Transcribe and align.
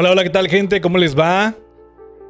Hola, 0.00 0.12
hola, 0.12 0.22
¿qué 0.22 0.30
tal 0.30 0.48
gente? 0.48 0.80
¿Cómo 0.80 0.96
les 0.96 1.14
va? 1.14 1.54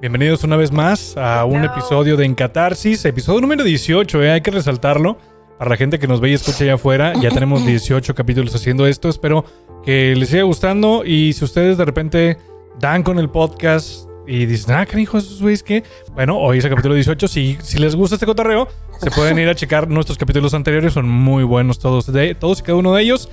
Bienvenidos 0.00 0.42
una 0.42 0.56
vez 0.56 0.72
más 0.72 1.16
a 1.16 1.44
un 1.44 1.62
episodio 1.62 2.16
de 2.16 2.24
Encatarsis, 2.24 3.04
episodio 3.04 3.40
número 3.40 3.62
18, 3.62 4.24
¿eh? 4.24 4.32
hay 4.32 4.40
que 4.40 4.50
resaltarlo. 4.50 5.18
Para 5.56 5.70
la 5.70 5.76
gente 5.76 6.00
que 6.00 6.08
nos 6.08 6.20
ve 6.20 6.30
y 6.30 6.32
escucha 6.32 6.64
allá 6.64 6.74
afuera, 6.74 7.12
ya 7.22 7.30
tenemos 7.32 7.64
18 7.64 8.12
capítulos 8.16 8.52
haciendo 8.56 8.88
esto. 8.88 9.08
Espero 9.08 9.44
que 9.84 10.16
les 10.16 10.30
siga 10.30 10.42
gustando 10.42 11.04
y 11.04 11.32
si 11.32 11.44
ustedes 11.44 11.78
de 11.78 11.84
repente 11.84 12.38
dan 12.80 13.04
con 13.04 13.20
el 13.20 13.30
podcast 13.30 14.08
y 14.26 14.46
dicen, 14.46 14.74
ah, 14.74 14.84
canijo, 14.84 15.18
esos 15.18 15.40
güeyes 15.40 15.62
que. 15.62 15.84
Bueno, 16.12 16.40
hoy 16.40 16.58
es 16.58 16.64
el 16.64 16.70
capítulo 16.70 16.96
18. 16.96 17.28
Si, 17.28 17.56
si 17.62 17.78
les 17.78 17.94
gusta 17.94 18.16
este 18.16 18.26
cotorreo, 18.26 18.66
se 18.98 19.12
pueden 19.12 19.38
ir 19.38 19.48
a 19.48 19.54
checar 19.54 19.88
nuestros 19.88 20.18
capítulos 20.18 20.54
anteriores. 20.54 20.94
Son 20.94 21.08
muy 21.08 21.44
buenos 21.44 21.78
todos, 21.78 22.12
de, 22.12 22.34
todos 22.34 22.58
y 22.58 22.62
cada 22.62 22.78
uno 22.78 22.96
de 22.96 23.02
ellos. 23.02 23.30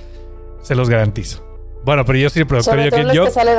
Se 0.62 0.76
los 0.76 0.88
garantizo. 0.88 1.47
Bueno, 1.88 2.04
pero 2.04 2.18
yo 2.18 2.28
soy 2.28 2.40
el 2.42 2.46
productor. 2.46 2.74
Sobre 2.74 2.84
Yo, 2.84 2.90
todo 2.90 2.98
que, 3.00 3.04
los 3.06 3.14
yo, 3.14 3.24
que 3.24 3.30
sale 3.30 3.52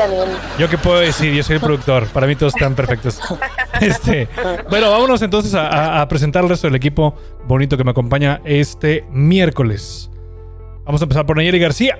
yo 0.59 0.69
qué 0.69 0.77
puedo 0.77 0.99
decir, 0.99 1.33
yo 1.33 1.41
soy 1.41 1.55
el 1.55 1.61
productor. 1.63 2.05
Para 2.09 2.27
mí 2.27 2.35
todos 2.35 2.53
están 2.53 2.75
perfectos. 2.75 3.19
Este, 3.81 4.27
bueno, 4.69 4.91
vámonos 4.91 5.21
entonces 5.23 5.55
a, 5.55 6.01
a- 6.01 6.07
presentar 6.07 6.43
al 6.43 6.49
resto 6.49 6.67
del 6.67 6.75
equipo 6.75 7.15
bonito 7.45 7.75
que 7.75 7.83
me 7.83 7.89
acompaña 7.89 8.39
este 8.43 9.03
miércoles. 9.09 10.11
Vamos 10.85 11.01
a 11.01 11.05
empezar 11.05 11.25
por 11.25 11.37
Nayeli 11.37 11.57
García. 11.57 11.97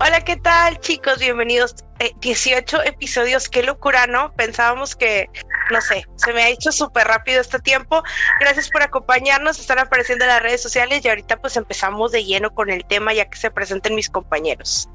Hola, 0.00 0.20
¿qué 0.20 0.36
tal 0.36 0.78
chicos? 0.78 1.18
Bienvenidos. 1.18 1.74
Eh, 1.98 2.12
18 2.20 2.84
episodios, 2.84 3.48
qué 3.48 3.64
locura, 3.64 4.06
¿no? 4.06 4.32
Pensábamos 4.34 4.94
que, 4.94 5.28
no 5.72 5.80
sé, 5.80 6.04
se 6.14 6.32
me 6.32 6.42
ha 6.42 6.48
hecho 6.50 6.70
súper 6.70 7.08
rápido 7.08 7.40
este 7.40 7.58
tiempo. 7.58 8.04
Gracias 8.40 8.70
por 8.70 8.82
acompañarnos, 8.82 9.58
están 9.58 9.80
apareciendo 9.80 10.24
en 10.24 10.30
las 10.30 10.40
redes 10.40 10.62
sociales 10.62 11.04
y 11.04 11.08
ahorita 11.08 11.38
pues 11.38 11.56
empezamos 11.56 12.12
de 12.12 12.24
lleno 12.24 12.54
con 12.54 12.70
el 12.70 12.84
tema 12.84 13.12
ya 13.12 13.28
que 13.28 13.36
se 13.36 13.50
presenten 13.50 13.96
mis 13.96 14.08
compañeros. 14.08 14.88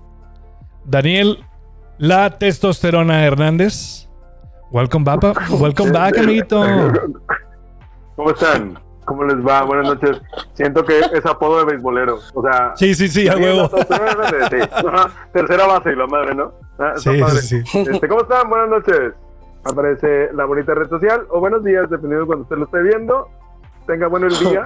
Daniel, 0.85 1.45
la 1.97 2.37
testosterona 2.37 3.25
Hernández. 3.25 4.07
Welcome 4.71 5.03
back, 5.03 5.23
welcome 5.49 5.91
back, 5.91 6.17
amiguito. 6.17 6.63
¿Cómo 8.15 8.31
están? 8.31 8.79
¿Cómo 9.05 9.23
les 9.23 9.37
va? 9.45 9.63
Buenas 9.63 9.87
noches. 9.87 10.21
Siento 10.53 10.83
que 10.85 10.99
es 10.99 11.25
apodo 11.25 11.59
de 11.59 11.65
beisbolero. 11.65 12.19
O 12.33 12.41
sea, 12.41 12.73
Sí, 12.75 12.93
sí, 12.95 13.07
sí, 13.07 13.27
a 13.27 13.35
huevo. 13.35 13.69
Sí. 13.69 14.57
Tercera 15.33 15.65
base 15.67 15.91
y 15.91 15.95
la 15.95 16.07
madre, 16.07 16.35
¿no? 16.35 16.53
Ah, 16.79 16.93
Sí, 16.97 17.09
sí, 17.41 17.61
sí. 17.65 17.79
Este, 17.91 18.07
¿Cómo 18.07 18.21
están? 18.21 18.49
Buenas 18.49 18.69
noches. 18.69 19.13
Aparece 19.65 20.29
la 20.33 20.45
bonita 20.45 20.73
red 20.73 20.89
social 20.89 21.25
o 21.29 21.39
buenos 21.39 21.63
días, 21.63 21.89
dependiendo 21.89 22.21
de 22.21 22.25
cuando 22.27 22.43
usted 22.43 22.57
lo 22.57 22.65
esté 22.65 22.81
viendo. 22.81 23.27
Tenga 23.87 24.07
bueno 24.07 24.27
el 24.27 24.37
día. 24.39 24.65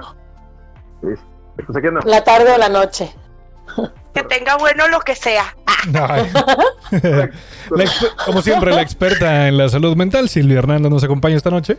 Listo. 1.02 1.24
Pues 1.66 1.76
aquí 1.76 1.88
anda. 1.88 2.00
La 2.04 2.22
tarde 2.22 2.52
o 2.54 2.58
la 2.58 2.68
noche. 2.68 3.12
Que 4.14 4.22
tenga 4.24 4.56
bueno 4.56 4.88
lo 4.88 5.00
que 5.00 5.14
sea. 5.14 5.44
Como 8.26 8.42
siempre, 8.42 8.72
la 8.72 8.82
experta 8.82 9.48
en 9.48 9.56
la 9.58 9.68
salud 9.68 9.96
mental, 9.96 10.28
Silvia 10.28 10.58
Hernández, 10.58 10.90
nos 10.90 11.04
acompaña 11.04 11.36
esta 11.36 11.50
noche. 11.50 11.78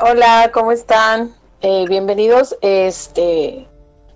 Hola, 0.00 0.50
¿cómo 0.52 0.72
están? 0.72 1.30
Eh, 1.60 1.84
bienvenidos. 1.88 2.56
Este, 2.62 3.68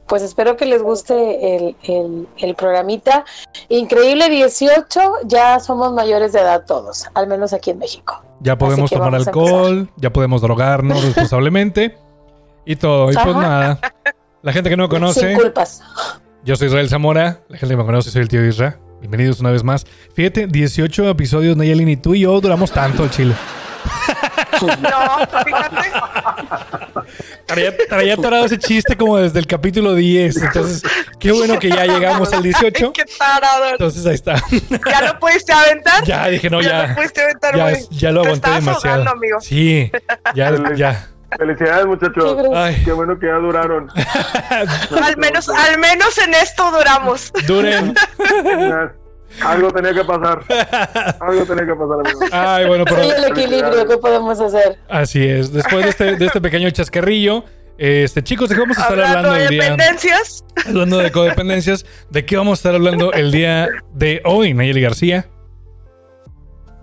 pues 0.06 0.22
espero 0.22 0.56
que 0.56 0.66
les 0.66 0.82
guste 0.82 1.56
el, 1.56 1.76
el, 1.82 2.28
el 2.38 2.54
programita. 2.54 3.24
Increíble 3.68 4.28
18, 4.30 5.00
ya 5.24 5.60
somos 5.60 5.92
mayores 5.92 6.32
de 6.32 6.40
edad 6.40 6.64
todos, 6.66 7.06
al 7.14 7.26
menos 7.26 7.52
aquí 7.52 7.70
en 7.70 7.78
México. 7.78 8.22
Ya 8.40 8.56
podemos 8.56 8.90
tomar 8.90 9.14
alcohol, 9.14 9.88
ya 9.96 10.12
podemos 10.12 10.40
drogarnos 10.42 11.02
responsablemente 11.04 11.98
y 12.64 12.76
todo. 12.76 13.10
Y 13.10 13.14
pues 13.14 13.26
Ajá. 13.26 13.40
nada, 13.40 13.80
la 14.42 14.52
gente 14.52 14.70
que 14.70 14.76
no 14.76 14.84
me 14.84 14.88
conoce, 14.88 15.28
Sin 15.28 15.36
culpas. 15.38 15.82
yo 16.44 16.56
soy 16.56 16.68
Israel 16.68 16.88
Zamora. 16.88 17.40
La 17.48 17.58
gente 17.58 17.74
que 17.74 17.78
me 17.78 17.84
conoce, 17.84 18.10
soy 18.10 18.22
el 18.22 18.28
tío 18.28 18.44
Isra. 18.46 18.78
Bienvenidos 19.00 19.40
una 19.40 19.50
vez 19.50 19.62
más. 19.62 19.84
Fíjate, 20.14 20.46
18 20.46 21.10
episodios, 21.10 21.58
Nayeli, 21.58 21.84
ni 21.84 21.98
tú 21.98 22.14
y 22.14 22.20
yo 22.20 22.40
duramos 22.40 22.72
tanto 22.72 23.02
al 23.02 23.10
chile. 23.10 23.34
No, 24.62 25.42
fíjate. 25.44 25.90
Traía, 27.46 27.72
traía 27.88 28.14
atorado 28.14 28.46
ese 28.46 28.58
chiste 28.58 28.96
como 28.96 29.18
desde 29.18 29.38
el 29.38 29.46
capítulo 29.46 29.94
10. 29.94 30.36
Entonces, 30.42 30.82
qué 31.18 31.32
bueno 31.32 31.58
que 31.58 31.68
ya 31.68 31.84
llegamos 31.86 32.32
al 32.32 32.42
18. 32.42 32.92
Qué 32.92 33.04
tarado. 33.18 33.70
Entonces 33.72 34.06
ahí 34.06 34.14
está. 34.14 34.34
¿Ya 34.90 35.02
lo 35.02 35.18
pudiste 35.18 35.52
aventar? 35.52 36.04
Ya 36.04 36.28
dije, 36.28 36.48
no, 36.50 36.60
ya. 36.62 36.68
ya. 36.68 36.86
lo 36.88 36.94
pudiste 36.94 37.22
aventar, 37.22 37.56
Ya, 37.56 37.72
ya 37.90 38.12
lo 38.12 38.20
aguanté 38.22 38.50
demasiado. 38.50 38.96
ahogando, 39.02 39.10
amigo. 39.12 39.40
Sí, 39.40 39.90
ya, 40.34 40.52
ya. 40.74 41.08
Felicidades, 41.36 41.80
Qué 41.80 41.86
muchachos. 41.86 42.36
Ay, 42.54 42.82
Qué 42.84 42.92
bueno 42.92 43.18
que 43.18 43.26
ya 43.26 43.34
duraron. 43.34 43.90
Al 45.02 45.16
menos, 45.16 45.48
al 45.48 45.78
menos 45.78 46.16
en 46.18 46.32
esto 46.34 46.70
duramos. 46.70 47.32
duren. 47.46 47.92
Algo 49.42 49.72
tenía 49.72 49.92
que 49.94 50.04
pasar. 50.04 50.40
Algo 51.20 51.44
tenía 51.44 51.66
que 51.66 51.74
pasar, 51.74 52.00
amigo. 52.04 52.20
Ay, 52.32 52.66
bueno, 52.66 52.84
pero 52.84 53.04
Y 53.04 53.10
el 53.10 53.24
equilibrio, 53.24 53.86
¿qué 53.88 53.96
podemos 53.98 54.40
hacer? 54.40 54.78
así 54.88 55.26
es. 55.26 55.52
Después 55.52 55.84
de 55.84 55.90
este, 55.90 56.16
de 56.16 56.26
este 56.26 56.40
pequeño 56.40 56.70
chascarrillo, 56.70 57.44
este, 57.76 58.22
chicos, 58.22 58.48
¿de 58.48 58.54
qué 58.54 58.60
vamos 58.60 58.78
a 58.78 58.82
estar 58.82 59.00
Hablando 59.00 59.34
el 59.34 59.48
día? 59.48 59.62
dependencias. 59.64 60.44
Hablando 60.66 60.98
de 60.98 61.10
codependencias, 61.10 61.84
¿de 62.10 62.24
qué 62.24 62.36
vamos 62.36 62.52
a 62.52 62.60
estar 62.60 62.74
hablando 62.76 63.12
el 63.12 63.32
día 63.32 63.68
de 63.92 64.22
hoy, 64.24 64.54
Nayeli 64.54 64.80
García? 64.80 65.26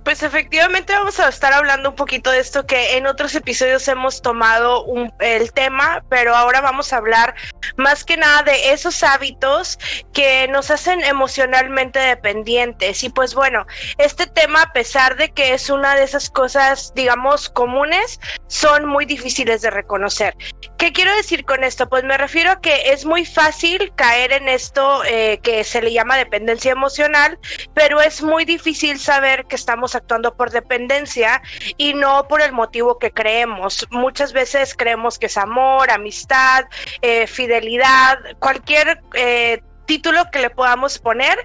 Pues 0.04 0.24
efectivamente 0.24 0.94
vamos 0.94 1.20
a 1.20 1.30
estar 1.30 1.54
hablando 1.54 1.90
un 1.92 1.96
poquito 1.96 2.32
de 2.32 2.40
esto 2.40 2.66
que 2.66 2.98
en 2.98 3.06
otros 3.06 3.36
episodios 3.36 3.88
hemos 3.88 4.24
tomado 4.24 4.84
un- 4.84 5.14
el 5.20 5.54
tema, 5.54 6.04
pero 6.10 6.36
ahora 6.36 6.60
vamos 6.60 6.92
a 6.92 6.98
hablar 6.98 7.36
más 7.78 8.04
que 8.04 8.18
nada 8.18 8.42
de 8.42 8.72
esos 8.74 9.04
hábitos 9.04 9.78
que 10.12 10.48
nos 10.48 10.72
hacen 10.72 11.04
emocionalmente 11.04 12.00
dependientes. 12.00 13.04
Y 13.04 13.10
pues 13.10 13.36
bueno, 13.36 13.68
este 14.00 14.26
tema, 14.26 14.64
a 14.64 14.74
pesar 14.74 15.18
de 15.18 15.30
que 15.30 15.54
es 15.54 15.70
una 15.70 15.96
de 15.96 16.04
esas 16.04 16.32
cosas, 16.32 16.94
digamos, 16.96 17.50
comunes, 17.50 18.20
son 18.48 18.88
muy 18.88 19.06
difíciles 19.06 19.62
de 19.62 19.70
reconocer. 19.70 20.36
¿Qué 20.80 20.92
quiero 20.94 21.16
decir 21.16 21.46
con 21.46 21.64
esto? 21.64 21.88
Pues 21.88 22.04
me 22.04 22.18
refiero 22.18 22.50
a 22.50 22.60
que 22.60 22.92
es 22.92 23.06
muy 23.06 23.24
fácil 23.24 23.94
caer 23.96 24.32
en 24.32 24.50
esto 24.50 25.04
eh, 25.06 25.40
que 25.44 25.64
se 25.64 25.80
le 25.80 25.94
llama 25.94 26.18
dependencia 26.18 26.72
emocional, 26.72 27.38
pero 27.76 28.02
es 28.02 28.24
muy 28.24 28.46
difícil 28.46 29.00
saber 29.00 29.46
que 29.46 29.56
estamos 29.56 29.91
actuando 29.96 30.36
por 30.36 30.52
dependencia 30.52 31.42
y 31.78 31.94
no 31.94 32.28
por 32.28 32.42
el 32.42 32.52
motivo 32.52 33.00
que 33.00 33.12
creemos. 33.12 33.88
Muchas 33.92 34.34
veces 34.34 34.76
creemos 34.76 35.18
que 35.18 35.28
es 35.28 35.38
amor, 35.38 35.92
amistad, 35.92 36.66
eh, 37.02 37.28
fidelidad, 37.28 38.20
cualquier 38.40 39.02
eh, 39.14 39.62
título 39.86 40.24
que 40.32 40.40
le 40.40 40.50
podamos 40.50 41.00
poner. 41.00 41.38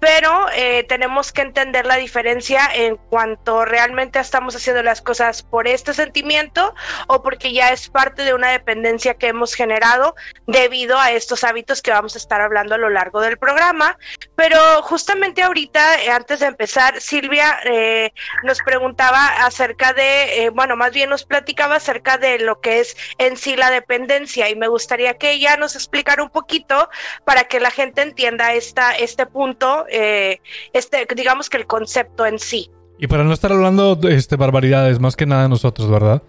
Pero 0.00 0.46
eh, 0.54 0.84
tenemos 0.84 1.32
que 1.32 1.42
entender 1.42 1.86
la 1.86 1.96
diferencia 1.96 2.68
en 2.74 2.96
cuanto 2.96 3.64
realmente 3.64 4.18
estamos 4.18 4.56
haciendo 4.56 4.82
las 4.82 5.02
cosas 5.02 5.42
por 5.42 5.68
este 5.68 5.94
sentimiento 5.94 6.74
o 7.06 7.22
porque 7.22 7.52
ya 7.52 7.70
es 7.70 7.88
parte 7.88 8.22
de 8.22 8.34
una 8.34 8.50
dependencia 8.50 9.14
que 9.14 9.28
hemos 9.28 9.54
generado 9.54 10.14
debido 10.46 10.98
a 10.98 11.12
estos 11.12 11.44
hábitos 11.44 11.82
que 11.82 11.90
vamos 11.90 12.14
a 12.14 12.18
estar 12.18 12.40
hablando 12.40 12.74
a 12.74 12.78
lo 12.78 12.88
largo 12.88 13.20
del 13.20 13.38
programa. 13.38 13.98
Pero 14.36 14.58
justamente 14.82 15.42
ahorita, 15.42 16.02
eh, 16.02 16.10
antes 16.10 16.40
de 16.40 16.46
empezar, 16.46 17.00
Silvia 17.00 17.60
eh, 17.64 18.12
nos 18.42 18.58
preguntaba 18.60 19.44
acerca 19.44 19.92
de, 19.92 20.44
eh, 20.44 20.50
bueno, 20.50 20.76
más 20.76 20.92
bien 20.92 21.10
nos 21.10 21.24
platicaba 21.24 21.76
acerca 21.76 22.18
de 22.18 22.38
lo 22.38 22.60
que 22.60 22.80
es 22.80 22.96
en 23.18 23.36
sí 23.36 23.56
la 23.56 23.70
dependencia 23.70 24.48
y 24.48 24.56
me 24.56 24.68
gustaría 24.68 25.18
que 25.18 25.32
ella 25.32 25.56
nos 25.56 25.74
explicara 25.74 26.22
un 26.22 26.30
poquito 26.30 26.88
para 27.24 27.44
que 27.44 27.60
la 27.60 27.70
gente 27.70 28.02
entienda 28.02 28.54
esta, 28.54 28.92
este 28.96 29.26
punto, 29.26 29.86
eh, 29.90 30.40
este, 30.72 31.06
digamos 31.14 31.48
que 31.50 31.56
el 31.58 31.66
concepto 31.66 32.24
en 32.26 32.38
sí. 32.38 32.70
Y 32.98 33.06
para 33.06 33.24
no 33.24 33.32
estar 33.32 33.50
hablando 33.52 33.98
este, 34.08 34.36
barbaridades, 34.36 34.98
más 35.00 35.16
que 35.16 35.24
nada 35.26 35.48
nosotros, 35.48 35.90
¿verdad? 35.90 36.22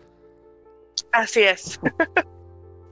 Así 1.12 1.42
es. 1.44 1.80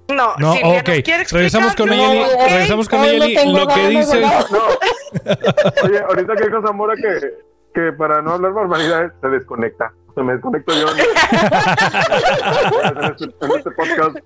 No, 0.09 0.33
No, 0.39 0.53
Silvia, 0.53 0.79
ok. 0.79 0.87
¿nos 0.87 1.01
quiere 1.03 1.21
explicar? 1.21 1.33
Regresamos 1.33 1.75
con 1.75 1.87
No, 1.89 1.95
Nayeli. 1.95 2.19
eh, 2.19 2.47
Regresamos 2.49 2.89
con 2.89 2.99
no 2.99 3.05
tengo 3.27 3.59
Lo 3.59 3.67
que 3.67 3.87
dice. 3.89 4.21
No. 4.21 4.31
Oye, 5.83 5.99
ahorita 5.99 6.35
que 6.35 6.43
dijo 6.45 6.61
Zamora 6.65 6.95
que, 6.95 7.33
que 7.75 7.93
para 7.93 8.19
no 8.23 8.31
hablar 8.33 8.53
barbaridades 8.53 9.11
se 9.21 9.27
desconecta. 9.27 9.93
Se 10.15 10.23
me 10.23 10.33
desconecto 10.33 10.73
yo. 10.73 10.87
en 10.89 10.97
este, 13.03 13.25
en 13.25 13.51
este 13.55 13.71
podcast. 13.71 14.17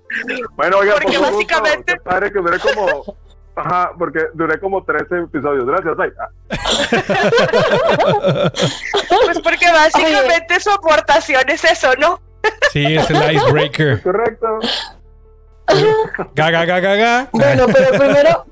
Bueno, 0.55 0.77
oiga, 0.77 0.93
Porque 1.01 1.17
por 1.17 1.27
su 1.27 1.33
básicamente- 1.33 1.77
gusto, 1.77 1.93
qué 2.03 2.09
padre 2.09 2.31
que 2.31 2.39
duré 2.39 2.59
como. 2.59 3.15
Ajá, 3.55 3.91
porque 3.99 4.19
duré 4.33 4.59
como 4.59 4.83
13 4.83 5.19
episodios. 5.25 5.65
Gracias, 5.65 5.95
ay. 5.99 6.09
Ah, 6.19 6.29
Pues 9.25 9.39
porque 9.41 9.71
básicamente 9.71 10.59
su 10.59 10.71
aportación 10.71 11.43
es 11.47 11.63
eso, 11.63 11.89
¿no? 11.99 12.19
Sí, 12.71 12.95
es 12.95 13.09
el 13.09 13.35
icebreaker. 13.35 14.01
correcto. 14.01 14.59
Ga, 16.35 16.49
ga, 16.51 16.65
ga, 16.65 16.79
ga, 16.79 16.95
ga. 16.95 17.27
Bueno, 17.31 17.67
pero 17.71 17.89
primero. 17.99 18.45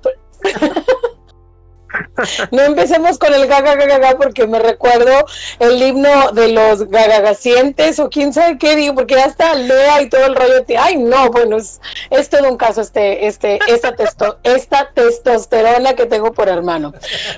No 2.51 2.61
empecemos 2.63 3.17
con 3.17 3.33
el 3.33 3.47
gaga 3.47 3.75
gaga 3.75 3.97
gaga 3.97 4.17
porque 4.17 4.47
me 4.47 4.59
recuerdo 4.59 5.11
el 5.59 5.81
himno 5.81 6.31
de 6.31 6.49
los 6.49 6.88
gagagacientes 6.89 7.99
o 7.99 8.09
quién 8.09 8.33
sabe 8.33 8.57
qué 8.57 8.75
digo, 8.75 8.95
porque 8.95 9.15
ya 9.15 9.25
está 9.25 9.53
Lea 9.55 10.01
y 10.01 10.09
todo 10.09 10.25
el 10.25 10.35
rollo. 10.35 10.61
de- 10.63 10.77
Ay, 10.77 10.97
no, 10.97 11.29
bueno, 11.31 11.57
es, 11.57 11.81
es 12.09 12.29
todo 12.29 12.47
un 12.49 12.57
caso 12.57 12.81
este, 12.81 13.27
este, 13.27 13.59
esta, 13.67 13.95
testo, 13.95 14.39
esta 14.43 14.89
testosterona 14.93 15.93
que 15.93 16.05
tengo 16.05 16.31
por 16.33 16.49
hermano. 16.49 16.93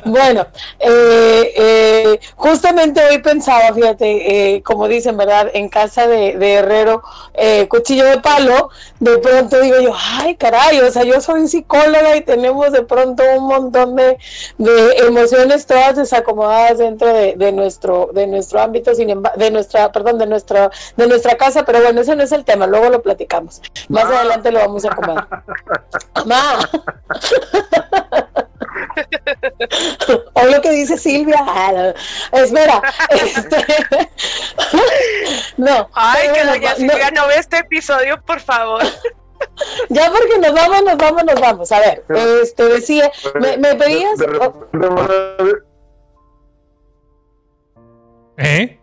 Bueno, 0.06 0.46
eh, 0.80 1.54
eh, 1.56 2.20
justamente 2.36 3.04
hoy 3.04 3.20
pensaba, 3.20 3.74
fíjate, 3.74 4.56
eh, 4.56 4.64
como 4.64 4.88
dicen, 4.88 5.18
¿verdad? 5.18 5.50
En 5.54 5.70
casa 5.70 6.08
de, 6.08 6.38
de 6.38 6.54
Herrero, 6.56 7.02
eh, 7.34 7.68
cuchillo 7.68 8.06
de 8.06 8.20
palo, 8.20 8.70
de 9.00 9.18
pronto 9.18 9.60
digo 9.62 9.80
yo, 9.80 9.94
ay, 9.96 10.36
caray, 10.36 10.80
o 10.80 10.92
sea, 10.92 11.04
yo 11.04 11.20
soy 11.22 11.48
psicóloga 11.48 12.16
y 12.16 12.22
tenemos 12.22 12.72
de 12.72 12.84
pronto 12.84 13.24
un 13.38 13.48
montón 13.48 13.96
de, 13.96 14.18
de 14.58 14.98
emociones 15.08 15.66
todas 15.66 15.96
desacomodadas 15.96 16.78
dentro 16.78 17.14
de, 17.14 17.36
de 17.36 17.52
nuestro 17.52 18.10
de 18.14 18.28
nuestro 18.28 18.62
ámbito 18.62 18.94
sin 18.96 19.22
de 19.36 19.52
nuestra 19.52 19.92
perdón 19.92 20.18
de 20.18 20.28
nuestra 20.28 20.72
de 20.96 21.08
nuestra 21.08 21.36
casa 21.36 21.66
pero 21.66 21.82
bueno 21.82 22.02
ese 22.02 22.16
no 22.16 22.24
es 22.24 22.32
el 22.32 22.46
tema 22.46 22.68
luego 22.68 22.90
lo 22.90 23.02
platicamos 23.02 23.62
más 23.90 24.06
Ma. 24.06 24.20
adelante 24.20 24.52
lo 24.52 24.60
vamos 24.60 24.86
a 24.86 24.90
comer 24.90 25.16
Ma. 26.26 26.60
o 30.34 30.46
lo 30.46 30.62
que 30.62 30.72
dice 30.72 30.98
Silvia 30.98 31.44
espera 32.32 32.82
este, 33.10 33.66
no 35.58 35.90
Ay, 35.94 36.30
que 36.34 36.46
doña 36.46 36.72
no, 36.72 36.76
Silvia 36.76 37.12
no 37.12 37.28
ve 37.28 37.36
este 37.38 37.60
episodio, 37.60 38.22
por 38.22 38.40
favor. 38.40 38.84
ya 39.90 40.12
porque 40.12 40.40
nos 40.40 40.54
vamos 40.54 40.84
nos 40.84 40.98
vamos 40.98 41.24
nos 41.24 41.42
vamos. 41.42 41.72
A 41.72 41.80
ver 41.80 42.04
este 42.42 42.64
decía 42.66 43.12
me, 43.40 43.58
me 43.58 43.76
pedías 43.76 44.20
¿Eh? 48.38 48.80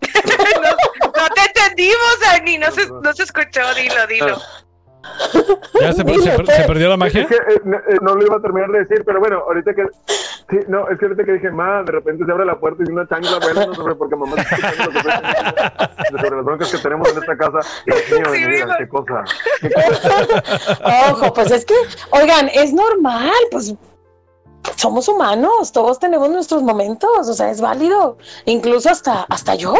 No 1.14 1.28
te 1.28 1.42
entendimos, 1.42 2.20
Dani, 2.20 2.58
no 2.58 2.70
se, 2.72 2.86
no 2.86 3.12
se 3.14 3.22
escuchó, 3.22 3.74
dilo, 3.74 4.06
dilo. 4.08 4.40
¿Ya 5.80 5.92
se, 5.92 6.04
per- 6.04 6.20
se 6.20 6.30
per- 6.30 6.46
se 6.46 6.62
perdió 6.64 6.88
la 6.88 6.96
magia? 6.96 7.22
Es 7.22 7.28
que 7.28 7.34
eh, 7.36 7.60
no, 7.64 7.76
eh, 7.76 7.98
no 8.00 8.14
lo 8.14 8.24
iba 8.24 8.36
a 8.36 8.40
terminar 8.40 8.70
de 8.70 8.80
decir, 8.80 9.02
pero 9.04 9.20
bueno, 9.20 9.38
ahorita 9.46 9.74
que. 9.74 9.86
Sí, 10.50 10.58
no, 10.68 10.86
es 10.88 10.98
que 10.98 11.06
ahorita 11.06 11.24
que 11.24 11.32
dije, 11.32 11.50
ma, 11.50 11.82
de 11.82 11.92
repente 11.92 12.24
se 12.26 12.30
abre 12.30 12.44
la 12.44 12.58
puerta 12.60 12.82
y 12.86 12.92
una 12.92 13.08
chancla, 13.08 13.38
bueno, 13.40 13.66
no 13.66 13.74
sobre 13.74 13.94
porque 13.94 14.14
mamá 14.14 14.36
está 14.36 14.56
sobre 16.10 16.36
las 16.36 16.44
broncas 16.44 16.70
que 16.70 16.78
tenemos 16.78 17.10
en 17.12 17.18
esta 17.18 17.36
casa. 17.36 17.58
Dios 17.86 17.98
mío, 18.10 18.24
Sí, 18.26 18.40
de 18.40 18.46
mi 18.46 18.52
vida, 18.52 18.64
viva. 18.64 18.76
qué 18.78 18.88
cosa. 18.88 19.24
Qué 19.60 19.70
cosa. 19.70 21.10
Ojo, 21.12 21.32
pues 21.34 21.50
es 21.50 21.64
que, 21.64 21.74
oigan, 22.10 22.50
es 22.54 22.72
normal, 22.74 23.32
pues 23.50 23.74
somos 24.76 25.08
humanos, 25.08 25.72
todos 25.72 25.98
tenemos 25.98 26.28
nuestros 26.30 26.62
momentos, 26.62 27.28
o 27.28 27.34
sea, 27.34 27.50
es 27.50 27.60
válido, 27.60 28.18
incluso 28.44 28.90
hasta, 28.90 29.22
hasta 29.22 29.54
yo. 29.54 29.74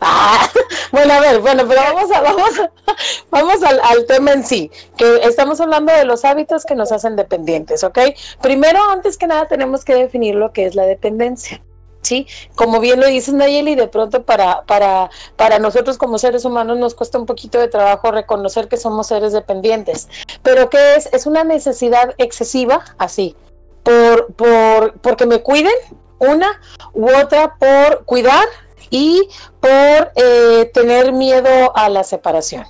Ah, 0.00 0.48
bueno, 0.92 1.14
a 1.14 1.20
ver, 1.20 1.40
bueno, 1.40 1.64
pero 1.68 1.80
vamos 1.80 2.10
a, 2.10 2.20
vamos, 2.20 2.50
vamos 3.30 3.62
al, 3.62 3.80
al 3.82 4.06
tema 4.06 4.32
en 4.32 4.44
sí, 4.44 4.70
que 4.96 5.20
estamos 5.22 5.60
hablando 5.60 5.92
de 5.92 6.04
los 6.04 6.24
hábitos 6.24 6.64
que 6.64 6.74
nos 6.74 6.92
hacen 6.92 7.16
dependientes, 7.16 7.84
¿ok? 7.84 7.98
Primero, 8.40 8.80
antes 8.90 9.16
que 9.16 9.26
nada, 9.26 9.46
tenemos 9.46 9.84
que 9.84 9.94
definir 9.94 10.34
lo 10.34 10.52
que 10.52 10.66
es 10.66 10.74
la 10.74 10.84
dependencia. 10.84 11.60
Sí, 12.00 12.26
como 12.54 12.78
bien 12.80 13.00
lo 13.00 13.06
dices 13.06 13.34
Nayeli, 13.34 13.74
de 13.74 13.88
pronto 13.88 14.22
para, 14.22 14.62
para, 14.62 15.10
para 15.36 15.58
nosotros 15.58 15.98
como 15.98 16.18
seres 16.18 16.44
humanos 16.44 16.78
nos 16.78 16.94
cuesta 16.94 17.18
un 17.18 17.26
poquito 17.26 17.58
de 17.58 17.68
trabajo 17.68 18.12
reconocer 18.12 18.68
que 18.68 18.76
somos 18.76 19.08
seres 19.08 19.32
dependientes. 19.32 20.08
Pero 20.42 20.70
¿qué 20.70 20.94
es? 20.94 21.06
Es 21.12 21.26
una 21.26 21.42
necesidad 21.44 22.14
excesiva, 22.18 22.84
así, 22.98 23.36
por, 23.82 24.32
por, 24.34 24.94
porque 25.00 25.26
me 25.26 25.42
cuiden, 25.42 25.74
una 26.18 26.60
u 26.94 27.08
otra 27.10 27.56
por 27.58 28.04
cuidar 28.04 28.46
y 28.90 29.28
por 29.60 30.12
eh, 30.16 30.70
tener 30.74 31.12
miedo 31.12 31.76
a 31.76 31.88
la 31.88 32.04
separación. 32.04 32.64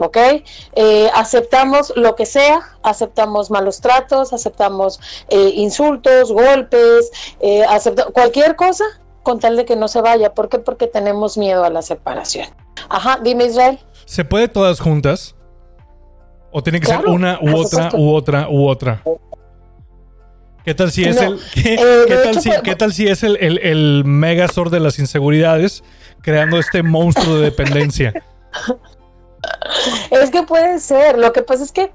¿Ok? 0.00 0.16
Eh, 0.76 1.10
aceptamos 1.12 1.92
lo 1.96 2.14
que 2.14 2.24
sea, 2.24 2.60
aceptamos 2.84 3.50
malos 3.50 3.80
tratos, 3.80 4.32
aceptamos 4.32 5.00
eh, 5.28 5.50
insultos, 5.56 6.30
golpes, 6.30 7.10
eh, 7.40 7.64
acepta- 7.68 8.06
cualquier 8.12 8.54
cosa 8.54 8.84
con 9.24 9.40
tal 9.40 9.56
de 9.56 9.64
que 9.64 9.74
no 9.74 9.88
se 9.88 10.00
vaya. 10.00 10.34
¿Por 10.34 10.48
qué? 10.48 10.60
Porque 10.60 10.86
tenemos 10.86 11.36
miedo 11.36 11.64
a 11.64 11.70
la 11.70 11.82
separación. 11.82 12.46
Ajá, 12.88 13.18
dime 13.22 13.46
Israel. 13.46 13.80
¿Se 14.04 14.24
puede 14.24 14.46
todas 14.46 14.78
juntas? 14.78 15.34
¿O 16.52 16.62
tiene 16.62 16.78
que 16.80 16.86
ser 16.86 17.04
una 17.06 17.38
u 17.42 17.56
otra, 17.56 17.90
supuesto. 17.90 17.96
u 17.98 18.14
otra, 18.14 18.48
u 18.48 18.68
otra? 18.68 19.02
¿Qué 20.68 20.74
tal 20.74 20.92
si 20.92 21.04
es 21.04 21.16
No, 21.16 21.22
el 21.32 21.40
qué, 21.54 21.74
eh, 21.74 22.04
qué 22.06 22.16
de 22.16 22.22
tal 22.22 22.32
hecho, 22.32 22.40
si, 22.42 22.48
pues- 22.50 22.60
qué 22.62 22.76
tal 22.76 22.92
si 22.92 23.06
es 23.08 23.22
el, 23.22 23.38
el, 23.40 23.56
el 23.58 24.02
megazord 24.04 24.70
de 24.70 24.80
las 24.80 24.98
inseguridades 24.98 25.82
creando 26.20 26.58
este 26.58 26.82
monstruo 26.82 27.36
de 27.36 27.44
dependencia? 27.44 28.12
Es 30.10 30.30
que 30.30 30.42
puede 30.42 30.78
ser. 30.80 31.16
Lo 31.18 31.32
que 31.32 31.42
pasa 31.42 31.64
es 31.64 31.72
que 31.72 31.90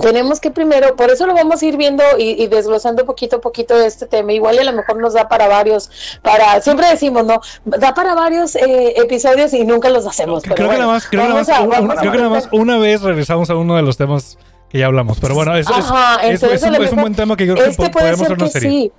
tenemos 0.00 0.38
que 0.40 0.50
primero, 0.50 0.94
por 0.96 1.10
eso 1.10 1.26
lo 1.26 1.34
vamos 1.34 1.60
a 1.60 1.66
ir 1.66 1.76
viendo 1.76 2.02
y, 2.18 2.42
y 2.42 2.46
desglosando 2.46 3.04
poquito 3.04 3.36
a 3.36 3.40
poquito 3.40 3.76
de 3.76 3.86
este 3.86 4.06
tema. 4.06 4.32
Igual 4.32 4.54
y 4.56 4.58
a 4.60 4.64
lo 4.64 4.72
mejor 4.72 4.98
nos 4.98 5.14
da 5.14 5.28
para 5.28 5.48
varios, 5.48 5.90
para, 6.22 6.60
siempre 6.60 6.86
decimos, 6.88 7.24
¿no? 7.26 7.40
Da 7.64 7.94
para 7.94 8.14
varios 8.14 8.54
eh, 8.54 8.94
episodios 8.96 9.52
y 9.54 9.64
nunca 9.64 9.88
los 9.90 10.06
hacemos. 10.06 10.42
creo 10.44 10.54
pero 10.54 10.68
que 10.68 10.76
bueno, 10.76 10.80
nada 10.86 10.92
más, 10.94 11.06
creo 11.08 11.22
que 11.22 11.28
nada 11.28 11.40
más, 11.40 11.48
a- 11.48 11.60
un- 11.62 11.68
vamos 11.70 11.84
un- 11.84 11.98
a 11.98 12.00
creo 12.00 12.12
que 12.12 12.18
nada 12.18 12.30
más 12.30 12.44
empezar. 12.44 12.60
una 12.62 12.78
vez 12.78 13.02
regresamos 13.02 13.50
a 13.50 13.56
uno 13.56 13.76
de 13.76 13.82
los 13.82 13.96
temas 13.96 14.38
que 14.72 14.78
ya 14.78 14.86
hablamos. 14.86 15.20
Pero 15.20 15.34
bueno, 15.34 15.54
es, 15.54 15.68
es- 15.68 15.76
Ajá, 15.76 16.16
es- 16.26 16.42
es 16.42 16.48
un, 16.48 16.54
es 16.54 16.62
un 16.64 16.70
mejor- 16.72 17.00
buen 17.02 17.14
tema 17.14 17.36
que 17.36 17.46
yo 17.46 17.52
creo 17.54 17.66
que 17.66 17.70
Este 17.72 17.90
puede 17.90 17.92
podemos 17.92 18.20
hacer 18.22 18.32
una 18.38 18.44
que 18.46 18.50
serie. 18.50 18.70
sí. 18.70 18.92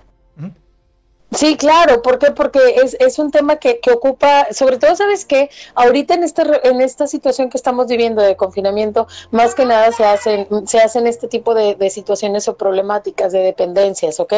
Sí, 1.35 1.57
claro, 1.57 2.01
¿por 2.01 2.19
qué? 2.19 2.31
Porque 2.31 2.59
es, 2.83 2.95
es 2.99 3.17
un 3.19 3.31
tema 3.31 3.55
que, 3.57 3.79
que 3.79 3.91
ocupa, 3.91 4.47
sobre 4.51 4.77
todo, 4.77 4.95
¿sabes 4.95 5.25
qué? 5.25 5.49
Ahorita 5.73 6.13
en 6.13 6.23
esta, 6.23 6.43
re- 6.43 6.61
en 6.63 6.81
esta 6.81 7.07
situación 7.07 7.49
que 7.49 7.57
estamos 7.57 7.87
viviendo 7.87 8.21
de 8.21 8.35
confinamiento, 8.35 9.07
más 9.31 9.55
que 9.55 9.65
nada 9.65 9.91
se 9.91 10.05
hacen, 10.05 10.47
se 10.67 10.79
hacen 10.79 11.07
este 11.07 11.27
tipo 11.27 11.53
de, 11.53 11.75
de 11.75 11.89
situaciones 11.89 12.47
o 12.47 12.55
problemáticas 12.57 13.31
de 13.31 13.39
dependencias, 13.39 14.19
¿ok? 14.19 14.33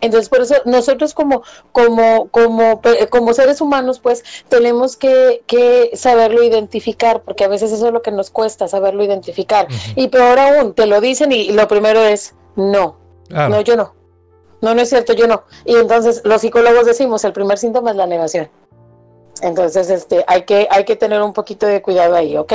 Entonces, 0.00 0.28
por 0.28 0.42
eso 0.42 0.54
nosotros 0.64 1.14
como, 1.14 1.42
como, 1.72 2.28
como, 2.28 2.80
como 3.10 3.34
seres 3.34 3.60
humanos, 3.60 3.98
pues, 3.98 4.22
tenemos 4.48 4.96
que, 4.96 5.42
que 5.46 5.90
saberlo 5.94 6.42
identificar, 6.42 7.22
porque 7.22 7.44
a 7.44 7.48
veces 7.48 7.72
eso 7.72 7.86
es 7.88 7.92
lo 7.92 8.02
que 8.02 8.12
nos 8.12 8.30
cuesta, 8.30 8.68
saberlo 8.68 9.02
identificar. 9.02 9.66
Y 9.94 10.08
peor 10.08 10.38
aún, 10.38 10.74
te 10.74 10.86
lo 10.86 11.00
dicen 11.00 11.32
y 11.32 11.50
lo 11.52 11.66
primero 11.68 12.00
es, 12.02 12.34
no, 12.56 12.98
no, 13.48 13.60
yo 13.62 13.76
no. 13.76 13.94
No, 14.60 14.74
no 14.74 14.80
es 14.80 14.88
cierto, 14.88 15.12
yo 15.12 15.26
no. 15.26 15.44
Y 15.64 15.76
entonces 15.76 16.22
los 16.24 16.40
psicólogos 16.40 16.86
decimos, 16.86 17.24
el 17.24 17.32
primer 17.32 17.58
síntoma 17.58 17.90
es 17.90 17.96
la 17.96 18.06
negación. 18.06 18.48
Entonces, 19.42 19.90
este, 19.90 20.24
hay 20.26 20.44
que, 20.44 20.66
hay 20.70 20.84
que 20.84 20.96
tener 20.96 21.20
un 21.22 21.32
poquito 21.32 21.66
de 21.66 21.82
cuidado 21.82 22.14
ahí, 22.14 22.36
¿ok? 22.36 22.52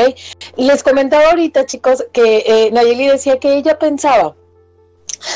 Les 0.56 0.84
comentaba 0.84 1.30
ahorita, 1.30 1.66
chicos, 1.66 2.04
que 2.12 2.44
eh, 2.46 2.72
Nayeli 2.72 3.08
decía 3.08 3.40
que 3.40 3.54
ella 3.54 3.78
pensaba, 3.78 4.36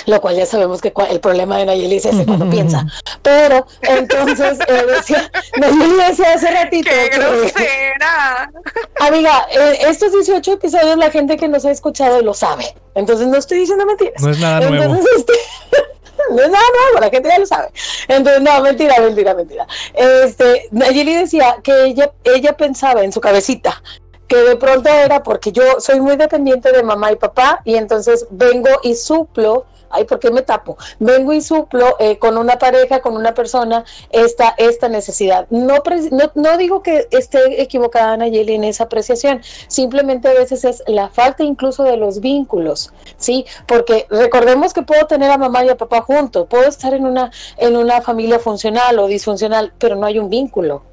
lo 0.07 0.21
cual 0.21 0.35
ya 0.35 0.45
sabemos 0.45 0.81
que 0.81 0.91
el 1.09 1.19
problema 1.19 1.57
de 1.57 1.65
Nayeli 1.65 1.97
es 1.97 2.05
ese 2.05 2.25
cuando 2.25 2.49
piensa. 2.49 2.85
Pero 3.21 3.67
entonces 3.81 4.57
eh, 4.67 4.85
decía, 4.87 5.31
Nayeli 5.59 5.95
decía 6.07 6.33
hace 6.33 6.51
ratito 6.51 6.89
¡Qué 6.89 7.09
que, 7.11 7.17
grosera! 7.17 8.51
amiga, 8.99 9.45
eh, 9.51 9.77
estos 9.81 10.11
18 10.13 10.53
episodios 10.53 10.97
la 10.97 11.11
gente 11.11 11.37
que 11.37 11.47
nos 11.47 11.65
ha 11.65 11.71
escuchado 11.71 12.21
lo 12.21 12.33
sabe. 12.33 12.75
Entonces 12.95 13.27
no 13.27 13.37
estoy 13.37 13.59
diciendo 13.59 13.85
mentiras. 13.85 14.21
No 14.21 14.31
es 14.31 14.39
nada 14.39 14.67
nuevo. 14.67 14.95
Entonces, 14.95 15.17
este, 15.17 15.33
no 16.31 16.41
es 16.41 16.49
nada 16.49 16.65
nuevo, 16.81 16.99
la 17.01 17.09
gente 17.09 17.29
ya 17.29 17.39
lo 17.39 17.45
sabe. 17.45 17.69
Entonces, 18.07 18.41
no, 18.41 18.61
mentira, 18.61 18.99
mentira, 18.99 19.33
mentira. 19.33 19.67
Este, 19.93 20.67
Nayeli 20.71 21.15
decía 21.15 21.57
que 21.63 21.85
ella, 21.85 22.11
ella 22.23 22.53
pensaba 22.53 23.03
en 23.03 23.11
su 23.11 23.21
cabecita 23.21 23.81
que 24.27 24.37
de 24.37 24.55
pronto 24.55 24.89
era 24.89 25.21
porque 25.23 25.51
yo 25.51 25.79
soy 25.79 25.99
muy 25.99 26.15
dependiente 26.15 26.71
de 26.71 26.83
mamá 26.83 27.11
y 27.11 27.15
papá 27.15 27.61
y 27.63 27.75
entonces 27.75 28.25
vengo 28.31 28.69
y 28.83 28.95
suplo 28.95 29.65
ay, 29.95 30.05
¿por 30.05 30.19
qué 30.19 30.31
me 30.31 30.41
tapo? 30.41 30.77
Vengo 30.99 31.33
y 31.33 31.41
suplo 31.41 31.95
eh, 31.99 32.17
con 32.17 32.37
una 32.37 32.57
pareja, 32.57 33.01
con 33.01 33.15
una 33.15 33.33
persona, 33.33 33.83
esta, 34.11 34.53
esta 34.57 34.89
necesidad. 34.89 35.47
No, 35.49 35.75
no, 36.35 36.57
digo 36.57 36.83
que 36.83 37.07
esté 37.11 37.61
equivocada 37.61 38.17
Nayeli 38.17 38.55
en 38.55 38.63
esa 38.63 38.85
apreciación, 38.85 39.41
simplemente 39.67 40.27
a 40.27 40.33
veces 40.33 40.65
es 40.65 40.83
la 40.87 41.09
falta 41.09 41.43
incluso 41.43 41.83
de 41.83 41.97
los 41.97 42.19
vínculos, 42.19 42.91
¿sí? 43.17 43.45
Porque 43.67 44.07
recordemos 44.09 44.73
que 44.73 44.81
puedo 44.81 45.05
tener 45.07 45.31
a 45.31 45.37
mamá 45.37 45.63
y 45.63 45.69
a 45.69 45.77
papá 45.77 46.01
juntos, 46.01 46.47
puedo 46.49 46.67
estar 46.67 46.93
en 46.93 47.05
una, 47.05 47.31
en 47.57 47.75
una 47.75 48.01
familia 48.01 48.39
funcional 48.39 48.99
o 48.99 49.07
disfuncional, 49.07 49.73
pero 49.79 49.95
no 49.95 50.05
hay 50.05 50.19
un 50.19 50.29
vínculo. 50.29 50.83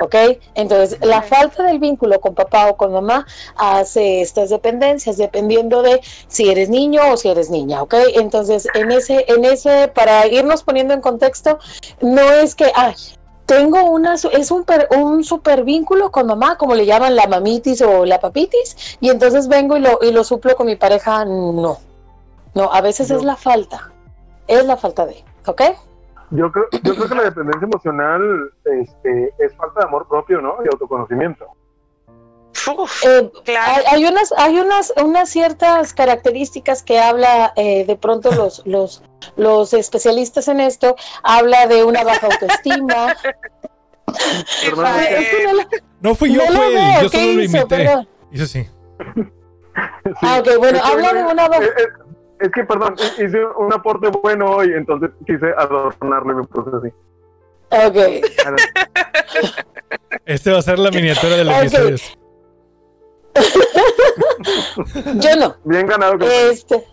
¿Ok? 0.00 0.14
Entonces, 0.54 0.98
la 1.02 1.22
falta 1.22 1.64
del 1.64 1.78
vínculo 1.78 2.20
con 2.20 2.34
papá 2.34 2.68
o 2.68 2.76
con 2.76 2.92
mamá 2.92 3.26
hace 3.56 4.22
estas 4.22 4.50
dependencias, 4.50 5.18
dependiendo 5.18 5.82
de 5.82 6.00
si 6.26 6.48
eres 6.48 6.70
niño 6.70 7.02
o 7.12 7.16
si 7.16 7.28
eres 7.28 7.50
niña, 7.50 7.82
¿ok? 7.82 7.94
Entonces, 8.14 8.66
en 8.74 8.90
ese, 8.90 9.26
en 9.28 9.44
ese, 9.44 9.88
para 9.88 10.26
irnos 10.26 10.62
poniendo 10.62 10.94
en 10.94 11.00
contexto, 11.00 11.58
no 12.00 12.22
es 12.32 12.54
que, 12.54 12.72
ay, 12.74 12.94
tengo 13.46 13.82
una, 13.90 14.14
es 14.14 14.50
un, 14.50 14.64
un 14.96 15.24
super 15.24 15.64
vínculo 15.64 16.10
con 16.10 16.26
mamá, 16.26 16.56
como 16.56 16.74
le 16.74 16.86
llaman 16.86 17.14
la 17.14 17.26
mamitis 17.26 17.82
o 17.82 18.06
la 18.06 18.20
papitis, 18.20 18.96
y 19.00 19.10
entonces 19.10 19.48
vengo 19.48 19.76
y 19.76 19.80
lo, 19.80 19.98
y 20.00 20.12
lo 20.12 20.24
suplo 20.24 20.56
con 20.56 20.66
mi 20.66 20.76
pareja, 20.76 21.24
no. 21.24 21.78
No, 22.54 22.72
a 22.72 22.80
veces 22.80 23.10
es 23.10 23.22
la 23.22 23.36
falta, 23.36 23.92
es 24.46 24.64
la 24.64 24.76
falta 24.76 25.06
de, 25.06 25.24
¿ok? 25.46 25.62
Yo 26.32 26.50
creo, 26.50 26.66
yo 26.82 26.94
creo 26.94 27.08
que 27.08 27.14
la 27.14 27.24
dependencia 27.24 27.66
emocional 27.66 28.52
este, 28.64 29.34
es 29.38 29.54
falta 29.54 29.80
de 29.80 29.86
amor 29.86 30.08
propio, 30.08 30.40
¿no? 30.40 30.56
Y 30.64 30.68
autoconocimiento. 30.68 31.46
Eh, 33.04 33.30
hay, 33.90 34.04
unas, 34.06 34.32
hay 34.36 34.58
unas, 34.58 34.92
unas 35.02 35.28
ciertas 35.28 35.92
características 35.92 36.82
que 36.82 37.00
habla 37.00 37.52
eh, 37.56 37.84
de 37.84 37.96
pronto 37.96 38.30
los, 38.32 38.62
los, 38.66 39.02
los 39.36 39.74
especialistas 39.74 40.48
en 40.48 40.60
esto, 40.60 40.96
habla 41.22 41.66
de 41.66 41.84
una 41.84 42.02
baja 42.04 42.28
autoestima. 42.28 43.14
no, 46.00 46.14
fui 46.14 46.32
yo, 46.32 46.40
fue 46.46 46.98
él, 47.00 47.02
yo 47.02 47.08
solo 47.08 47.32
lo 47.32 47.42
invité. 47.42 48.08
Hizo 48.30 48.44
así. 48.44 48.68
Ah, 50.20 50.40
ok, 50.40 50.58
bueno, 50.58 50.78
habla 50.84 51.14
de 51.14 51.22
una 51.22 51.48
baja... 51.48 51.64
Es 52.42 52.50
que, 52.50 52.64
perdón, 52.64 52.96
hice 53.18 53.44
un 53.56 53.72
aporte 53.72 54.08
bueno 54.08 54.50
hoy, 54.50 54.72
entonces 54.72 55.10
quise 55.24 55.46
adornarle 55.56 56.34
mi 56.34 56.46
proceso 56.46 56.78
así. 56.78 56.88
Ok. 57.70 57.96
Este 60.24 60.52
va 60.52 60.58
a 60.58 60.62
ser 60.62 60.78
la 60.78 60.90
miniatura 60.90 61.36
de 61.36 61.44
los 61.44 61.54
okay. 61.54 61.96
Yo 65.20 65.36
no. 65.36 65.56
Bien 65.64 65.86
ganado. 65.86 66.18
Este, 66.20 66.84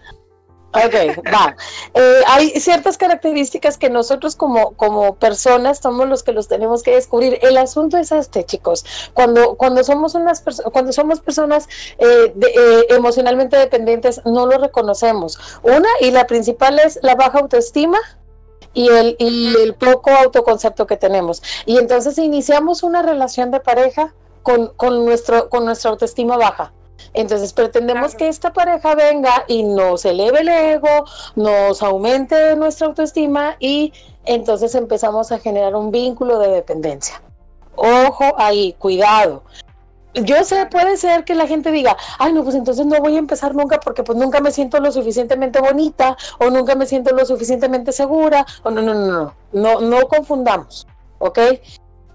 Ok, 0.72 1.24
va. 1.34 1.56
Eh, 1.96 2.22
hay 2.28 2.50
ciertas 2.60 2.96
características 2.98 3.80
que 3.80 3.90
nosotros 3.90 4.36
como, 4.36 4.72
como 4.72 5.16
personas 5.16 5.80
somos 5.80 6.08
los 6.08 6.22
que 6.22 6.32
los 6.32 6.48
tenemos 6.48 6.84
que 6.84 6.94
descubrir. 6.94 7.40
El 7.42 7.58
asunto 7.58 7.98
es 7.98 8.12
este, 8.12 8.44
chicos. 8.46 8.86
Cuando, 9.16 9.56
cuando 9.56 9.84
somos 9.84 10.14
unas 10.14 10.44
cuando 10.72 10.94
somos 10.94 11.22
personas 11.22 11.68
eh, 11.98 12.34
eh, 12.36 12.86
emocionalmente 12.90 13.58
dependientes, 13.58 14.22
no 14.26 14.46
lo 14.46 14.60
reconocemos. 14.60 15.40
Una 15.64 15.90
y 16.02 16.12
la 16.12 16.28
principal 16.28 16.78
es 16.78 17.00
la 17.02 17.16
baja 17.16 17.40
autoestima 17.40 17.98
y 18.76 18.90
el, 18.90 19.16
y 19.18 19.56
el 19.56 19.74
poco 19.74 20.12
autoconcepto 20.12 20.86
que 20.86 20.98
tenemos. 20.98 21.42
Y 21.66 21.80
entonces 21.80 22.20
iniciamos 22.20 22.84
una 22.84 23.02
relación 23.02 23.50
de 23.50 23.60
pareja 23.60 24.14
con, 24.44 24.68
con, 24.76 25.04
nuestro, 25.04 25.50
con 25.50 25.66
nuestra 25.66 25.90
autoestima 25.90 26.38
baja 26.38 26.74
entonces 27.14 27.54
pretendemos 27.54 28.16
que 28.16 28.28
esta 28.28 28.54
pareja 28.54 28.96
venga 28.96 29.46
y 29.48 29.64
nos 29.64 30.06
eleve 30.06 30.42
el 30.42 30.50
ego, 30.50 31.06
nos 31.36 31.82
aumente 31.82 32.56
nuestra 32.56 32.88
autoestima 32.88 33.56
y 33.60 33.94
entonces 34.26 34.76
empezamos 34.76 35.32
a 35.32 35.40
generar 35.40 35.76
un 35.76 35.92
vínculo 35.92 36.40
de 36.40 36.50
dependencia. 36.50 37.22
Ojo 37.76 38.36
ahí, 38.38 38.76
cuidado. 38.78 39.44
Yo 40.14 40.44
sé, 40.44 40.66
puede 40.66 40.98
ser 40.98 41.24
que 41.24 41.36
la 41.36 41.48
gente 41.48 41.72
diga, 41.72 41.96
ay, 42.18 42.34
no, 42.34 42.44
pues 42.44 42.56
entonces 42.56 42.86
no 42.86 43.00
voy 43.00 43.16
a 43.16 43.20
empezar 43.20 43.54
nunca 43.54 43.80
porque 43.80 44.04
pues 44.04 44.18
nunca 44.18 44.40
me 44.40 44.52
siento 44.52 44.80
lo 44.80 44.92
suficientemente 44.92 45.60
bonita 45.60 46.18
o 46.40 46.50
nunca 46.50 46.76
me 46.76 46.88
siento 46.88 47.16
lo 47.16 47.26
suficientemente 47.26 47.92
segura 47.92 48.46
o 48.64 48.72
no, 48.72 48.82
no, 48.82 48.94
no, 48.96 49.08
no, 49.08 49.34
no, 49.54 49.82
no 49.82 50.08
confundamos, 50.08 50.88
¿ok? 51.20 51.40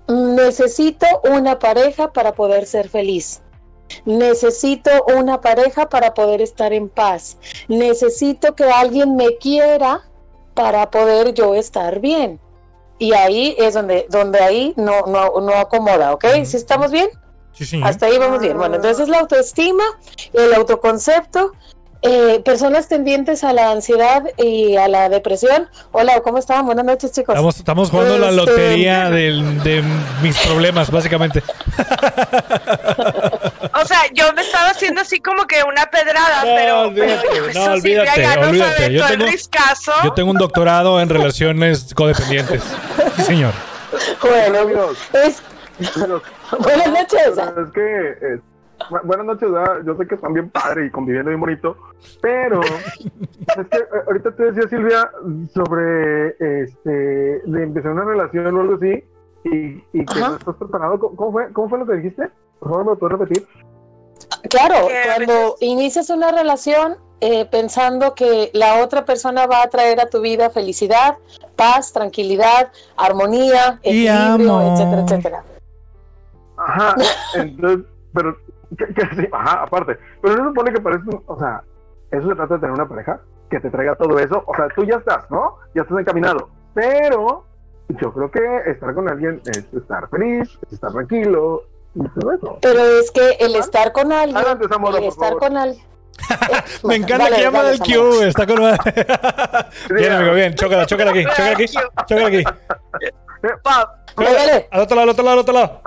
Necesito 0.09 1.07
una 1.31 1.59
pareja 1.59 2.13
para 2.13 2.33
poder 2.35 2.67
ser 2.67 2.89
feliz. 2.89 3.43
Necesito 4.05 4.91
una 5.17 5.41
pareja 5.41 5.89
para 5.89 6.15
poder 6.15 6.43
estar 6.43 6.73
en 6.73 6.89
paz. 6.89 7.37
Necesito 7.69 8.55
que 8.55 8.65
alguien 8.65 9.17
me 9.17 9.37
quiera 9.39 10.03
para 10.55 10.91
poder 10.91 11.35
yo 11.35 11.55
estar 11.55 12.01
bien. 12.01 12.41
Y 12.99 13.13
ahí 13.13 13.57
es 13.59 13.75
donde, 13.75 14.07
donde 14.09 14.41
ahí 14.41 14.73
no, 14.77 15.03
no, 15.07 15.41
no 15.41 15.55
acomoda, 15.55 16.13
¿ok? 16.13 16.25
¿Sí 16.45 16.57
estamos 16.57 16.91
bien? 16.91 17.09
Sí, 17.53 17.81
Hasta 17.83 18.07
ahí 18.07 18.19
vamos 18.19 18.41
bien. 18.41 18.57
Bueno, 18.57 18.77
entonces 18.77 19.09
la 19.09 19.21
autoestima, 19.21 19.85
el 20.33 20.55
autoconcepto, 20.55 21.53
eh, 22.03 22.41
personas 22.45 22.89
tendientes 22.89 23.45
a 23.45 23.53
la 23.53 23.71
ansiedad 23.71 24.25
y 24.37 24.77
a 24.77 24.89
la 24.89 25.09
depresión. 25.09 25.69
Hola, 25.93 26.21
¿cómo 26.21 26.39
están? 26.39 26.67
Buenas 26.67 26.85
noches, 26.85 27.13
chicos. 27.13 27.35
Estamos, 27.57 27.91
jugando 27.91 28.19
la 28.19 28.31
este, 28.31 28.37
lotería 28.37 29.11
de 29.11 29.83
mis 30.23 30.37
problemas, 30.39 30.91
básicamente. 30.91 31.43
o 33.81 33.85
sea, 33.85 33.99
yo 34.13 34.33
me 34.35 34.43
estaba 34.43 34.71
haciendo 34.71 35.01
así 35.01 35.21
como 35.21 35.47
que 35.47 35.57
una 35.63 35.87
pedrada, 35.87 36.43
pero, 36.43 36.83
olvídate, 36.83 37.29
no, 37.55 37.65
olvídate, 37.73 38.27
olvídate. 38.39 38.93
Yo 38.93 39.07
tengo, 39.07 39.27
yo 40.05 40.13
tengo 40.13 40.31
un 40.31 40.37
doctorado 40.37 41.01
en 41.01 41.09
relaciones 41.09 41.95
codependientes. 41.95 42.63
Sí, 43.17 43.23
señor. 43.23 43.53
Bueno, 44.21 44.91
es... 45.13 45.43
Buenas 46.59 46.89
noches. 46.89 47.39
Es 47.39 47.71
que... 47.73 48.11
Eh, 48.21 48.41
buenas 49.05 49.27
noches, 49.27 49.49
yo 49.85 49.97
sé 49.97 50.07
que 50.07 50.15
están 50.15 50.33
bien 50.35 50.51
padre 50.51 50.87
y 50.87 50.91
conviviendo 50.91 51.31
bien 51.31 51.41
bonito, 51.41 51.77
pero 52.21 52.61
es 53.57 53.67
que 53.71 53.79
eh, 53.79 54.03
ahorita 54.07 54.33
te 54.33 54.53
decía 54.53 54.69
Silvia 54.69 55.11
sobre 55.53 56.31
este 56.63 56.91
de 56.91 57.63
empezar 57.63 57.93
una 57.93 58.05
relación 58.05 58.57
o 58.57 58.61
algo 58.61 58.75
así 58.75 59.05
y, 59.45 59.85
y 59.93 60.05
que 60.05 60.21
no 60.21 60.37
estás 60.37 60.57
preparado. 60.57 60.99
¿Cómo 60.99 61.33
fue, 61.33 61.53
¿Cómo 61.53 61.69
fue 61.69 61.79
lo 61.79 61.87
que 61.87 61.97
dijiste? 61.97 62.31
Por 62.59 62.71
favor, 62.71 62.87
¿me 62.87 62.97
puedes 62.97 63.19
repetir? 63.19 63.47
Claro, 64.51 64.89
cuando 65.07 65.57
inicias 65.61 66.11
una 66.11 66.31
relación 66.31 66.97
eh, 67.21 67.47
pensando 67.47 68.15
que 68.15 68.51
la 68.53 68.83
otra 68.83 69.05
persona 69.05 69.47
va 69.47 69.63
a 69.63 69.71
traer 69.71 70.01
a 70.01 70.11
tu 70.11 70.21
vida 70.21 70.51
felicidad, 70.51 71.17
paz, 71.57 71.93
tranquilidad, 71.93 72.71
armonía, 72.97 73.79
equilibrio, 73.83 74.61
etcétera, 74.61 75.03
etcétera. 75.03 75.45
Ajá, 76.57 76.95
entonces, 77.35 77.87
pero 78.13 78.37
que, 78.77 78.87
sí, 79.17 79.29
ajá, 79.33 79.63
aparte. 79.63 79.99
Pero 80.21 80.37
no 80.37 80.43
se 80.43 80.49
supone 80.51 80.73
que 80.73 80.81
parece, 80.81 81.05
o 81.27 81.39
sea, 81.39 81.63
eso 82.11 82.29
se 82.29 82.35
trata 82.35 82.55
de 82.55 82.61
tener 82.61 82.75
una 82.75 82.89
pareja 82.89 83.21
que 83.51 83.61
te 83.61 83.71
traiga 83.71 83.97
todo 83.97 84.19
eso. 84.19 84.43
O 84.47 84.55
sea, 84.55 84.69
tú 84.75 84.85
ya 84.85 84.97
estás, 84.97 85.31
¿no? 85.31 85.57
Ya 85.75 85.83
estás 85.83 85.99
encaminado. 85.99 86.51
Pero 86.75 87.45
yo 87.89 88.13
creo 88.13 88.31
que 88.31 88.71
estar 88.71 88.95
con 88.95 89.09
alguien 89.09 89.41
es 89.47 89.73
estar 89.73 90.09
feliz, 90.09 90.59
es 90.67 90.73
estar 90.73 90.93
tranquilo. 90.93 91.63
Pero 92.61 93.01
es 93.01 93.11
que 93.11 93.37
el 93.41 93.57
estar 93.57 93.93
con 93.93 94.13
alguien, 94.13 94.37
el 94.37 95.07
estar 95.07 95.37
con 95.37 95.57
alguien. 95.57 95.85
Me 96.85 96.97
encanta 96.97 97.29
que 97.31 97.43
llama 97.43 97.63
del 97.65 97.79
Q, 97.79 98.23
está 98.23 98.47
con 98.47 98.57
Bien, 99.95 100.13
amigo, 100.13 100.35
bien, 100.35 100.55
chócala, 100.55 100.87
chócala 100.87 101.11
aquí, 101.11 101.25
chócala 101.25 101.51
aquí, 101.51 101.65
chócala 102.07 102.27
aquí. 102.29 102.45
Al 104.71 104.81
otro 104.81 104.97
lado, 104.97 105.03
al 105.03 105.09
otro 105.11 105.25
lado, 105.25 105.33
al 105.33 105.39
otro 105.41 105.55
lado. 105.55 105.83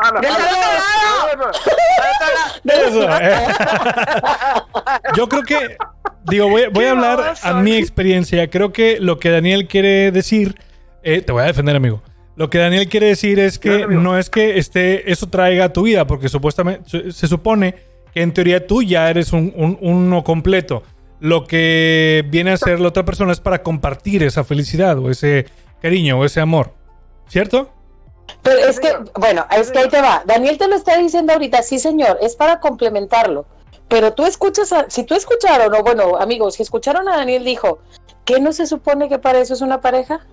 Yo 5.16 5.30
creo 5.30 5.44
que, 5.44 5.78
digo, 6.26 6.50
voy, 6.50 6.68
voy 6.68 6.86
a 6.86 6.92
hablar 6.92 7.36
a 7.42 7.54
mi 7.54 7.76
experiencia. 7.76 8.50
Creo 8.50 8.74
que 8.74 9.00
lo 9.00 9.20
que 9.20 9.30
Daniel 9.32 9.68
quiere 9.68 10.12
decir, 10.12 10.60
eh, 11.04 11.22
te 11.22 11.32
voy 11.32 11.44
a 11.44 11.46
defender, 11.46 11.76
amigo. 11.76 12.02
Lo 12.38 12.52
que 12.52 12.60
Daniel 12.60 12.88
quiere 12.88 13.08
decir 13.08 13.40
es 13.40 13.58
que 13.58 13.88
no 13.88 14.16
es 14.16 14.30
que 14.30 14.60
este, 14.60 15.12
eso 15.12 15.28
traiga 15.28 15.66
a 15.66 15.74
tu 15.74 15.82
vida, 15.82 16.06
porque 16.06 16.30
supuestamente 16.30 17.12
se 17.12 17.28
supone 17.28 17.74
que 18.14 18.22
en 18.22 18.32
teoría 18.32 18.68
tú 18.68 18.84
ya 18.84 19.10
eres 19.10 19.34
un, 19.34 19.52
un, 19.56 19.80
uno 19.82 20.24
completo. 20.24 20.84
Lo 21.20 21.48
que 21.48 22.24
viene 22.30 22.52
a 22.52 22.58
ser 22.58 22.80
la 22.80 22.90
otra 22.90 23.04
persona 23.04 23.32
es 23.32 23.40
para 23.40 23.64
compartir 23.64 24.22
esa 24.22 24.44
felicidad 24.44 25.00
o 25.00 25.10
ese 25.10 25.48
cariño 25.82 26.20
o 26.20 26.26
ese 26.26 26.40
amor. 26.40 26.74
¿Cierto? 27.28 27.72
Pero 28.44 28.60
es 28.60 28.80
que, 28.80 28.96
bueno, 29.16 29.48
es 29.50 29.72
que 29.72 29.80
ahí 29.80 29.90
te 29.90 30.00
va. 30.00 30.22
Daniel 30.28 30.60
te 30.60 30.68
lo 30.68 30.76
está 30.76 30.96
diciendo 31.00 31.34
ahorita, 31.34 31.64
sí 31.64 31.80
señor, 31.80 32.20
es 32.22 32.36
para 32.36 32.60
complementarlo. 32.60 33.48
Pero 33.88 34.14
tú 34.14 34.26
escuchas, 34.26 34.72
a, 34.74 34.88
si 34.90 35.04
tú 35.04 35.16
escucharon, 35.16 35.74
o 35.74 35.82
bueno, 35.82 36.18
amigos, 36.18 36.54
si 36.54 36.62
escucharon 36.62 37.10
a 37.10 37.18
Daniel 37.18 37.44
dijo, 37.44 37.80
¿qué 38.26 38.40
no 38.40 38.52
se 38.52 38.68
supone 38.68 39.10
que 39.10 39.18
para 39.18 39.40
eso 39.40 39.56
es 39.56 39.62
una 39.62 39.82
pareja? 39.82 40.28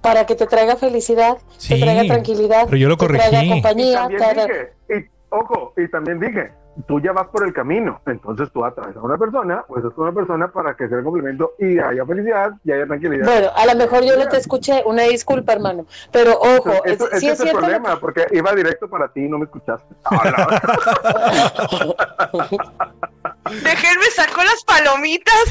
Para 0.00 0.26
que 0.26 0.34
te 0.34 0.46
traiga 0.46 0.76
felicidad, 0.76 1.38
te 1.66 1.78
traiga 1.78 2.06
tranquilidad, 2.06 2.66
pero 2.66 2.76
yo 2.76 2.88
lo 2.88 2.96
te 2.96 3.08
traiga 3.08 3.52
compañía. 3.52 4.08
Y 4.10 4.16
también 4.16 4.46
dije, 4.46 4.72
y, 4.88 5.06
ojo, 5.30 5.72
y 5.76 5.88
también 5.88 6.20
dije, 6.20 6.52
tú 6.86 7.00
ya 7.00 7.12
vas 7.12 7.26
por 7.28 7.44
el 7.44 7.52
camino, 7.52 8.00
entonces 8.06 8.50
tú 8.52 8.64
atraes 8.64 8.96
a 8.96 9.00
una 9.00 9.18
persona, 9.18 9.64
pues 9.66 9.84
es 9.84 9.90
una 9.96 10.12
persona 10.12 10.48
para 10.48 10.76
que 10.76 10.88
sea 10.88 10.98
el 10.98 11.04
complemento 11.04 11.54
y 11.58 11.78
haya 11.78 12.06
felicidad 12.06 12.52
y 12.64 12.72
haya 12.72 12.86
tranquilidad. 12.86 13.26
Bueno, 13.26 13.48
a 13.54 13.66
lo 13.66 13.74
mejor 13.74 14.04
yo 14.04 14.16
no 14.16 14.28
te 14.28 14.36
escuché, 14.36 14.82
una 14.86 15.02
disculpa, 15.02 15.52
hermano, 15.52 15.86
pero 16.12 16.38
ojo, 16.38 16.70
es, 16.84 17.00
es, 17.00 17.22
es, 17.22 17.40
el 17.40 17.50
problema, 17.50 17.98
porque 17.98 18.26
iba 18.30 18.54
directo 18.54 18.88
para 18.88 19.08
ti 19.08 19.24
y 19.24 19.28
no 19.28 19.38
me 19.38 19.46
escuchaste. 19.46 19.94
Déjenme 23.50 24.10
saco 24.14 24.42
las 24.42 24.64
palomitas. 24.64 25.50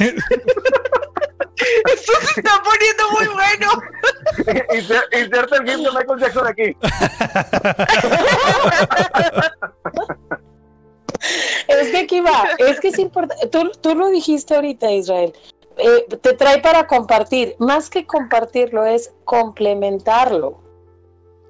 Esto 1.60 2.12
se 2.20 2.40
está 2.40 2.62
poniendo 2.62 3.10
muy 3.10 3.26
bueno. 3.28 3.68
Inserta 5.18 5.56
el 5.56 5.68
gif 5.68 5.78
de 5.78 5.90
Michael 5.90 6.20
Jackson 6.20 6.46
aquí. 6.46 6.76
Es 11.66 11.88
que 11.88 11.98
aquí 11.98 12.20
va, 12.20 12.44
es 12.58 12.80
que 12.80 12.88
es 12.88 12.98
importante, 12.98 13.46
tú, 13.48 13.70
tú 13.80 13.94
lo 13.94 14.08
dijiste 14.08 14.54
ahorita, 14.54 14.90
Israel, 14.92 15.32
eh, 15.76 16.06
te 16.22 16.32
trae 16.34 16.60
para 16.60 16.86
compartir, 16.86 17.56
más 17.58 17.90
que 17.90 18.06
compartirlo 18.06 18.84
es 18.86 19.12
complementarlo. 19.24 20.62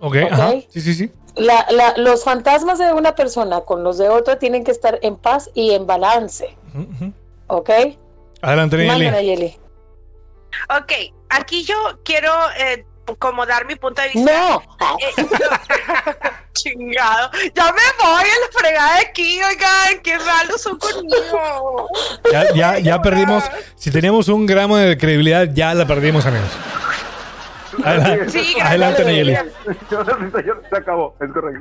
Ok, 0.01 0.17
ajá. 0.31 0.53
sí, 0.69 0.81
sí, 0.81 0.95
sí. 0.95 1.11
La, 1.39 1.67
la, 1.71 1.95
los 1.97 2.25
fantasmas 2.25 2.79
de 2.79 2.93
una 2.93 3.15
persona 3.15 3.61
con 3.61 3.85
los 3.85 3.99
de 3.99 4.09
otra 4.09 4.39
tienen 4.39 4.65
que 4.65 4.71
estar 4.71 4.99
en 5.03 5.17
paz 5.17 5.51
y 5.55 5.73
en 5.73 5.87
balance. 5.87 6.57
¿Ok? 7.47 7.71
Adelante, 8.43 8.77
Nayeli. 8.87 9.57
Ok, 10.71 10.93
aquí 11.29 11.65
yo 11.65 11.77
quiero 12.05 12.33
eh, 12.59 12.85
como 13.19 13.47
dar 13.47 13.67
mi 13.67 13.77
punto 13.77 14.03
de 14.03 14.09
vista. 14.09 14.33
No. 14.33 14.63
Eh, 14.99 15.27
chingado. 16.53 17.31
Ya 17.55 17.65
me 17.73 18.05
voy 18.05 18.23
a 18.23 18.25
la 18.25 18.53
fregada 18.53 18.95
de 18.97 19.01
aquí, 19.07 19.41
oigan, 19.43 20.03
qué 20.03 20.19
malos 20.19 20.61
son 20.61 20.79
conmigo. 20.79 21.89
Ya, 22.33 22.55
ya, 22.55 22.79
ya 22.79 23.03
perdimos. 23.03 23.45
Si 23.77 23.93
teníamos 23.93 24.27
un 24.29 24.45
gramo 24.45 24.77
de 24.77 24.99
credibilidad, 24.99 25.49
ya 25.53 25.73
la 25.73 25.87
perdimos, 25.87 26.27
amigos. 26.27 26.51
Adelante, 27.85 28.29
Sí, 28.31 28.57
adelante 28.61 29.05
Nayeli. 29.05 29.37
Se 30.71 30.77
acabó, 30.77 31.17
es 31.21 31.31
correcto. 31.33 31.61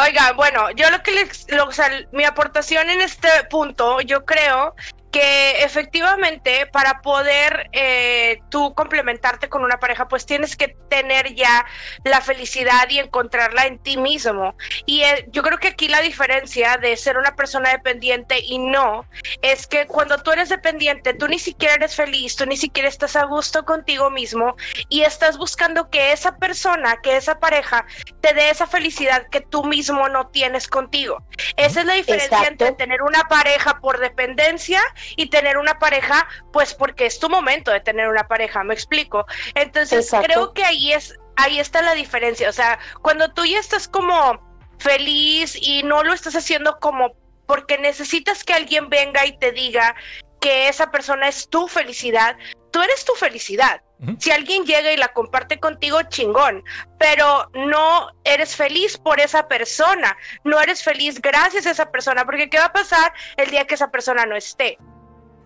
Oiga, 0.00 0.32
bueno, 0.32 0.70
yo 0.76 0.88
lo 0.90 1.02
que 1.02 1.10
les, 1.12 1.46
lo- 1.50 1.64
o 1.66 1.72
sea, 1.72 1.86
mi 2.12 2.24
aportación 2.24 2.88
en 2.88 3.00
este 3.00 3.28
punto, 3.50 4.00
yo 4.00 4.24
creo 4.24 4.74
que 5.12 5.62
efectivamente 5.62 6.66
para 6.66 7.02
poder 7.02 7.68
eh, 7.72 8.40
tú 8.48 8.74
complementarte 8.74 9.48
con 9.50 9.62
una 9.62 9.78
pareja, 9.78 10.08
pues 10.08 10.24
tienes 10.24 10.56
que 10.56 10.68
tener 10.88 11.34
ya 11.34 11.66
la 12.02 12.22
felicidad 12.22 12.88
y 12.88 12.98
encontrarla 12.98 13.66
en 13.66 13.78
ti 13.78 13.98
mismo. 13.98 14.56
Y 14.86 15.02
eh, 15.02 15.26
yo 15.30 15.42
creo 15.42 15.58
que 15.58 15.68
aquí 15.68 15.86
la 15.88 16.00
diferencia 16.00 16.78
de 16.78 16.96
ser 16.96 17.18
una 17.18 17.36
persona 17.36 17.70
dependiente 17.70 18.40
y 18.40 18.58
no 18.58 19.04
es 19.42 19.66
que 19.66 19.86
cuando 19.86 20.16
tú 20.18 20.32
eres 20.32 20.48
dependiente, 20.48 21.12
tú 21.12 21.28
ni 21.28 21.38
siquiera 21.38 21.74
eres 21.74 21.94
feliz, 21.94 22.34
tú 22.34 22.46
ni 22.46 22.56
siquiera 22.56 22.88
estás 22.88 23.14
a 23.14 23.24
gusto 23.24 23.64
contigo 23.66 24.08
mismo 24.10 24.56
y 24.88 25.02
estás 25.02 25.36
buscando 25.36 25.90
que 25.90 26.12
esa 26.12 26.36
persona, 26.38 26.96
que 27.02 27.18
esa 27.18 27.38
pareja 27.38 27.84
te 28.22 28.32
dé 28.32 28.48
esa 28.48 28.66
felicidad 28.66 29.26
que 29.28 29.42
tú 29.42 29.64
mismo 29.64 30.08
no 30.08 30.28
tienes 30.28 30.68
contigo. 30.68 31.22
Esa 31.56 31.80
es 31.80 31.86
la 31.86 31.94
diferencia 31.94 32.38
Exacto. 32.38 32.64
entre 32.64 32.72
tener 32.72 33.02
una 33.02 33.24
pareja 33.28 33.78
por 33.80 34.00
dependencia 34.00 34.80
y 35.16 35.26
tener 35.26 35.58
una 35.58 35.78
pareja, 35.78 36.26
pues 36.52 36.74
porque 36.74 37.06
es 37.06 37.18
tu 37.18 37.28
momento 37.28 37.70
de 37.70 37.80
tener 37.80 38.08
una 38.08 38.26
pareja, 38.28 38.64
me 38.64 38.74
explico. 38.74 39.26
Entonces 39.54 40.06
Exacto. 40.06 40.26
creo 40.26 40.52
que 40.52 40.64
ahí 40.64 40.92
es, 40.92 41.18
ahí 41.36 41.58
está 41.58 41.82
la 41.82 41.94
diferencia. 41.94 42.48
O 42.48 42.52
sea, 42.52 42.78
cuando 43.02 43.32
tú 43.32 43.44
ya 43.44 43.58
estás 43.58 43.88
como 43.88 44.40
feliz 44.78 45.56
y 45.60 45.82
no 45.82 46.02
lo 46.02 46.12
estás 46.12 46.34
haciendo 46.34 46.78
como 46.80 47.14
porque 47.46 47.78
necesitas 47.78 48.44
que 48.44 48.54
alguien 48.54 48.88
venga 48.88 49.26
y 49.26 49.38
te 49.38 49.52
diga 49.52 49.94
que 50.40 50.68
esa 50.68 50.90
persona 50.90 51.28
es 51.28 51.48
tu 51.48 51.68
felicidad, 51.68 52.36
tú 52.72 52.82
eres 52.82 53.04
tu 53.04 53.14
felicidad. 53.14 53.82
Si 54.18 54.32
alguien 54.32 54.64
llega 54.64 54.92
y 54.92 54.96
la 54.96 55.12
comparte 55.12 55.60
contigo, 55.60 56.02
chingón, 56.08 56.64
pero 56.98 57.48
no 57.54 58.10
eres 58.24 58.56
feliz 58.56 58.98
por 58.98 59.20
esa 59.20 59.46
persona, 59.46 60.16
no 60.42 60.60
eres 60.60 60.82
feliz 60.82 61.22
gracias 61.22 61.66
a 61.66 61.70
esa 61.70 61.92
persona, 61.92 62.24
porque 62.24 62.50
¿qué 62.50 62.58
va 62.58 62.64
a 62.64 62.72
pasar 62.72 63.12
el 63.36 63.50
día 63.52 63.64
que 63.64 63.76
esa 63.76 63.92
persona 63.92 64.26
no 64.26 64.34
esté? 64.34 64.76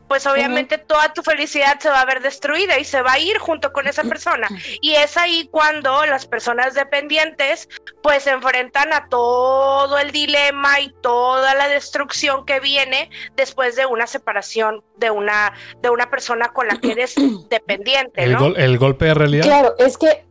Pues 0.08 0.26
obviamente 0.26 0.78
toda 0.78 1.12
tu 1.12 1.22
felicidad 1.22 1.78
se 1.80 1.88
va 1.90 2.00
a 2.00 2.04
ver 2.04 2.20
destruida 2.22 2.78
y 2.78 2.84
se 2.84 3.02
va 3.02 3.12
a 3.12 3.18
ir 3.18 3.38
junto 3.38 3.72
con 3.72 3.86
esa 3.88 4.04
persona. 4.04 4.48
Y 4.80 4.94
es 4.94 5.16
ahí 5.16 5.48
cuando 5.50 6.04
las 6.06 6.26
personas 6.26 6.74
dependientes 6.74 7.68
pues 8.02 8.22
se 8.24 8.30
enfrentan 8.30 8.92
a 8.92 9.08
todo 9.08 9.98
el 9.98 10.10
dilema 10.12 10.80
y 10.80 10.92
toda 11.02 11.54
la 11.54 11.68
destrucción 11.68 12.44
que 12.46 12.60
viene 12.60 13.10
después 13.36 13.74
de 13.76 13.86
una 13.86 14.06
separación 14.06 14.82
de 14.96 15.10
una 15.10 15.52
de 15.80 15.90
una 15.90 16.08
persona 16.10 16.48
con 16.52 16.68
la 16.68 16.76
que 16.78 16.92
eres 16.92 17.14
dependiente, 17.50 18.22
El, 18.22 18.32
¿no? 18.32 18.38
gol- 18.40 18.54
el 18.58 18.78
golpe 18.78 19.06
de 19.06 19.14
realidad. 19.14 19.44
Claro, 19.44 19.74
es 19.78 19.96
que 19.98 20.25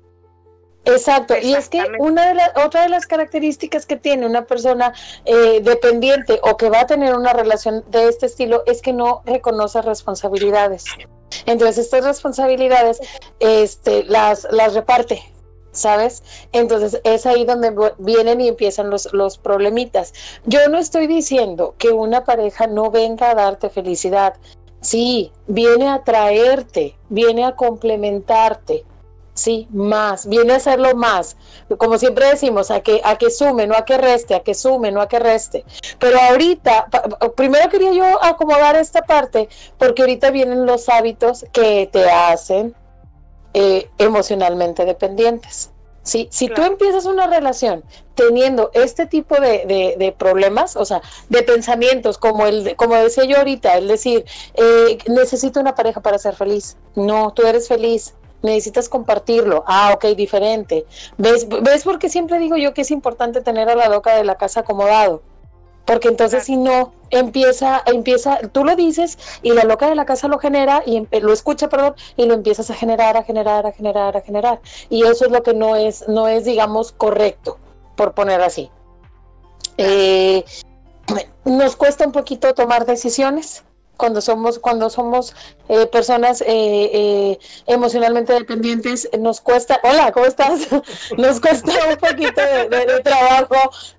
Exacto, 0.86 1.34
y 1.42 1.54
es 1.56 1.68
que 1.68 1.84
una 2.00 2.28
de 2.30 2.36
las 2.36 2.52
otra 2.64 2.84
de 2.84 2.90
las 2.90 3.08
características 3.08 3.86
que 3.86 3.96
tiene 3.96 4.26
una 4.26 4.46
persona 4.46 4.94
eh, 5.26 5.60
dependiente 5.62 6.40
o 6.44 6.58
que 6.58 6.70
va 6.70 6.82
a 6.82 6.88
tener 6.88 7.16
una 7.16 7.34
relación 7.34 7.84
de 7.90 8.08
este 8.08 8.28
estilo 8.28 8.64
es 8.68 8.82
que 8.82 8.94
no 8.94 9.24
reconoce 9.26 9.82
responsabilidades. 9.82 10.86
Entonces 11.46 11.86
estas 11.86 12.06
responsabilidades 12.06 13.00
este, 13.40 14.04
las, 14.04 14.48
las 14.52 14.76
reparte, 14.76 15.24
¿sabes? 15.72 16.24
Entonces 16.52 17.02
es 17.04 17.26
ahí 17.26 17.46
donde 17.46 17.74
vienen 17.98 18.42
y 18.42 18.48
empiezan 18.48 18.90
los, 18.90 19.12
los 19.12 19.38
problemitas. 19.38 20.14
Yo 20.46 20.68
no 20.70 20.78
estoy 20.78 21.08
diciendo 21.08 21.76
que 21.78 21.90
una 21.90 22.24
pareja 22.24 22.68
no 22.68 22.92
venga 22.92 23.32
a 23.32 23.36
darte 23.36 23.70
felicidad. 23.70 24.36
Sí, 24.82 25.32
viene 25.48 25.90
a 25.90 26.04
traerte, 26.04 26.96
viene 27.10 27.44
a 27.44 27.56
complementarte. 27.56 28.86
Sí, 29.36 29.68
más, 29.70 30.28
viene 30.28 30.54
a 30.54 30.56
hacerlo 30.56 30.96
más. 30.96 31.36
Como 31.78 31.98
siempre 31.98 32.26
decimos, 32.26 32.72
a 32.72 32.80
que, 32.80 33.02
a 33.04 33.18
que 33.18 33.30
sume, 33.30 33.68
no 33.68 33.76
a 33.76 33.84
que 33.84 33.98
reste, 33.98 34.34
a 34.34 34.40
que 34.40 34.54
sume, 34.56 34.92
no 34.94 35.02
a 35.02 35.10
que 35.10 35.20
reste. 35.20 35.66
Pero 36.00 36.18
ahorita, 36.22 36.88
primero 37.36 37.70
quería 37.70 37.92
yo 37.92 38.24
acomodar 38.24 38.78
esta 38.78 39.02
parte, 39.02 39.50
porque 39.78 40.04
ahorita 40.04 40.32
vienen 40.32 40.66
los 40.66 40.88
hábitos 40.88 41.46
que 41.52 41.90
te 41.92 42.10
hacen 42.10 42.74
eh, 43.54 43.90
emocionalmente 43.98 44.86
dependientes. 44.86 45.70
Sí, 46.02 46.28
si 46.32 46.48
tú 46.50 46.62
empiezas 46.62 47.06
una 47.06 47.26
relación 47.28 47.84
teniendo 48.14 48.70
este 48.74 49.06
tipo 49.08 49.36
de, 49.36 49.66
de- 49.66 49.96
de 49.98 50.12
problemas, 50.12 50.76
o 50.78 50.86
sea, 50.86 51.02
de 51.30 51.42
pensamientos, 51.42 52.18
como 52.20 52.46
el, 52.46 52.76
como 52.76 52.96
decía 52.96 53.26
yo 53.26 53.38
ahorita, 53.38 53.76
el 53.78 53.88
decir, 53.88 54.24
eh, 54.54 54.98
necesito 55.08 55.60
una 55.60 55.74
pareja 55.76 56.02
para 56.02 56.20
ser 56.20 56.36
feliz. 56.36 56.78
No, 56.96 57.34
tú 57.34 57.42
eres 57.48 57.68
feliz, 57.68 58.14
necesitas 58.42 58.90
compartirlo. 58.90 59.64
Ah, 59.68 59.92
ok, 59.96 60.06
diferente. 60.16 60.86
¿Ves, 61.18 61.48
¿Ves 61.48 61.84
por 61.84 62.00
qué 62.00 62.10
siempre 62.10 62.40
digo 62.40 62.58
yo 62.58 62.74
que 62.74 62.82
es 62.82 62.92
importante 62.92 63.42
tener 63.42 63.70
a 63.70 63.76
la 63.76 63.90
loca 63.90 64.16
de 64.16 64.24
la 64.24 64.36
casa 64.36 64.62
acomodado? 64.62 65.22
Porque 65.86 66.08
entonces 66.08 66.44
si 66.46 66.58
no, 66.58 66.94
empieza, 67.12 67.84
empieza, 67.86 68.40
tú 68.52 68.66
lo 68.66 68.76
dices 68.76 69.18
y 69.44 69.52
la 69.52 69.64
loca 69.64 69.88
de 69.88 69.96
la 69.96 70.06
casa 70.06 70.28
lo 70.28 70.40
genera 70.40 70.82
y 70.86 70.98
em- 70.98 71.08
lo 71.22 71.32
escucha, 71.32 71.70
perdón, 71.70 71.96
y 72.18 72.26
lo 72.26 72.34
empiezas 72.34 72.72
a 72.72 72.74
generar, 72.74 73.18
a 73.18 73.24
generar, 73.24 73.68
a 73.68 73.72
generar, 73.72 74.18
a 74.18 74.22
generar. 74.22 74.60
Y 74.90 75.04
eso 75.04 75.26
es 75.26 75.32
lo 75.32 75.44
que 75.44 75.54
no 75.54 75.76
es, 75.76 76.08
no 76.08 76.28
es, 76.28 76.46
digamos, 76.46 76.92
correcto, 76.92 77.60
por 77.96 78.14
poner 78.14 78.42
así. 78.42 78.72
Eh, 79.78 80.44
nos 81.44 81.76
cuesta 81.76 82.06
un 82.06 82.12
poquito 82.12 82.54
tomar 82.56 82.86
decisiones 82.86 83.64
cuando 83.98 84.22
somos, 84.22 84.60
cuando 84.60 84.90
somos 84.90 85.36
eh, 85.70 85.88
personas 85.88 86.42
eh, 86.42 86.46
eh, 86.48 87.40
emocionalmente 87.66 88.34
dependientes, 88.34 89.10
nos 89.20 89.42
cuesta, 89.42 89.80
hola, 89.84 90.12
¿cómo 90.12 90.26
estás? 90.26 90.68
nos 91.18 91.40
cuesta 91.40 91.72
un 91.90 91.98
poquito 91.98 92.42
de, 92.42 93.02
trabajo 93.04 93.56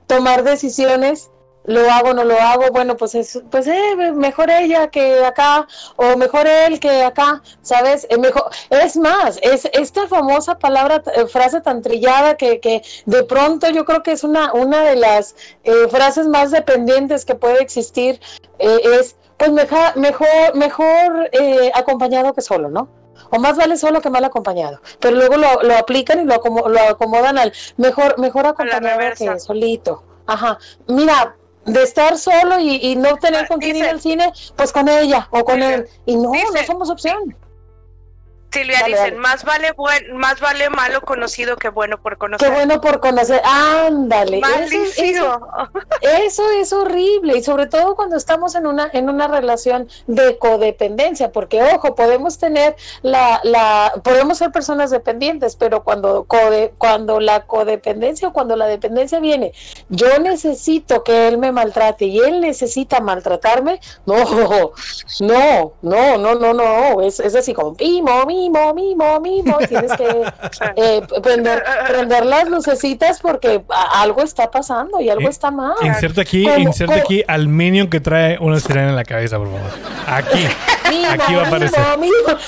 tomar 0.07 0.45
decisiones. 0.45 1.31
Lo 1.69 1.91
hago, 1.91 2.15
no 2.15 2.23
lo 2.23 2.41
hago, 2.41 2.71
bueno, 2.71 2.97
pues 2.97 3.17
es, 3.17 3.43
pues 3.51 3.67
eh, 3.67 3.97
mejor 4.15 4.51
ella 4.51 4.87
que 4.87 5.25
acá, 5.25 5.67
o 5.97 6.17
mejor 6.17 6.47
él 6.47 6.79
que 6.79 7.03
acá, 7.03 7.43
¿sabes? 7.61 8.07
Eh, 8.09 8.19
mejor, 8.19 8.45
es 8.71 8.97
más, 8.97 9.41
es 9.43 9.69
esta 9.73 10.07
famosa 10.07 10.61
palabra, 10.61 11.03
frase 11.29 11.61
tan 11.63 11.83
trillada 11.83 12.37
que, 12.37 12.61
que 12.61 12.83
de 13.07 13.25
pronto 13.25 13.69
yo 13.69 13.85
creo 13.85 14.05
que 14.05 14.13
es 14.13 14.23
una, 14.23 14.53
una 14.53 14.85
de 14.85 14.95
las 14.95 15.35
frases 15.91 16.29
más 16.29 16.53
dependientes 16.53 17.25
que 17.25 17.35
puede 17.35 17.61
existir, 17.61 18.21
es 18.61 19.17
pues 19.37 19.51
meja- 19.53 19.93
mejor, 19.97 20.55
mejor 20.55 21.29
eh, 21.33 21.71
acompañado 21.75 22.33
que 22.35 22.41
solo, 22.43 22.71
¿no? 22.71 22.89
O 23.31 23.39
más 23.39 23.57
vale 23.57 23.77
solo 23.77 24.01
que 24.01 24.11
mal 24.11 24.25
acompañado. 24.25 24.81
Pero 25.01 25.17
luego 25.17 25.37
lo, 25.37 25.63
lo 25.63 25.77
aplican 25.77 26.21
y 26.21 26.25
lo, 26.25 26.37
lo 26.69 26.81
acomodan 26.81 27.39
al 27.39 27.53
mejor, 27.77 28.19
mejor 28.19 28.47
acompañado 28.47 28.99
que 29.17 29.41
solito. 29.41 30.03
Ajá. 30.27 30.59
Mira, 30.87 31.37
de 31.65 31.83
estar 31.83 32.17
solo 32.19 32.61
y, 32.61 32.77
y 32.77 32.97
no 32.97 33.17
tener 33.17 33.49
con 33.49 33.59
quién 33.59 33.77
ir 33.77 33.87
al 33.87 34.01
cine, 34.01 34.33
pues 34.55 34.73
con 34.73 34.89
ella 34.89 35.27
o 35.31 35.45
con 35.45 35.57
Dice- 35.57 35.75
él. 35.75 35.89
Y 36.07 36.17
no, 36.17 36.31
dice- 36.33 36.47
no 36.55 36.65
somos 36.65 36.91
opción. 36.91 37.37
Silvia 38.57 38.81
Dale, 38.81 38.97
dicen, 38.97 39.11
dale. 39.11 39.17
más 39.17 39.45
vale 39.45 39.73
buen, 39.73 40.17
más 40.17 40.41
vale 40.41 40.71
malo 40.71 41.01
conocido 41.03 41.57
que 41.57 41.69
bueno 41.69 42.01
por 42.01 42.19
conocer. 42.19 42.49
Qué 42.49 42.55
bueno 42.55 42.81
por 42.81 43.01
conocer. 43.01 43.41
Ándale. 43.45 44.41
Eso, 44.97 45.41
eso 46.01 46.51
es 46.51 46.73
horrible 46.73 47.39
y 47.39 47.43
sobre 47.43 47.67
todo 47.67 47.97
cuando 47.97 48.17
estamos 48.17 48.55
en 48.55 48.67
una 48.67 48.91
en 48.93 49.09
una 49.09 49.29
relación 49.29 49.89
de 50.07 50.39
codependencia, 50.39 51.33
porque 51.33 51.63
ojo, 51.63 51.95
podemos 51.95 52.39
tener 52.39 52.77
la 53.03 53.41
la 53.45 53.93
podemos 54.03 54.39
ser 54.39 54.53
personas 54.53 54.91
dependientes, 54.91 55.57
pero 55.57 55.85
cuando 55.85 56.25
code, 56.25 56.73
cuando 56.79 57.21
la 57.21 57.47
codependencia 57.47 58.29
o 58.29 58.33
cuando 58.33 58.57
la 58.57 58.67
dependencia 58.67 59.21
viene, 59.21 59.53
yo 59.89 60.19
necesito 60.19 61.05
que 61.05 61.29
él 61.29 61.39
me 61.39 61.53
maltrate 61.53 62.07
y 62.07 62.19
él 62.19 62.41
necesita 62.41 63.01
maltratarme, 63.01 63.81
no, 64.07 64.17
no, 65.21 65.73
no, 65.83 66.19
no, 66.19 66.35
no, 66.35 66.55
no, 66.55 67.01
es, 67.03 67.21
es 67.21 67.35
así 67.35 67.53
como 67.55 67.73
mimo, 67.79 68.27
mimo, 68.51 68.75
mimo, 68.75 69.21
mimo, 69.21 69.59
tienes 69.69 69.93
que 69.93 70.23
eh, 70.77 71.03
prender, 71.23 71.63
prender 71.89 72.27
las 72.27 72.49
lucecitas 72.49 73.21
porque 73.21 73.63
algo 73.95 74.23
está 74.23 74.51
pasando 74.51 75.01
y 75.01 75.09
algo 75.09 75.27
Eh, 75.29 75.31
está 75.31 75.51
mal. 75.51 75.75
Inserte 75.83 76.21
aquí, 76.21 76.45
¿Cómo- 76.45 76.59
inserte 76.59 76.95
cómo? 76.95 77.05
aquí 77.05 77.23
al 77.27 77.49
minion 77.49 77.89
que 77.89 78.01
trae 78.01 78.39
una 78.41 78.61
sirena 78.61 78.91
en 78.91 78.97
la 78.97 79.05
cabeza, 79.05 79.39
por 79.39 79.49
favor. 79.49 79.71
Aquí. 80.07 80.47
Mimo, 80.91 81.11
Aquí 81.11 81.35
va 81.35 81.43
a 81.43 81.47
aparecer. 81.47 81.81
mimo, 81.99 82.15
mimo. 82.27 82.39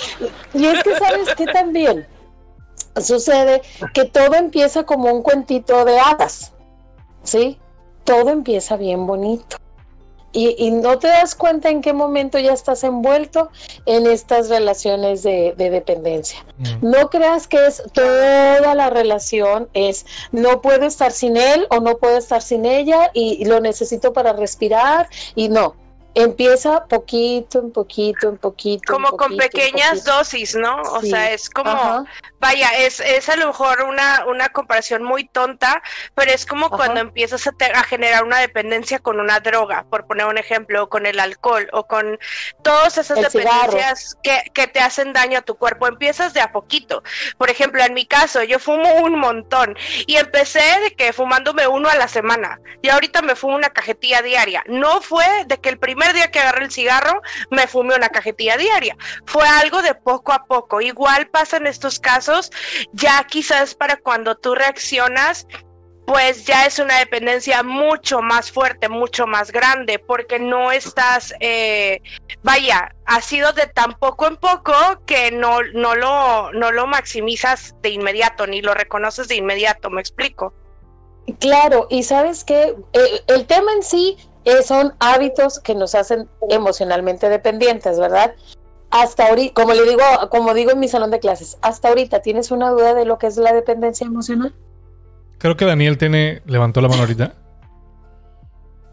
Y 0.55 0.67
es 0.67 0.83
que 0.85 0.95
sabes 0.97 1.35
que 1.35 1.47
también 1.47 2.07
sucede 3.01 3.63
que 3.95 4.05
todo 4.05 4.35
empieza 4.35 4.85
como 4.85 5.13
un 5.13 5.23
cuentito 5.23 5.85
de 5.85 5.99
hadas, 5.99 6.53
¿sí? 7.23 7.59
Todo 8.05 8.31
empieza 8.31 8.77
bien 8.77 9.07
bonito. 9.07 9.57
Y, 10.33 10.55
y 10.59 10.71
no 10.71 10.99
te 10.99 11.09
das 11.09 11.35
cuenta 11.35 11.71
en 11.71 11.81
qué 11.81 11.95
momento 11.95 12.39
ya 12.39 12.53
estás 12.53 12.85
envuelto 12.85 13.51
en 13.87 14.07
estas 14.07 14.51
relaciones 14.51 15.23
de, 15.23 15.55
de 15.57 15.71
dependencia. 15.71 16.45
Mm. 16.59 16.91
No 16.91 17.09
creas 17.09 17.49
que 17.49 17.67
es 17.67 17.83
toda 17.95 18.75
la 18.75 18.91
relación, 18.91 19.69
es 19.73 20.05
no 20.31 20.61
puedo 20.61 20.85
estar 20.85 21.13
sin 21.13 21.37
él 21.39 21.67
o 21.71 21.81
no 21.81 21.97
puedo 21.97 22.19
estar 22.19 22.43
sin 22.43 22.67
ella 22.67 23.11
y, 23.15 23.39
y 23.41 23.47
lo 23.47 23.61
necesito 23.61 24.13
para 24.13 24.33
respirar 24.35 25.09
y 25.35 25.49
no. 25.49 25.75
Empieza 26.15 26.85
poquito 26.87 27.61
en 27.61 27.71
poquito 27.71 28.29
en 28.29 28.39
poquito. 28.39 28.93
como 28.93 29.11
con 29.11 29.19
poquito, 29.37 29.45
pequeñas 29.51 30.05
dosis, 30.05 30.57
¿no? 30.57 30.81
O 30.83 31.01
Sí. 31.01 31.11
sea, 31.11 31.33
es 31.33 31.49
como, 31.49 31.71
Ajá. 31.71 32.05
Vaya, 32.41 32.71
es, 32.79 33.01
es 33.01 33.29
a 33.29 33.37
lo 33.37 33.47
mejor 33.49 33.83
una, 33.83 34.25
una 34.27 34.49
comparación 34.51 35.03
muy 35.03 35.25
tonta, 35.29 35.83
pero 36.15 36.33
es 36.33 36.47
como 36.47 36.67
Ajá. 36.67 36.77
cuando 36.77 37.01
empiezas 37.01 37.47
a, 37.47 37.53
te- 37.53 37.73
a 37.73 37.83
generar 37.85 38.25
una 38.25 38.39
dependencia 38.39 38.99
con 38.99 39.21
una 39.21 39.41
droga, 39.41 39.85
por 39.91 40.07
poner 40.07 40.27
un 40.27 40.39
ejemplo, 40.39 40.85
o 40.85 40.89
con 40.89 41.07
el 41.07 41.19
alcohol, 41.21 41.69
o 41.73 41.87
con 41.87 42.19
todas 42.63 42.99
esas 42.99 43.19
El 43.19 43.25
dependencias 43.25 44.17
que, 44.23 44.43
que 44.55 44.67
te 44.67 44.81
hacen 44.81 45.13
daño 45.13 45.39
a 45.39 45.43
tu 45.43 45.57
cuerpo. 45.57 45.87
Empiezas 45.87 46.35
de 46.35 46.41
a 46.41 46.53
poquito. 46.53 47.03
Por 47.37 47.51
ejemplo, 47.51 47.83
en 47.83 47.95
mi 47.95 48.07
caso, 48.07 48.43
yo 48.43 48.59
fumo 48.59 48.95
un 48.97 49.19
montón 49.19 49.77
y 50.07 50.17
empecé 50.17 50.63
de 50.83 50.95
que 50.95 51.13
fumándome 51.13 51.67
uno 51.67 51.89
a 51.89 51.97
la 51.97 52.09
semana 52.09 52.61
y 52.83 52.89
ahorita 52.89 53.23
me 53.23 53.35
fumo 53.35 53.57
una 53.57 53.71
cajetilla 53.71 54.23
diaria. 54.23 54.63
No 54.67 55.01
fue 55.01 55.25
de 55.47 55.59
que 55.59 55.69
el 55.69 55.79
primer 55.79 56.13
día 56.13 56.31
que 56.31 56.41
agarré 56.41 56.65
el 56.65 56.71
cigarro 56.71 57.23
me 57.51 57.67
fumé 57.67 57.95
una 57.95 58.09
cajetilla 58.09 58.57
diaria. 58.57 58.97
Fue 59.27 59.47
algo 59.47 59.83
de 59.83 59.95
poco 59.95 60.33
a 60.33 60.45
poco. 60.45 60.81
Igual 60.81 61.29
pasa 61.29 61.57
en 61.57 61.67
estos 61.67 61.99
casos, 61.99 62.28
ya 62.93 63.25
quizás 63.25 63.75
para 63.75 63.97
cuando 63.97 64.37
tú 64.37 64.55
reaccionas, 64.55 65.47
pues 66.07 66.47
ya 66.47 66.65
es 66.65 66.79
una 66.79 66.99
dependencia 66.99 67.63
mucho 67.63 68.23
más 68.23 68.51
fuerte, 68.51 68.89
mucho 68.89 69.27
más 69.27 69.53
grande, 69.53 69.99
porque 69.99 70.39
no 70.39 70.73
estás, 70.73 71.35
eh, 71.41 72.01
vaya, 72.43 72.95
ha 73.05 73.21
sido 73.21 73.53
de 73.53 73.67
tan 73.67 73.93
poco 73.99 74.27
en 74.27 74.37
poco 74.37 74.73
que 75.05 75.31
no, 75.31 75.63
no, 75.75 75.95
lo, 75.95 76.51
no 76.55 76.73
lo 76.73 76.87
maximizas 76.87 77.75
de 77.83 77.91
inmediato, 77.91 78.47
ni 78.47 78.63
lo 78.63 78.73
reconoces 78.73 79.29
de 79.29 79.37
inmediato, 79.37 79.91
me 79.91 80.01
explico. 80.01 80.55
Claro, 81.41 81.87
y 81.91 82.03
sabes 82.05 82.43
que 82.43 82.75
el 83.27 83.47
tema 83.47 83.71
en 83.75 83.83
sí 83.83 84.17
eh, 84.47 84.63
son 84.63 84.95
hábitos 85.01 85.61
que 85.61 85.75
nos 85.75 85.95
hacen 85.95 86.27
emocionalmente 86.49 87.29
dependientes, 87.29 87.99
¿verdad? 87.99 88.35
Hasta 88.91 89.29
ahorita, 89.29 89.55
como 89.55 89.75
le 89.75 89.83
digo, 89.85 90.01
como 90.31 90.55
digo 90.55 90.71
en 90.71 90.79
mi 90.81 90.89
salón 90.89 91.11
de 91.11 91.21
clases, 91.21 91.59
hasta 91.63 91.89
ahorita 91.89 92.21
tienes 92.23 92.51
una 92.51 92.71
duda 92.71 92.95
de 92.95 93.05
lo 93.05 93.19
que 93.19 93.27
es 93.27 93.37
la 93.37 93.53
dependencia 93.53 94.07
emocional. 94.07 94.55
Creo 95.39 95.57
que 95.57 95.67
Daniel 95.67 95.99
tiene, 95.99 96.43
levantó 96.47 96.81
la 96.81 96.89
mano 96.89 97.03
ahorita. 97.03 97.33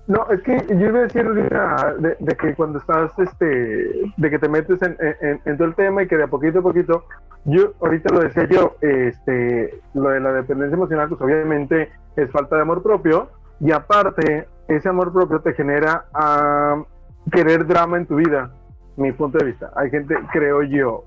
No, 0.07 0.27
es 0.29 0.39
que 0.43 0.63
yo 0.69 0.85
iba 0.87 0.99
a 0.99 1.03
decir 1.03 1.25
ahorita 1.25 1.95
de, 1.97 2.15
de 2.19 2.35
que 2.37 2.53
cuando 2.53 2.77
estás, 2.77 3.11
este, 3.17 4.11
de 4.15 4.29
que 4.29 4.37
te 4.37 4.47
metes 4.47 4.79
en, 4.83 4.95
en- 5.21 5.41
en 5.45 5.57
todo 5.57 5.67
el 5.67 5.73
tema 5.75 6.03
y 6.03 6.07
que 6.07 6.17
de 6.17 6.23
a 6.25 6.27
poquito 6.27 6.59
a 6.59 6.61
poquito, 6.61 7.05
yo 7.45 7.73
ahorita 7.81 8.13
lo 8.13 8.19
decía 8.19 8.47
yo, 8.47 8.75
este, 8.81 9.81
lo 9.95 10.09
de 10.09 10.19
la 10.19 10.31
dependencia 10.33 10.75
emocional, 10.75 11.09
pues 11.09 11.19
obviamente 11.21 11.89
es 12.17 12.29
falta 12.31 12.55
de 12.57 12.61
amor 12.61 12.83
propio 12.83 13.29
y 13.59 13.71
aparte 13.71 14.47
ese 14.67 14.89
amor 14.89 15.11
propio 15.11 15.39
te 15.39 15.53
genera 15.53 16.05
a 16.13 16.83
querer 17.31 17.65
drama 17.65 17.97
en 17.97 18.05
tu 18.05 18.17
vida, 18.17 18.51
mi 18.97 19.11
punto 19.11 19.37
de 19.37 19.45
vista. 19.45 19.71
Hay 19.75 19.89
gente, 19.89 20.15
creo 20.31 20.63
yo, 20.63 21.03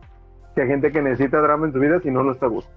que 0.54 0.62
hay 0.62 0.68
gente 0.68 0.92
que 0.92 1.02
necesita 1.02 1.38
drama 1.40 1.66
en 1.66 1.72
su 1.72 1.78
vida 1.78 2.00
si 2.00 2.10
no, 2.10 2.22
no 2.22 2.32
está 2.32 2.46
a 2.46 2.50
gusto. 2.50 2.70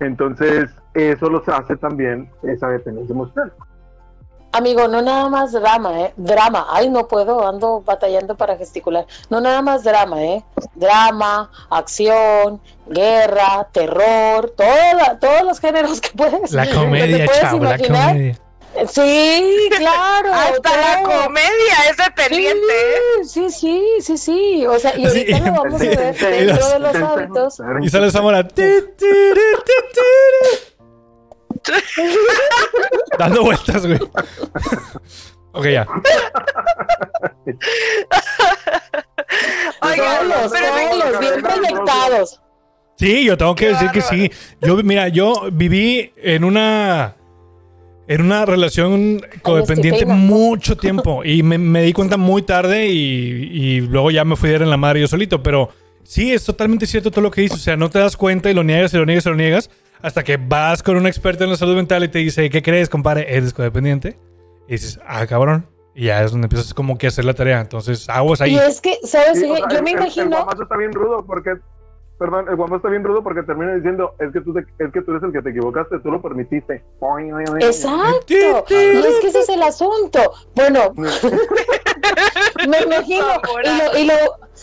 Entonces, 0.00 0.70
eso 0.94 1.28
los 1.28 1.48
hace 1.48 1.76
también 1.76 2.30
esa 2.42 2.68
dependencia 2.68 3.12
emocional. 3.12 3.52
Amigo, 4.52 4.86
no 4.86 5.02
nada 5.02 5.28
más 5.28 5.50
drama, 5.50 6.00
¿eh? 6.00 6.12
Drama. 6.16 6.68
Ay, 6.70 6.88
no 6.88 7.08
puedo, 7.08 7.44
ando 7.44 7.80
batallando 7.80 8.36
para 8.36 8.56
gesticular. 8.56 9.04
No 9.28 9.40
nada 9.40 9.62
más 9.62 9.82
drama, 9.82 10.22
¿eh? 10.22 10.44
Drama, 10.76 11.50
acción, 11.70 12.60
guerra, 12.86 13.66
terror, 13.72 14.52
toda, 14.56 15.18
todos 15.18 15.42
los 15.42 15.58
géneros 15.58 16.00
que 16.00 16.10
puedes. 16.16 16.52
La 16.52 16.62
que 16.66 16.70
te 16.70 16.76
comedia, 16.76 17.26
puedes 17.26 17.40
chavo, 17.40 17.64
la 17.64 17.74
imaginar. 17.74 18.12
comedia. 18.12 18.38
Sí, 18.88 19.68
claro. 19.76 20.32
Hasta 20.34 20.76
la 20.76 21.02
todo. 21.02 21.24
comedia 21.24 21.74
es 21.90 21.96
dependiente. 21.96 22.72
¿eh? 22.72 23.24
Sí, 23.24 23.50
sí, 23.50 23.82
sí, 24.00 24.18
sí. 24.18 24.66
O 24.66 24.78
sea, 24.78 24.96
y 24.96 25.06
Sí, 25.08 25.32
ahorita 25.32 25.38
lo 25.50 25.62
vamos 25.62 25.80
a 25.80 25.84
ver 25.84 25.98
dentro 25.98 26.28
de 26.68 26.78
los 26.80 26.94
hábitos. 26.96 27.60
Y 27.82 27.88
sale 27.88 28.10
Zamora. 28.10 28.46
Dando 33.18 33.42
vueltas, 33.44 33.86
güey. 33.86 33.98
Ok, 35.52 35.66
ya. 35.68 35.86
Oigan, 39.82 40.28
me- 40.28 40.34
solos, 40.48 41.20
bien 41.20 41.42
proyectados. 41.42 42.40
Sí, 42.96 43.24
yo 43.24 43.36
tengo 43.36 43.54
que 43.54 43.68
decir 43.68 43.90
que 43.90 44.00
sí. 44.02 44.30
Yo, 44.60 44.76
mira, 44.76 45.08
yo 45.08 45.48
viví 45.52 46.12
en 46.16 46.44
una 46.44 47.14
en 48.06 48.20
una 48.22 48.44
relación 48.44 49.22
codependiente 49.42 50.04
mucho 50.06 50.76
tiempo 50.78 51.24
y 51.24 51.42
me, 51.42 51.58
me 51.58 51.82
di 51.82 51.92
cuenta 51.92 52.16
muy 52.16 52.42
tarde 52.42 52.86
y, 52.88 52.96
y 53.52 53.80
luego 53.80 54.10
ya 54.10 54.24
me 54.24 54.36
fui 54.36 54.50
a 54.50 54.52
dar 54.52 54.62
en 54.62 54.70
la 54.70 54.76
madre 54.76 55.00
yo 55.00 55.08
solito. 55.08 55.42
Pero 55.42 55.70
sí, 56.02 56.32
es 56.32 56.44
totalmente 56.44 56.86
cierto 56.86 57.10
todo 57.10 57.22
lo 57.22 57.30
que 57.30 57.40
dices. 57.42 57.58
O 57.58 57.62
sea, 57.62 57.76
no 57.76 57.88
te 57.90 57.98
das 57.98 58.16
cuenta 58.16 58.50
y 58.50 58.54
lo 58.54 58.62
niegas 58.64 58.92
y 58.94 58.98
lo 58.98 59.06
niegas 59.06 59.26
y 59.26 59.28
lo 59.30 59.36
niegas 59.36 59.70
hasta 60.02 60.22
que 60.22 60.36
vas 60.36 60.82
con 60.82 60.96
un 60.96 61.06
experto 61.06 61.44
en 61.44 61.50
la 61.50 61.56
salud 61.56 61.76
mental 61.76 62.04
y 62.04 62.08
te 62.08 62.18
dice, 62.18 62.50
¿qué 62.50 62.60
crees, 62.62 62.90
compadre? 62.90 63.26
¿Eres 63.34 63.54
codependiente? 63.54 64.18
Y 64.68 64.72
dices, 64.72 65.00
ah, 65.06 65.26
cabrón. 65.26 65.66
Y 65.94 66.06
ya 66.06 66.22
es 66.24 66.32
donde 66.32 66.46
empiezas 66.46 66.74
como 66.74 66.98
que 66.98 67.06
a 67.06 67.08
hacer 67.08 67.24
la 67.24 67.32
tarea. 67.34 67.60
Entonces, 67.60 68.06
aguas 68.10 68.40
ahí. 68.42 68.52
Y 68.54 68.58
es 68.58 68.80
que, 68.82 68.96
¿sabes? 69.04 69.38
Sí, 69.38 69.44
o 69.48 69.56
sea, 69.56 69.64
yo 69.70 69.78
el- 69.78 69.82
me 69.84 69.92
el- 69.92 69.96
El, 69.96 70.02
imagino. 70.02 70.28
guamazo 70.36 70.64
está 70.64 70.76
bien 70.76 70.92
rudo 70.92 71.24
porque, 71.24 71.52
perdón, 72.18 72.46
el 72.48 72.56
guamazo 72.56 72.76
está 72.76 72.88
bien 72.88 73.04
rudo 73.04 73.22
porque 73.22 73.42
termina 73.42 73.74
diciendo, 73.74 74.14
es 74.18 74.32
que 74.32 74.40
tú, 74.40 74.52
te- 74.54 74.60
es 74.84 74.92
que 74.92 75.02
tú 75.02 75.10
eres 75.12 75.22
el 75.24 75.32
que 75.32 75.42
te 75.42 75.50
equivocaste, 75.50 75.98
tú 76.00 76.10
lo 76.10 76.22
permitiste. 76.22 76.82
Exacto. 77.66 78.64
Y 78.74 78.98
es 79.06 79.20
que 79.20 79.26
ese 79.28 79.40
es 79.40 79.48
el 79.48 79.62
asunto. 79.62 80.20
Bueno, 80.54 80.80
me 82.68 82.80
imagino. 82.84 83.26
Y 83.62 83.68
lo, 83.68 83.98
y 83.98 84.04
lo, 84.04 84.14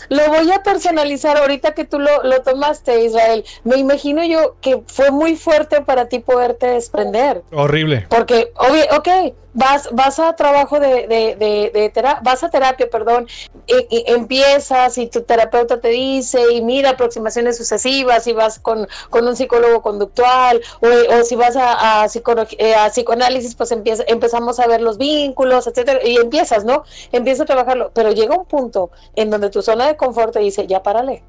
lo 0.08 0.28
voy 0.28 0.50
a 0.52 0.62
personalizar 0.62 1.36
ahorita 1.36 1.72
que 1.74 1.84
tú 1.84 1.98
lo, 1.98 2.22
lo 2.22 2.42
tomaste, 2.42 3.04
Israel. 3.04 3.44
Me 3.64 3.76
imagino 3.76 4.24
yo 4.24 4.56
que 4.60 4.82
fue 4.86 5.10
muy 5.10 5.36
fuerte 5.36 5.82
para 5.82 6.08
ti 6.08 6.18
poderte 6.20 6.66
desprender. 6.66 7.42
Horrible. 7.52 8.06
Porque, 8.08 8.52
obvio, 8.56 8.84
ok, 8.96 9.34
vas, 9.54 9.88
vas 9.92 10.18
a 10.18 10.34
trabajo 10.34 10.80
de, 10.80 11.06
de, 11.06 11.36
de, 11.36 11.70
de 11.74 11.90
tera- 11.90 12.20
vas 12.22 12.42
a 12.42 12.50
terapia, 12.50 12.88
perdón, 12.90 13.28
y, 13.66 13.74
y 13.90 14.04
empiezas 14.10 14.96
y 14.98 15.06
tu 15.08 15.22
terapeuta 15.22 15.78
te 15.80 15.88
dice, 15.88 16.40
y 16.52 16.62
mira 16.62 16.90
aproximaciones 16.90 17.58
sucesivas, 17.58 18.26
y 18.26 18.32
vas 18.32 18.58
con, 18.58 18.88
con 19.10 19.28
un 19.28 19.36
psicólogo 19.36 19.82
conductual, 19.82 20.62
o, 20.80 20.88
o 21.16 21.22
si 21.24 21.36
vas 21.36 21.56
a, 21.56 22.02
a, 22.02 22.06
eh, 22.58 22.74
a 22.74 22.88
psicoanálisis, 22.88 23.54
pues 23.54 23.70
empieza, 23.72 24.04
empezamos 24.06 24.58
a 24.58 24.66
ver 24.66 24.80
los 24.80 24.96
vínculos, 24.96 25.66
etcétera, 25.66 26.00
y 26.02 26.16
empiezas, 26.16 26.64
¿no? 26.64 26.84
Empiezas 27.12 27.21
a 27.30 27.46
trabajarlo, 27.46 27.90
pero 27.94 28.12
llega 28.12 28.36
un 28.36 28.44
punto 28.46 28.90
en 29.14 29.30
donde 29.30 29.50
tu 29.50 29.62
zona 29.62 29.86
de 29.86 29.96
confort 29.96 30.32
te 30.32 30.40
dice, 30.40 30.66
ya 30.66 30.82
párale, 30.82 31.22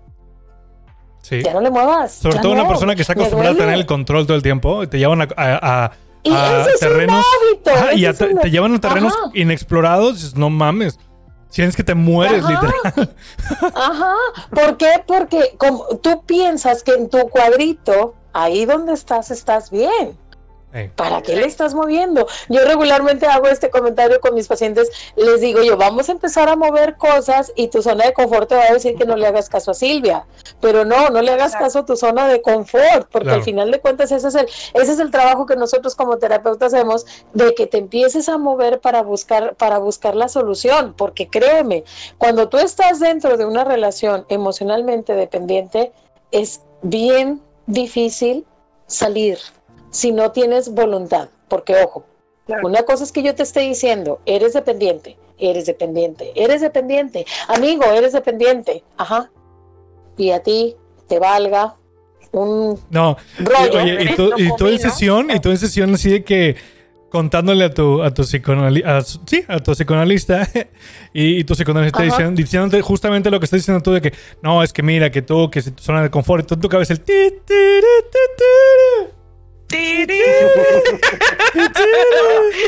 Sí. 1.22 1.42
ya 1.42 1.54
no 1.54 1.62
le 1.62 1.70
muevas. 1.72 2.12
Sobre 2.14 2.40
todo 2.40 2.52
una 2.52 2.68
persona 2.68 2.96
que 2.96 3.02
está 3.02 3.14
acostumbrada 3.14 3.52
a 3.52 3.54
duele". 3.54 3.66
tener 3.68 3.80
el 3.80 3.86
control 3.86 4.26
todo 4.28 4.36
el 4.36 4.44
tiempo, 4.44 4.88
te 4.90 5.00
llevan 5.00 5.22
a, 5.22 5.28
a- 5.38 5.84
a- 5.86 5.92
Y 6.24 6.32
a 6.32 6.62
ese 6.62 6.70
es 6.72 6.82
un 6.82 6.88
terrenos 6.90 7.26
hábito, 7.42 7.70
Ajá, 7.72 7.94
y 7.94 8.06
ese 8.06 8.08
a 8.08 8.12
es 8.12 8.18
te, 8.18 8.26
un- 8.28 8.40
te 8.42 8.50
llevan 8.52 8.76
a 8.76 8.80
terrenos 8.82 9.14
Ajá. 9.14 9.32
inexplorados, 9.34 10.36
no 10.36 10.50
mames. 10.50 11.00
Sientes 11.50 11.76
que 11.76 11.84
te 11.84 11.94
mueres, 11.96 12.44
Ajá. 12.44 12.52
literal. 12.52 13.16
Ajá. 13.76 14.14
¿Por 14.50 14.78
qué? 14.78 15.04
Porque 15.06 15.56
como 15.58 15.86
tú 16.02 16.24
piensas 16.26 16.82
que 16.84 16.94
en 16.94 17.10
tu 17.10 17.20
cuadrito, 17.30 18.16
ahí 18.34 18.66
donde 18.66 18.94
estás, 18.94 19.32
estás 19.32 19.70
bien. 19.70 20.18
Ey. 20.74 20.90
¿Para 20.96 21.22
qué 21.22 21.36
le 21.36 21.46
estás 21.46 21.76
moviendo? 21.76 22.28
Yo 22.50 22.66
regularmente 22.66 23.28
hago 23.28 23.48
este 23.48 23.70
comentario 23.70 24.20
con 24.20 24.34
mis 24.34 24.48
pacientes, 24.48 24.90
les 25.16 25.40
digo 25.40 25.62
yo, 25.62 25.78
vamos 25.78 26.10
a 26.10 26.14
empezar 26.14 26.50
a 26.50 26.56
mover 26.56 26.98
cosas 26.98 27.52
y 27.56 27.68
tu 27.68 27.84
zona 27.84 28.06
de 28.06 28.14
confort 28.14 28.50
te 28.50 28.56
va 28.56 28.64
a 28.64 28.74
decir 28.74 28.96
que 28.96 29.06
no 29.06 29.16
le 29.16 29.28
hagas 29.28 29.50
caso 29.50 29.72
a 29.72 29.74
Silvia, 29.76 30.26
pero 30.62 30.84
no, 30.84 31.10
no 31.10 31.22
le 31.22 31.32
hagas 31.32 31.56
caso 31.56 31.80
a 31.80 31.86
tu 31.86 31.96
zona 31.96 32.28
de 32.28 32.42
confort, 32.42 33.08
porque 33.12 33.26
Claro. 33.26 33.38
al 33.38 33.44
final 33.44 33.72
de 33.72 33.80
cuentas 33.80 34.12
ese 34.12 34.28
es 34.28 34.36
el 34.36 34.48
ese 34.74 34.92
es 34.94 35.00
el 35.00 35.12
trabajo 35.12 35.46
que 35.46 35.56
nosotros 35.56 35.96
como 35.96 36.18
terapeutas 36.18 36.74
hacemos 36.74 37.06
de 37.34 37.54
que 37.54 37.68
te 37.68 37.78
empieces 37.78 38.28
a 38.28 38.38
mover 38.38 38.80
para 38.80 39.04
buscar 39.04 39.56
para 39.56 39.78
buscar 39.78 40.16
la 40.16 40.28
solución, 40.28 40.94
porque 40.98 41.28
créeme, 41.30 41.84
cuando 42.18 42.50
tú 42.50 42.58
estás 42.58 43.00
dentro 43.00 43.38
de 43.38 43.46
una 43.46 43.64
relación 43.64 44.26
emocionalmente 44.30 45.14
dependiente 45.14 45.92
es 46.32 46.62
bien 46.82 47.42
difícil 47.68 48.46
salir 48.88 49.38
si 49.94 50.12
no 50.12 50.32
tienes 50.32 50.70
voluntad, 50.70 51.30
porque 51.48 51.76
ojo, 51.84 52.04
Claro. 52.46 52.68
una 52.68 52.84
cosa 52.84 53.06
es 53.06 53.12
que 53.14 53.24
yo 53.24 53.34
te 53.36 53.44
esté 53.44 53.62
diciendo, 53.62 54.20
eres 54.26 54.52
dependiente, 54.54 55.18
eres 55.38 55.66
dependiente, 55.66 56.34
eres 56.36 56.60
dependiente, 56.60 57.26
amigo, 57.48 57.86
eres 57.86 58.12
dependiente, 58.12 58.84
ajá, 58.98 59.32
y 60.18 60.32
a 60.32 60.42
ti 60.42 60.76
te 61.08 61.20
valga 61.20 61.76
un 62.34 62.78
No, 62.90 63.16
rollo. 63.40 63.82
oye, 63.82 64.04
y 64.04 64.16
tú, 64.16 64.32
y 64.36 64.54
tú 64.58 64.68
en 64.68 64.80
sesión, 64.80 65.32
y 65.32 65.40
tú 65.40 65.52
en 65.52 65.58
sesión 65.58 65.94
así 65.94 66.10
de 66.10 66.24
que 66.26 66.56
contándole 67.10 67.64
a 67.66 67.70
tu, 67.74 68.02
a 68.02 68.12
tu 68.12 68.24
psicoanalista, 68.24 69.02
sí, 69.02 69.46
a 69.48 69.60
tu 69.60 69.72
psicoanalista, 69.74 70.50
y, 71.14 71.38
y 71.40 71.44
tu 71.44 71.54
psicoanalista 71.54 72.00
Ajá. 72.00 72.06
diciendo, 72.06 72.36
diciéndote 72.42 72.82
justamente 72.82 73.30
lo 73.30 73.40
que 73.40 73.46
estás 73.46 73.60
diciendo 73.60 73.82
tú 73.84 73.92
de 73.92 74.02
que, 74.02 74.14
no, 74.42 74.64
es 74.64 74.74
que 74.74 74.82
mira, 74.82 75.12
que 75.12 75.22
tú, 75.22 75.50
que 75.52 75.62
si 75.62 75.72
tu 75.72 75.84
zona 75.84 76.02
de 76.02 76.10
confort, 76.10 76.44
y 76.44 76.48
tú 76.48 76.56
en 76.56 76.62
tu 76.62 76.68
cabeza 76.70 76.92
el 76.94 77.00
ti, 77.02 77.14
ti, 77.30 77.54
ti, 78.12 78.20
ti. 78.38 79.13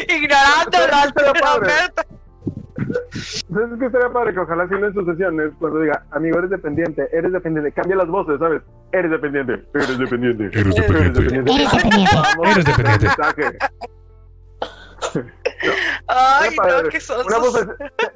Ignorando 0.08 0.72
terapeuta. 0.72 2.06
Entonces 2.78 3.74
es 3.74 3.80
que 3.80 3.86
estaría 3.86 4.10
padre 4.12 4.34
que 4.34 4.39
ojalá 4.39 4.68
si 4.68 4.74
en 4.76 4.94
sus 4.94 5.06
sesiones, 5.06 5.52
cuando 5.60 5.80
diga, 5.82 6.06
amigo, 6.12 6.38
eres 6.39 6.50
dependiente, 6.50 7.08
eres 7.12 7.32
dependiente, 7.32 7.72
cambia 7.72 7.96
las 7.98 8.08
voces, 8.08 8.38
¿sabes? 8.39 8.62
Eres 8.91 9.12
dependiente, 9.12 9.54
eres 9.74 9.98
dependiente, 9.98 10.46
Eres 10.60 10.76
dependiente. 10.76 11.22
Eres 11.22 11.72
dependiente. 11.72 12.15
Vamos, 12.15 12.48
Eres 12.52 12.65
dependiente. 12.65 13.06
mensaje. 13.06 13.58
Ay, 16.08 16.50
Estaría 16.50 16.62
padre. 16.62 16.84
no, 16.84 16.89
que 16.89 17.00
son 17.00 17.26
Una 17.26 17.38
voz, 17.38 17.68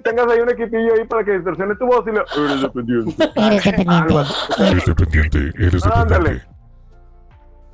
tengas 0.03 0.27
ahí 0.27 0.39
un 0.39 0.49
equipillo 0.49 0.93
ahí 0.93 1.05
para 1.05 1.23
que 1.23 1.31
distorsione 1.33 1.75
tu 1.75 1.85
voz 1.85 2.05
y 2.07 2.11
le, 2.11 2.21
eres 2.45 2.61
dependiente. 2.61 3.15
Eres 3.35 3.63
dependiente. 3.63 4.13
Eres 4.59 4.85
dependiente, 4.85 5.37
eres 5.57 5.81
dependiente. 5.81 6.41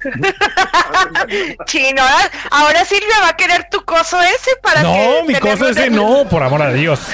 Chino. 1.65 2.03
Ahora, 2.51 2.85
Silvia 2.85 3.19
va 3.21 3.29
a 3.29 3.35
querer 3.37 3.67
tu 3.69 3.83
coso 3.85 4.19
ese 4.21 4.51
para 4.61 4.81
que. 4.81 4.87
No, 4.87 5.21
mi 5.25 5.33
tenemos 5.33 5.59
cosa 5.59 5.69
es 5.71 5.75
de 5.75 5.83
el- 5.87 5.95
no, 5.95 6.25
por 6.29 6.43
amor 6.43 6.61
a 6.61 6.71
Dios. 6.71 6.99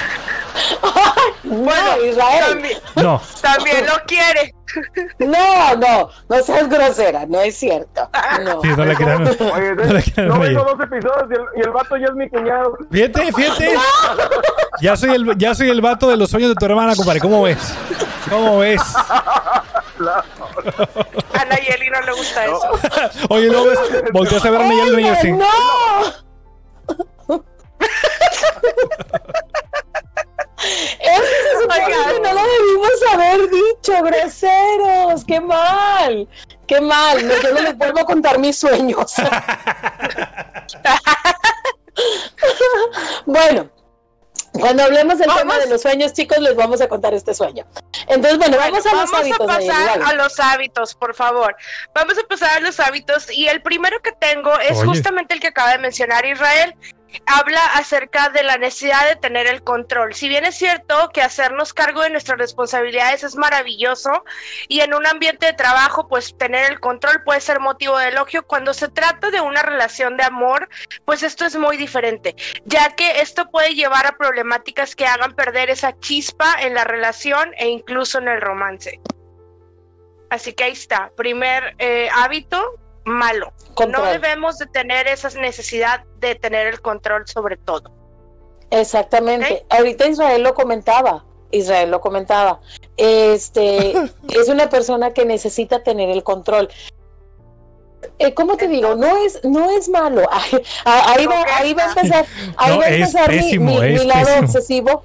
No, 1.44 1.70
Israel, 2.04 2.44
También, 2.46 2.78
No. 2.96 3.20
también 3.42 3.84
lo 3.86 3.92
quiere. 4.06 4.54
no, 5.18 5.74
no, 5.76 6.08
no 6.28 6.42
seas 6.42 6.68
grosera, 6.68 7.24
no 7.26 7.40
es 7.40 7.56
cierto, 7.58 8.08
no. 8.42 8.60
Sí, 8.62 8.68
no 8.76 8.84
le 8.84 8.96
quedan. 8.96 9.26
Oye, 9.26 9.74
No 9.74 9.92
le 9.92 10.02
quedan 10.02 10.28
no 10.28 10.38
vengo 10.38 10.62
dos 10.64 10.80
episodios 10.80 11.28
y 11.30 11.34
el, 11.34 11.40
y 11.56 11.60
el 11.66 11.70
vato 11.70 11.96
ya 11.96 12.06
es 12.06 12.14
mi 12.14 12.28
cuñado. 12.28 12.78
Fíjate, 12.90 13.32
fíjate. 13.32 13.74
Ya 14.80 14.96
soy 14.96 15.10
el, 15.14 15.36
ya 15.36 15.54
soy 15.54 15.68
el 15.70 15.80
vato 15.80 16.08
de 16.08 16.16
los 16.16 16.30
sueños 16.30 16.50
de 16.50 16.54
tu 16.54 16.64
hermana, 16.64 16.94
compadre. 16.96 17.20
¿Cómo 17.20 17.42
ves? 17.42 17.58
¿Cómo 18.30 18.58
ves? 18.58 18.80
A 20.08 21.44
Nayeli 21.44 21.90
no 21.90 22.00
le 22.02 22.12
gusta 22.12 22.44
eso. 22.44 22.70
Oye, 23.28 23.48
¿no 23.48 23.64
ves? 23.64 23.78
Volteas 24.12 24.44
a 24.44 24.50
ver 24.50 24.60
a 24.60 24.68
Nayeli 24.68 25.02
y 25.02 25.08
así. 25.08 25.32
no. 25.32 25.46
Eso 31.00 31.24
se 31.24 31.60
supone 31.60 31.84
que 31.86 32.20
no 32.20 32.32
lo 32.32 32.42
debimos 32.46 32.90
haber 33.12 33.50
dicho, 33.50 34.02
groseros. 34.02 35.24
Qué 35.24 35.40
mal, 35.40 36.28
qué 36.66 36.80
mal. 36.80 37.26
No, 37.26 37.34
yo 37.40 37.52
no 37.52 37.60
les 37.62 37.76
vuelvo 37.76 38.00
a 38.00 38.04
contar 38.04 38.38
mis 38.38 38.56
sueños. 38.58 39.14
bueno, 43.26 43.68
cuando 44.52 44.82
hablemos 44.84 45.18
del 45.18 45.28
tema 45.28 45.40
Vamos. 45.40 45.64
de 45.64 45.70
los 45.70 45.82
sueños, 45.82 46.12
chicos, 46.12 46.38
les 46.38 46.54
vamos 46.54 46.80
a 46.80 46.88
contar 46.88 47.14
este 47.14 47.34
sueño. 47.34 47.64
Entonces, 48.06 48.38
bueno, 48.38 48.58
vamos 48.58 48.84
a 48.86 48.92
los 48.94 49.10
Vamos 49.10 49.20
hábitos. 49.20 49.40
a 49.40 49.46
Nayeli, 49.46 49.68
pasar 49.68 50.02
a 50.02 50.12
los 50.14 50.40
hábitos, 50.40 50.94
por 50.94 51.14
favor. 51.14 51.56
Vamos 51.94 52.18
a 52.18 52.22
pasar 52.26 52.58
a 52.58 52.60
los 52.60 52.78
hábitos 52.80 53.30
y 53.30 53.46
el 53.48 53.62
primero 53.62 54.00
que 54.02 54.12
tengo 54.12 54.58
es 54.60 54.78
Oye. 54.78 54.86
justamente 54.86 55.34
el 55.34 55.40
que 55.40 55.48
acaba 55.48 55.72
de 55.72 55.78
mencionar 55.78 56.24
Israel. 56.26 56.74
Habla 57.26 57.60
acerca 57.74 58.28
de 58.30 58.42
la 58.42 58.56
necesidad 58.56 59.08
de 59.08 59.16
tener 59.16 59.46
el 59.46 59.62
control. 59.62 60.14
Si 60.14 60.28
bien 60.28 60.44
es 60.44 60.56
cierto 60.56 61.10
que 61.12 61.22
hacernos 61.22 61.72
cargo 61.72 62.02
de 62.02 62.10
nuestras 62.10 62.38
responsabilidades 62.38 63.24
es 63.24 63.36
maravilloso 63.36 64.24
y 64.68 64.80
en 64.80 64.94
un 64.94 65.06
ambiente 65.06 65.46
de 65.46 65.52
trabajo, 65.52 66.08
pues 66.08 66.36
tener 66.36 66.70
el 66.70 66.80
control 66.80 67.22
puede 67.24 67.40
ser 67.40 67.60
motivo 67.60 67.98
de 67.98 68.08
elogio. 68.08 68.46
Cuando 68.46 68.74
se 68.74 68.88
trata 68.88 69.30
de 69.30 69.40
una 69.40 69.62
relación 69.62 70.16
de 70.16 70.24
amor, 70.24 70.68
pues 71.04 71.22
esto 71.22 71.44
es 71.44 71.56
muy 71.56 71.76
diferente, 71.76 72.34
ya 72.64 72.94
que 72.94 73.20
esto 73.20 73.50
puede 73.50 73.74
llevar 73.74 74.06
a 74.06 74.16
problemáticas 74.16 74.96
que 74.96 75.06
hagan 75.06 75.34
perder 75.34 75.70
esa 75.70 75.98
chispa 75.98 76.56
en 76.60 76.74
la 76.74 76.84
relación 76.84 77.52
e 77.56 77.68
incluso 77.68 78.18
en 78.18 78.28
el 78.28 78.40
romance. 78.40 79.00
Así 80.30 80.54
que 80.54 80.64
ahí 80.64 80.72
está, 80.72 81.10
primer 81.14 81.74
eh, 81.78 82.08
hábito 82.14 82.78
malo. 83.04 83.52
No 83.88 84.02
debemos 84.04 84.58
de 84.58 84.66
tener 84.66 85.08
esa 85.08 85.28
necesidad 85.40 86.04
de 86.18 86.34
tener 86.34 86.66
el 86.66 86.80
control 86.80 87.26
sobre 87.26 87.56
todo. 87.56 87.90
Exactamente. 88.70 89.64
Ahorita 89.70 90.06
Israel 90.06 90.42
lo 90.42 90.54
comentaba. 90.54 91.24
Israel 91.50 91.90
lo 91.90 92.00
comentaba. 92.00 92.60
Este 92.96 93.92
es 94.28 94.48
una 94.48 94.68
persona 94.70 95.12
que 95.12 95.24
necesita 95.26 95.82
tener 95.82 96.08
el 96.10 96.22
control. 96.22 96.68
Eh, 98.18 98.34
¿Cómo 98.34 98.56
te 98.56 98.66
digo? 98.68 98.94
No 98.94 99.16
es, 99.18 99.44
no 99.44 99.70
es 99.70 99.88
malo. 99.88 100.22
Ahí, 100.32 100.62
ahí 100.84 101.26
va, 101.26 101.44
ahí 101.56 101.74
va 101.74 101.84
a 101.84 101.88
empezar, 101.88 102.26
ahí 102.56 102.72
No, 102.72 102.78
va 102.78 102.84
a 102.84 102.88
empezar 102.88 103.30
mi- 103.30 103.36
pésimo, 103.36 103.70
mi, 103.80 103.80
mi 103.80 104.04
lado 104.04 104.24
pésimo. 104.26 104.46
obsesivo. 104.46 105.04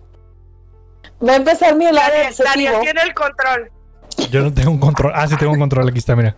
Va 1.27 1.33
a 1.33 1.35
empezar 1.35 1.75
mi 1.75 1.85
lado 1.85 1.97
Daniel, 2.11 2.27
obsesivo. 2.27 2.53
Daniel 2.53 2.79
tiene 2.81 3.01
el 3.01 3.13
control. 3.13 3.71
Yo 4.31 4.41
no 4.41 4.53
tengo 4.53 4.71
un 4.71 4.79
control. 4.79 5.11
Ah, 5.15 5.27
sí 5.27 5.35
tengo 5.37 5.51
un 5.53 5.59
control. 5.59 5.89
Aquí 5.89 5.99
está, 5.99 6.15
mira. 6.15 6.37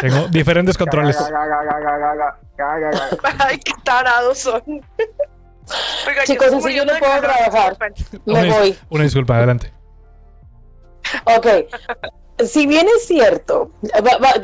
Tengo 0.00 0.28
diferentes 0.28 0.76
controles. 0.76 1.16
Ay, 3.38 3.58
qué 3.58 3.72
tarados 3.84 4.38
son. 4.38 4.62
Chicos, 6.24 6.52
así 6.52 6.74
yo 6.74 6.84
no 6.84 6.92
puedo 6.98 7.20
trabajar. 7.20 7.76
Me 8.24 8.32
una 8.34 8.54
voy. 8.54 8.78
Una 8.90 9.04
disculpa, 9.04 9.36
adelante. 9.36 9.72
Ok. 11.24 11.46
Si 12.44 12.66
bien 12.66 12.86
es 12.94 13.06
cierto, 13.06 13.70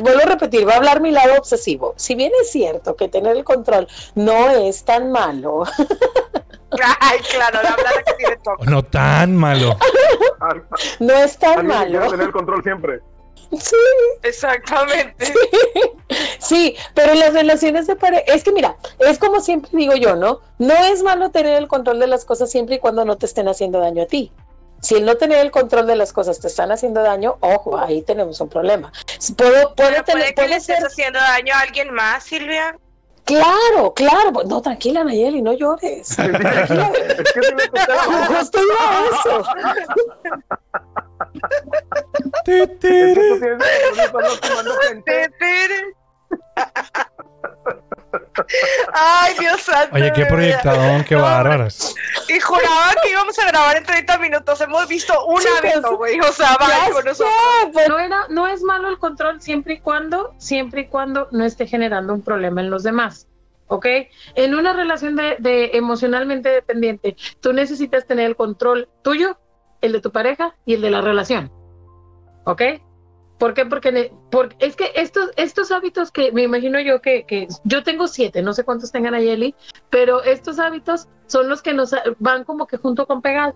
vuelvo 0.01 0.23
a 0.23 0.27
repetir, 0.27 0.67
va 0.67 0.75
a 0.75 0.77
hablar 0.77 1.01
mi 1.03 1.11
lado 1.11 1.35
obsesivo. 1.37 1.93
Si 1.97 2.15
bien 2.15 2.33
es 2.41 2.51
cierto 2.51 2.97
que 2.97 3.09
tener 3.09 3.37
el 3.37 3.45
control 3.45 3.87
no 4.15 4.49
es 4.49 4.85
tan 4.85 5.13
malo. 5.13 5.65
Ay, 7.01 7.19
claro, 7.31 7.61
la 7.63 8.03
que 8.03 8.15
tiene 8.15 8.37
toque. 8.39 8.65
No 8.65 8.83
tan 8.83 9.37
malo. 9.37 9.77
no 11.01 11.13
es 11.13 11.37
tan 11.39 11.67
malo. 11.67 12.11
Tener 12.11 12.33
control 12.33 12.63
siempre. 12.63 13.01
Sí, 13.61 13.77
Exactamente. 14.23 15.33
sí, 16.39 16.77
pero 16.95 17.15
las 17.15 17.33
relaciones 17.35 17.87
de 17.87 17.97
pareja, 17.97 18.23
es 18.27 18.43
que 18.45 18.53
mira, 18.53 18.77
es 18.99 19.19
como 19.19 19.41
siempre 19.41 19.71
digo 19.75 19.95
yo, 19.95 20.17
¿no? 20.17 20.41
No 20.59 20.75
es 20.75 21.03
malo 21.03 21.31
tener 21.31 21.57
el 21.59 21.69
control 21.69 21.99
de 21.99 22.07
las 22.07 22.25
cosas 22.25 22.51
siempre 22.51 22.77
y 22.77 22.79
cuando 22.79 23.05
no 23.05 23.17
te 23.19 23.27
estén 23.27 23.49
haciendo 23.49 23.79
daño 23.81 24.03
a 24.05 24.07
ti. 24.07 24.33
Si 24.81 24.97
el 24.97 25.05
no 25.05 25.17
tener 25.17 25.39
el 25.39 25.51
control 25.53 25.87
de 25.87 25.95
las 25.97 26.13
cosas 26.13 26.41
te 26.41 26.49
están 26.49 26.73
haciendo 26.73 27.03
daño, 27.03 27.37
ojo, 27.41 27.79
ahí 27.79 28.03
tenemos 28.03 28.41
un 28.41 28.49
problema. 28.49 28.91
Puedo, 29.37 29.75
puede, 29.75 29.91
Pero 29.93 30.05
tener, 30.05 30.05
puede 30.05 30.27
que 30.29 30.33
puede 30.35 30.49
le 30.49 30.57
estés 30.57 30.77
ser, 30.79 30.87
haciendo 30.87 31.19
daño 31.21 31.55
a 31.55 31.61
alguien 31.61 31.93
más, 31.95 32.25
Silvia. 32.25 32.77
claro, 33.25 33.95
claro, 33.95 34.33
no, 34.45 34.61
tranquila 34.61 35.05
Nayeli, 35.05 35.41
no 35.41 35.53
llores. 35.53 36.09
Tranquila. 36.17 36.91
Justo 38.39 38.59
iba 38.61 38.91
a 38.91 39.07
eso. 39.07 39.45
Ay, 48.93 49.35
Dios 49.39 49.61
santo. 49.63 49.95
Oye, 49.97 50.13
qué 50.13 50.27
proyectadón, 50.27 51.05
qué 51.05 51.15
No, 51.17 51.23
bárbaras. 51.23 51.95
Y 52.29 52.41
juraba 52.41 52.93
que 53.03 53.11
íbamos 53.11 53.39
a 53.39 53.47
grabar 53.47 53.77
en 53.77 53.85
30 53.85 54.19
minutos. 54.19 54.61
Hemos 54.61 54.87
visto 54.89 55.27
un 55.27 55.41
Chicos, 55.41 55.59
hábito, 55.59 55.97
güey. 55.97 56.21
O 56.21 56.33
sea, 56.33 56.51
Ya 56.53 56.57
vaya 56.59 56.91
con 56.91 57.05
nosotros. 57.05 57.33
pues, 57.73 57.89
no, 57.89 57.99
era- 57.99 58.27
no 58.29 58.47
es 58.49 58.63
malo 58.63 58.89
el 58.89 58.99
control 58.99 59.41
siempre 59.41 59.75
y 59.75 59.81
cuando, 59.81 60.35
siempre 60.39 60.83
y 60.83 60.87
cuando 60.89 61.29
no 61.33 61.45
esté 61.45 61.67
generando 61.67 62.13
un 62.15 62.23
problema 62.23 62.61
en 62.61 62.71
los 62.71 62.83
demás. 62.83 63.29
¿ok? 63.69 63.87
En 64.35 64.55
una 64.55 64.75
relación 64.75 65.17
de, 65.17 65.37
de 65.39 65.71
emocionalmente 65.73 66.51
dependiente, 66.51 67.17
tú 67.41 67.55
necesitas 67.55 68.07
tener 68.07 68.27
el 68.27 68.37
control 68.37 68.91
tuyo, 69.03 69.39
el 69.83 69.93
de 69.93 70.01
tu 70.01 70.11
pareja 70.11 70.57
y 70.65 70.75
el 70.75 70.81
de 70.81 70.91
la 70.91 71.01
relación, 71.03 71.51
¿ok? 72.47 72.63
¿Por 73.39 73.55
qué? 73.55 73.67
Porque, 73.67 74.13
porque 74.31 74.57
es 74.61 74.77
que 74.77 74.93
estos, 74.95 75.31
estos 75.37 75.73
hábitos 75.73 76.13
que 76.13 76.31
me 76.33 76.43
imagino 76.43 76.81
yo 76.81 77.01
que, 77.03 77.25
que 77.27 77.49
yo 77.65 77.83
tengo 77.83 78.07
siete, 78.07 78.41
no 78.41 78.53
sé 78.53 78.63
cuántos 78.65 78.93
tengan 78.93 79.15
Ayeli, 79.15 79.55
pero 79.91 80.23
estos 80.23 80.59
hábitos 80.61 81.09
son 81.27 81.49
los 81.49 81.61
que 81.61 81.75
nos 81.75 81.93
van 82.21 82.45
como 82.45 82.67
que 82.69 82.77
junto 82.77 83.07
con 83.07 83.21
pegado, 83.21 83.55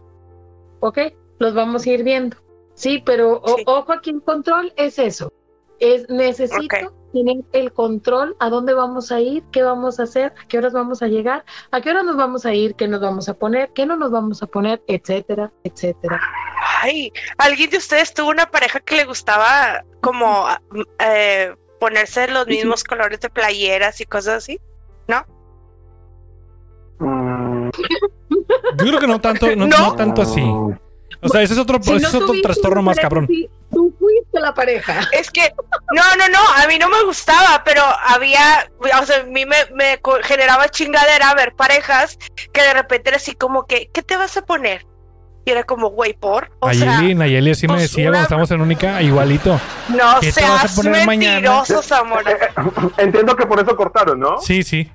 ¿ok? 0.80 0.98
Los 1.38 1.54
vamos 1.54 1.86
a 1.86 1.90
ir 1.90 2.02
viendo, 2.02 2.36
sí, 2.74 3.00
pero 3.06 3.40
o- 3.42 3.56
Sí. 3.56 3.62
ojo 3.66 3.92
aquí 3.92 4.10
el 4.10 4.22
control 4.22 4.72
es 4.76 4.98
eso, 4.98 5.32
es 5.78 6.08
necesito. 6.08 6.92
Tener 7.12 7.36
el 7.52 7.72
control 7.72 8.36
a 8.38 8.50
dónde 8.50 8.74
vamos 8.74 9.10
a 9.12 9.20
ir, 9.20 9.42
qué 9.52 9.62
vamos 9.62 9.98
a 10.00 10.04
hacer, 10.04 10.32
a 10.40 10.46
qué 10.48 10.58
horas 10.58 10.72
vamos 10.72 11.02
a 11.02 11.06
llegar, 11.08 11.44
a 11.70 11.80
qué 11.80 11.90
horas 11.90 12.04
nos 12.04 12.16
vamos 12.16 12.46
a 12.46 12.54
ir, 12.54 12.74
qué 12.74 12.88
nos 12.88 13.00
vamos 13.00 13.28
a 13.28 13.34
poner, 13.34 13.70
qué 13.74 13.86
no 13.86 13.96
nos 13.96 14.10
vamos 14.10 14.42
a 14.42 14.46
poner, 14.46 14.82
etcétera, 14.86 15.52
etcétera. 15.64 16.20
Ay, 16.82 17.12
¿alguien 17.38 17.70
de 17.70 17.78
ustedes 17.78 18.12
tuvo 18.12 18.30
una 18.30 18.46
pareja 18.50 18.80
que 18.80 18.96
le 18.96 19.04
gustaba 19.04 19.84
como 20.00 20.46
eh, 20.98 21.54
ponerse 21.80 22.28
los 22.28 22.46
mismos 22.46 22.84
colores 22.84 23.20
de 23.20 23.30
playeras 23.30 24.00
y 24.00 24.04
cosas 24.04 24.34
así? 24.38 24.60
Mm, 26.98 27.70
Yo 28.78 28.86
creo 28.86 29.00
que 29.00 29.06
no 29.06 29.20
tanto, 29.20 29.54
no, 29.54 29.66
¿No? 29.66 29.78
no 29.78 29.94
tanto 29.96 30.22
así. 30.22 30.42
O 31.22 31.28
sea, 31.28 31.42
ese 31.42 31.54
es 31.54 31.58
otro, 31.58 31.82
Si 31.82 31.92
ese 31.94 32.02
no 32.02 32.08
es 32.08 32.14
otro 32.14 32.34
trastorno 32.42 32.82
más 32.82 32.98
cabrón. 32.98 33.24
así, 33.24 33.48
Tú 33.70 33.92
fuiste 34.36 34.40
la 34.40 34.54
pareja. 34.54 35.00
Es 35.12 35.30
que, 35.30 35.52
no, 35.92 36.02
no, 36.16 36.28
no, 36.28 36.62
a 36.62 36.66
mí 36.66 36.78
no 36.78 36.88
me 36.88 37.02
gustaba, 37.04 37.62
pero 37.64 37.82
había, 38.06 38.68
o 39.00 39.06
sea, 39.06 39.20
a 39.20 39.24
mí 39.24 39.44
me, 39.46 39.56
generaba 40.22 40.68
chingadera 40.68 41.34
ver 41.34 41.54
parejas 41.54 42.18
que 42.52 42.62
de 42.62 42.74
repente 42.74 43.10
era 43.10 43.16
así 43.16 43.34
como 43.34 43.66
que, 43.66 43.90
¿qué 43.92 44.02
te 44.02 44.16
vas 44.16 44.36
a 44.36 44.42
poner? 44.42 44.86
Y 45.44 45.52
era 45.52 45.62
como, 45.62 45.90
güey, 45.90 46.12
por, 46.12 46.50
o 46.58 46.72
sea, 46.72 47.02
Nayeli, 47.02 47.52
así 47.52 47.68
me 47.68 47.74
pues 47.74 47.82
decía 47.82 48.08
una- 48.08 48.18
cuando 48.18 48.22
estábamos 48.24 48.50
en 48.50 48.60
Única, 48.60 49.00
igualito. 49.00 49.60
no 49.88 50.18
¿qué 50.20 50.32
te 50.32 50.42
vas 50.42 50.64
a 50.64 50.68
seas 50.68 51.06
mentiroso, 51.06 51.82
Zamora. 51.82 52.36
Entiendo 52.96 53.36
que 53.36 53.46
por 53.46 53.60
eso 53.60 53.76
cortaron, 53.76 54.18
¿no? 54.18 54.38
Sí, 54.38 54.64
sí. 54.64 54.90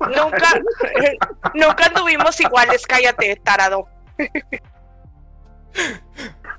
Nunca, 0.00 0.60
nunca 1.54 1.86
anduvimos 1.86 2.40
iguales, 2.40 2.84
cállate, 2.84 3.36
tarado. 3.44 3.86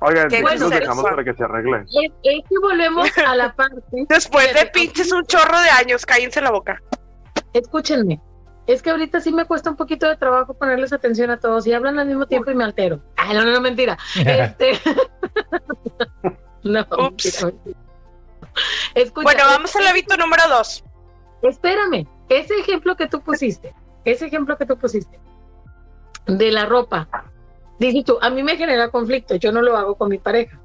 Oigan, 0.06 0.28
Qué 0.28 0.42
grosero 0.42 0.70
dejamos 0.70 1.04
para 1.04 1.24
que 1.24 1.34
se 1.34 1.44
arregle. 1.46 1.86
Es, 1.88 2.12
es 2.24 2.44
que 2.50 2.60
volvemos 2.62 3.08
a 3.26 3.36
la 3.36 3.54
parte. 3.56 3.82
Después 4.10 4.54
de 4.54 4.66
pinches 4.68 5.12
un 5.14 5.26
chorro 5.26 5.60
de 5.62 5.70
años, 5.70 6.06
cállense 6.06 6.42
la 6.42 6.52
boca. 6.52 6.82
Escúchenme. 7.54 8.22
Es 8.68 8.82
que 8.82 8.90
ahorita 8.90 9.20
sí 9.22 9.32
me 9.32 9.46
cuesta 9.46 9.70
un 9.70 9.76
poquito 9.78 10.08
de 10.08 10.18
trabajo 10.18 10.54
ponerles 10.54 10.92
atención 10.94 11.30
a 11.32 11.40
todos 11.40 11.66
y 11.68 11.74
hablan 11.74 12.00
al 12.00 12.08
mismo 12.08 12.26
tiempo 12.26 12.52
y 12.52 12.56
me 12.56 12.64
altero. 12.64 13.02
Ay, 13.16 13.34
no, 13.36 13.46
no, 13.46 13.52
no, 13.52 13.62
mentira. 13.62 13.98
Este... 14.16 14.74
no, 16.64 16.82
Ups. 16.82 17.44
mentira, 17.44 17.46
mentira. 17.46 17.80
Escucha, 18.96 19.24
Bueno, 19.24 19.44
vamos 19.48 19.76
al 19.76 19.88
hábito 19.88 20.18
número 20.18 20.44
dos. 20.50 20.84
espérame, 21.42 22.08
ese 22.30 22.56
ejemplo 22.56 22.96
que 22.96 23.08
tú 23.08 23.22
pusiste, 23.22 23.74
ese 24.06 24.28
ejemplo 24.28 24.58
que 24.58 24.66
tú 24.66 24.78
pusiste 24.78 25.20
de 26.28 26.52
la 26.52 26.66
ropa, 26.66 27.08
dices 27.80 28.06
tú, 28.06 28.18
a 28.22 28.30
mí 28.30 28.44
me 28.44 28.56
genera 28.58 28.90
conflicto, 28.90 29.36
yo 29.36 29.52
no 29.52 29.62
lo 29.62 29.76
hago 29.78 29.96
con 29.96 30.10
mi 30.10 30.18
pareja. 30.18 30.60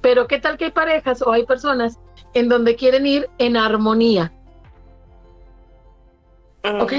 Pero 0.00 0.26
qué 0.26 0.40
tal 0.40 0.56
que 0.58 0.66
hay 0.66 0.70
parejas 0.72 1.22
o 1.22 1.30
hay 1.32 1.44
personas 1.46 1.98
en 2.34 2.48
donde 2.48 2.74
quieren 2.76 3.06
ir 3.06 3.28
en 3.38 3.56
armonía, 3.56 4.32
Mm, 6.64 6.80
¿ok? 6.80 6.92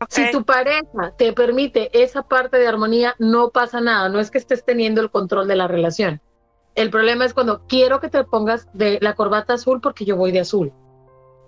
ok. 0.00 0.08
Si 0.08 0.30
tu 0.30 0.44
pareja 0.44 1.12
te 1.18 1.32
permite 1.34 1.90
esa 2.02 2.22
parte 2.22 2.58
de 2.58 2.66
armonía, 2.66 3.14
no 3.18 3.50
pasa 3.50 3.80
nada, 3.80 4.08
no 4.08 4.18
es 4.18 4.30
que 4.30 4.38
estés 4.38 4.64
teniendo 4.64 5.00
el 5.02 5.10
control 5.10 5.46
de 5.46 5.56
la 5.56 5.68
relación. 5.68 6.20
El 6.74 6.90
problema 6.90 7.24
es 7.24 7.34
cuando 7.34 7.62
quiero 7.68 8.00
que 8.00 8.08
te 8.08 8.24
pongas 8.24 8.66
de 8.72 8.98
la 9.00 9.14
corbata 9.14 9.54
azul 9.54 9.80
porque 9.80 10.04
yo 10.04 10.16
voy 10.16 10.32
de 10.32 10.40
azul. 10.40 10.72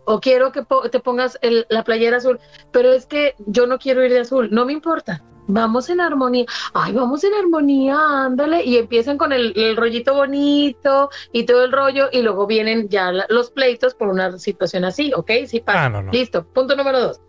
O 0.04 0.20
quiero 0.20 0.52
que 0.52 0.62
po- 0.62 0.88
te 0.88 1.00
pongas 1.00 1.36
el- 1.42 1.66
la 1.68 1.82
playera 1.82 2.18
azul, 2.18 2.38
pero 2.70 2.92
es 2.92 3.06
que 3.06 3.34
yo 3.38 3.66
no 3.66 3.78
quiero 3.78 4.04
ir 4.04 4.12
de 4.12 4.20
azul, 4.20 4.48
no 4.52 4.64
me 4.64 4.72
importa. 4.72 5.22
Vamos 5.48 5.88
en 5.90 6.00
armonía. 6.00 6.44
Ay, 6.74 6.92
vamos 6.92 7.22
en 7.24 7.32
armonía, 7.34 7.96
ándale. 8.24 8.64
Y 8.64 8.76
empiezan 8.78 9.16
con 9.18 9.32
el, 9.32 9.52
el 9.56 9.76
rollito 9.76 10.14
bonito 10.14 11.08
y 11.32 11.44
todo 11.44 11.64
el 11.64 11.72
rollo, 11.72 12.08
y 12.12 12.22
luego 12.22 12.46
vienen 12.46 12.88
ya 12.88 13.12
la- 13.12 13.26
los 13.28 13.50
pleitos 13.50 13.94
por 13.94 14.08
una 14.08 14.38
situación 14.38 14.84
así, 14.84 15.12
¿ok? 15.14 15.30
Sí, 15.46 15.60
pasa. 15.60 15.84
Ah, 15.84 15.88
no, 15.88 16.02
no. 16.02 16.10
Listo. 16.12 16.44
Punto 16.46 16.74
número 16.76 17.00
dos. 17.00 17.20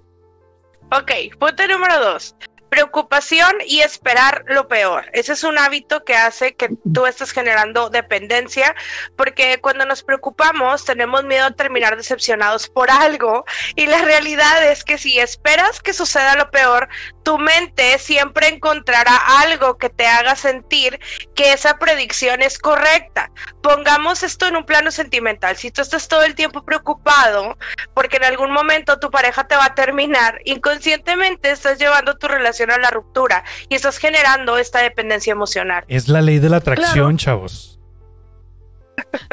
Ok, 0.91 1.11
punto 1.37 1.67
número 1.67 1.99
dos. 1.99 2.35
Preocupación 2.69 3.55
y 3.65 3.81
esperar 3.81 4.43
lo 4.47 4.67
peor. 4.67 5.05
Ese 5.13 5.33
es 5.33 5.43
un 5.43 5.57
hábito 5.57 6.03
que 6.03 6.15
hace 6.15 6.55
que 6.55 6.69
tú 6.93 7.05
estés 7.05 7.31
generando 7.31 7.89
dependencia, 7.89 8.75
porque 9.15 9.59
cuando 9.61 9.85
nos 9.85 10.03
preocupamos 10.03 10.85
tenemos 10.85 11.23
miedo 11.23 11.45
a 11.45 11.51
terminar 11.51 11.95
decepcionados 11.95 12.67
por 12.67 12.91
algo 12.91 13.45
y 13.75 13.85
la 13.85 13.99
realidad 13.99 14.69
es 14.69 14.83
que 14.83 14.97
si 14.97 15.19
esperas 15.19 15.79
que 15.81 15.93
suceda 15.93 16.35
lo 16.35 16.51
peor, 16.51 16.89
tu 17.23 17.37
mente 17.37 17.99
siempre 17.99 18.47
encontrará 18.47 19.15
algo 19.41 19.77
que 19.77 19.89
te 19.89 20.07
haga 20.07 20.35
sentir 20.35 20.99
que 21.35 21.53
esa 21.53 21.77
predicción 21.77 22.41
es 22.41 22.57
correcta. 22.57 23.31
Pongamos 23.61 24.23
esto 24.23 24.47
en 24.47 24.55
un 24.55 24.65
plano 24.65 24.91
sentimental. 24.91 25.57
Si 25.57 25.71
tú 25.71 25.81
estás 25.81 26.07
todo 26.07 26.23
el 26.23 26.35
tiempo 26.35 26.63
preocupado 26.63 27.57
porque 27.93 28.17
en 28.17 28.23
algún 28.23 28.51
momento 28.51 28.99
tu 28.99 29.11
pareja 29.11 29.47
te 29.47 29.55
va 29.55 29.65
a 29.65 29.75
terminar, 29.75 30.39
inconscientemente 30.45 31.51
estás 31.51 31.77
llevando 31.77 32.17
tu 32.17 32.27
relación 32.27 32.56
a 32.63 32.77
la 32.79 32.89
ruptura 32.89 33.43
y 33.69 33.75
estás 33.75 33.97
generando 33.97 34.57
esta 34.57 34.81
dependencia 34.81 35.31
emocional. 35.31 35.83
Es 35.87 36.07
la 36.07 36.21
ley 36.21 36.39
de 36.39 36.49
la 36.49 36.57
atracción, 36.57 36.93
Claro. 36.93 37.17
chavos. 37.17 37.79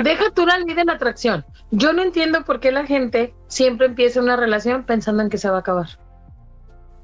Deja 0.03 0.31
tú 0.35 0.47
la 0.47 0.59
ley 0.59 0.75
de 0.75 0.85
la 0.85 0.93
atracción. 0.95 1.45
Yo 1.71 1.93
no 1.93 2.03
entiendo 2.03 2.45
por 2.45 2.61
qué 2.61 2.71
la 2.71 2.87
gente 2.87 3.35
siempre 3.49 3.87
empieza 3.87 4.21
una 4.21 4.37
relación 4.37 4.85
pensando 4.85 5.23
en 5.23 5.31
que 5.31 5.39
se 5.39 5.49
va 5.49 5.57
a 5.57 5.61
acabar. 5.61 5.87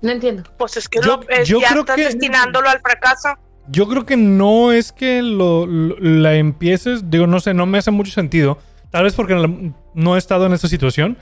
No 0.02 0.10
entiendo. 0.10 0.44
Pues 0.58 0.76
es 0.76 0.88
que 0.88 1.00
Yo- 1.02 1.16
lo- 1.18 1.28
es- 1.28 1.48
yo 1.48 1.60
ya 1.60 1.68
creo 1.70 1.80
estás 1.80 1.96
que- 1.96 2.04
destinándolo 2.04 2.68
al 2.68 2.80
fracaso. 2.80 3.28
Yo 3.68 3.86
creo 3.88 4.04
que 4.04 4.16
no 4.16 4.72
es 4.72 4.92
que 4.92 5.22
lo, 5.22 5.66
lo- 5.66 5.96
la 5.98 6.34
empieces, 6.34 7.08
digo, 7.10 7.26
no 7.26 7.40
sé, 7.40 7.54
no 7.54 7.66
me 7.66 7.78
hace 7.78 7.90
mucho 7.90 8.10
sentido. 8.12 8.58
Tal 8.90 9.04
vez 9.04 9.14
porque 9.14 9.34
no- 9.34 9.74
no 9.94 10.16
he 10.16 10.18
estado 10.18 10.46
en 10.46 10.52
esta 10.52 10.68
situación, 10.68 11.16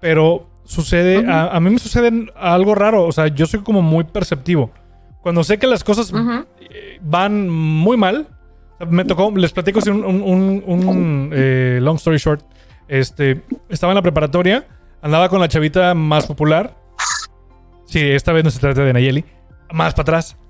pero 0.00 0.48
sucede, 0.66 1.24
a, 1.30 1.48
a 1.56 1.60
mí 1.60 1.70
me 1.70 1.78
sucede 1.78 2.26
algo 2.36 2.74
raro, 2.74 3.04
o 3.04 3.12
sea, 3.12 3.28
yo 3.28 3.46
soy 3.46 3.60
como 3.60 3.82
muy 3.82 4.04
perceptivo. 4.04 4.70
Cuando 5.22 5.42
sé 5.44 5.58
que 5.58 5.66
las 5.66 5.82
cosas 5.82 6.12
eh, 6.60 6.98
van 7.02 7.48
muy 7.48 7.96
mal, 7.96 8.28
me 8.88 9.04
tocó, 9.04 9.32
les 9.34 9.52
platico 9.52 9.78
así 9.78 9.90
un, 9.90 10.04
un- 10.04 10.62
un- 10.66 11.30
eh, 11.32 11.78
long 11.82 11.96
story 11.96 12.18
short. 12.18 12.42
Este, 12.88 13.42
estaba 13.68 13.92
en 13.92 13.96
la 13.96 14.02
preparatoria, 14.02 14.66
andaba 15.02 15.28
con 15.28 15.40
la 15.40 15.48
chavita 15.48 15.94
más 15.94 16.26
popular. 16.26 16.74
Sí, 17.86 18.00
esta 18.00 18.32
vez 18.32 18.44
no 18.44 18.50
se 18.50 18.60
trata 18.60 18.82
de 18.84 18.92
Nayeli. 18.92 19.24
Más 19.72 19.94
para 19.94 20.02
atrás. 20.02 20.36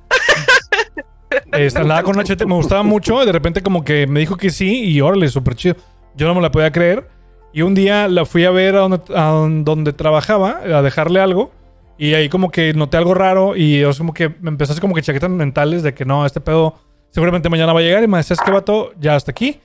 Este, 1.53 1.81
andaba 1.81 2.03
con 2.03 2.15
una 2.17 2.25
chavita, 2.25 2.45
me 2.47 2.55
gustaba 2.55 2.83
mucho. 2.83 3.23
y 3.23 3.27
De 3.27 3.33
repente, 3.33 3.63
como 3.63 3.85
que 3.85 4.07
me 4.07 4.21
dijo 4.21 4.37
que 4.37 4.51
sí, 4.51 4.85
y 4.85 5.01
órale, 5.01 5.29
súper 5.29 5.55
chido. 5.55 5.77
Yo 6.15 6.27
no 6.27 6.35
me 6.35 6.41
la 6.41 6.51
podía 6.51 6.71
creer. 6.71 7.09
Y 7.57 7.62
un 7.62 7.75
día 7.75 8.07
la 8.07 8.27
fui 8.27 8.45
a 8.45 8.51
ver 8.51 8.77
a 8.77 8.81
donde, 8.81 9.01
a 9.14 9.31
donde 9.64 9.95
trabajaba, 9.95 10.59
a 10.59 10.83
dejarle 10.83 11.21
algo. 11.21 11.53
Y 11.97 12.12
ahí 12.12 12.29
como 12.29 12.51
que 12.51 12.75
noté 12.75 12.99
algo 12.99 13.14
raro 13.14 13.57
y 13.57 13.81
yo 13.81 13.92
como 13.97 14.12
que 14.12 14.29
me 14.42 14.51
empezó 14.51 14.73
a 14.73 14.75
hacer 14.75 14.83
como 14.83 14.95
que 14.95 15.01
chaquetas 15.01 15.31
mentales 15.31 15.83
de 15.83 15.95
que 15.95 16.05
no, 16.05 16.27
este 16.27 16.42
pedo 16.42 16.75
seguramente 17.09 17.49
mañana 17.49 17.73
va 17.73 17.81
a 17.81 17.83
llegar 17.83 18.03
y 18.05 18.09
me 18.09 18.19
decía, 18.19 18.35
es 18.35 18.42
que 18.42 18.51
vato, 18.51 18.92
ya 19.01 19.14
hasta 19.14 19.31
aquí. 19.31 19.59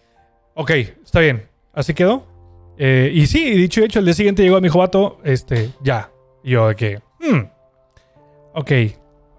Ok, 0.53 0.69
está 1.03 1.19
bien. 1.19 1.49
Así 1.73 1.93
quedó. 1.93 2.25
Eh, 2.77 3.11
y 3.13 3.27
sí, 3.27 3.51
dicho 3.51 3.81
y 3.81 3.83
hecho, 3.83 3.99
el 3.99 4.05
día 4.05 4.13
siguiente 4.13 4.41
llegó 4.41 4.55
a 4.55 4.61
mi 4.61 4.67
hijo 4.67 4.79
vato, 4.79 5.19
este, 5.25 5.71
ya. 5.83 6.11
Y 6.45 6.51
yo 6.51 6.69
de 6.69 6.75
que, 6.77 6.99
hmm, 7.19 7.41
ok, 8.53 8.71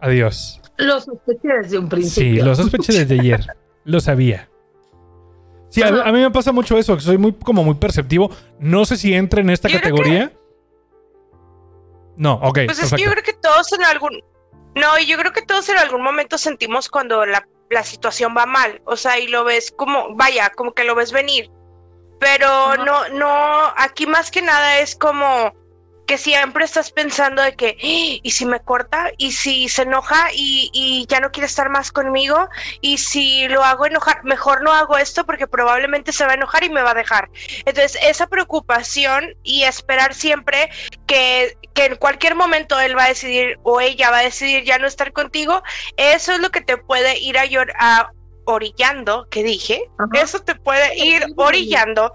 adiós. 0.03 0.61
Lo 0.77 1.01
sospeché 1.01 1.49
desde 1.63 1.79
un 1.79 1.85
Sí, 1.85 1.91
principio. 1.91 2.45
lo 2.45 2.55
sospeché 2.55 2.93
desde 2.93 3.19
ayer. 3.19 3.47
Lo 3.85 3.99
sabía. 4.01 4.51
Sí, 5.73 5.83
a, 5.83 5.89
a 5.89 6.13
mí 6.13 6.21
me 6.21 6.31
pasa 6.31 6.53
mucho 6.53 6.77
eso, 6.77 6.95
que 6.95 7.01
soy 7.01 7.17
muy 7.17 7.33
como 7.33 7.65
muy 7.65 7.75
perceptivo. 7.77 8.31
No 8.61 8.85
sé 8.85 8.99
si 8.99 9.15
entra 9.15 9.41
en 9.41 9.49
esta 9.49 9.69
Yo 9.69 9.79
categoría. 9.79 10.31
No, 12.19 12.35
ok. 12.35 12.61
Pues 12.67 12.83
es 12.83 12.93
que 12.93 13.03
yo 13.03 13.11
creo 13.11 13.23
que 13.23 13.33
todos 13.33 13.73
en 13.73 13.83
algún... 13.85 14.23
No, 14.75 14.99
y 14.99 15.07
yo 15.07 15.17
creo 15.17 15.33
que 15.33 15.41
todos 15.41 15.67
en 15.71 15.79
algún 15.79 16.03
momento 16.03 16.37
sentimos 16.37 16.91
cuando 16.91 17.25
la, 17.25 17.49
la 17.71 17.83
situación 17.85 18.35
va 18.37 18.45
mal. 18.45 18.83
O 18.85 18.97
sea, 18.97 19.19
y 19.19 19.29
lo 19.29 19.45
ves 19.45 19.73
como, 19.75 20.15
vaya, 20.15 20.51
como 20.51 20.75
que 20.75 20.85
lo 20.85 20.95
ves 20.95 21.11
venir. 21.11 21.51
Pero 22.21 22.77
no, 22.77 23.09
no, 23.09 23.73
aquí 23.79 24.07
más 24.07 24.31
que 24.31 24.43
nada 24.43 24.79
es 24.81 24.95
como 24.95 25.55
que 26.07 26.19
siempre 26.19 26.65
estás 26.65 26.91
pensando 26.91 27.43
de 27.43 27.55
que, 27.55 27.77
"Ah, 27.81 28.21
¿y 28.23 28.31
si 28.31 28.45
me 28.47 28.61
corta? 28.61 29.11
¿Y 29.19 29.33
si 29.33 29.69
se 29.69 29.83
enoja 29.83 30.29
y, 30.33 30.71
y 30.73 31.07
ya 31.07 31.21
no 31.21 31.31
quiere 31.31 31.47
estar 31.47 31.69
más 31.71 31.93
conmigo? 31.93 32.49
¿Y 32.81 32.99
si 32.99 33.49
lo 33.49 33.63
hago 33.63 33.87
enojar? 33.87 34.25
Mejor 34.25 34.63
no 34.63 34.73
hago 34.73 34.99
esto 34.99 35.25
porque 35.25 35.47
probablemente 35.47 36.13
se 36.13 36.25
va 36.25 36.33
a 36.33 36.35
enojar 36.35 36.65
y 36.65 36.71
me 36.71 36.83
va 36.83 36.91
a 36.91 36.95
dejar. 36.95 37.31
Entonces, 37.65 37.99
esa 38.03 38.27
preocupación 38.27 39.35
y 39.43 39.63
esperar 39.63 40.15
siempre 40.15 40.71
que, 41.07 41.57
que 41.75 41.87
en 41.87 41.97
cualquier 41.97 42.35
momento 42.35 42.79
él 42.81 42.97
va 42.97 43.05
a 43.05 43.09
decidir 43.09 43.59
o 43.63 43.81
ella 43.81 44.11
va 44.11 44.19
a 44.19 44.23
decidir 44.25 44.65
ya 44.65 44.79
no 44.79 44.87
estar 44.87 45.13
contigo, 45.13 45.63
eso 45.97 46.33
es 46.33 46.41
lo 46.41 46.51
que 46.51 46.61
te 46.61 46.77
puede 46.77 47.19
ir 47.19 47.39
a, 47.39 47.45
a 47.79 48.13
orillando, 48.45 49.27
que 49.31 49.43
dije, 49.43 49.89
eso 50.15 50.41
te 50.41 50.55
puede 50.55 50.97
ir 50.99 51.25
orillando 51.37 52.13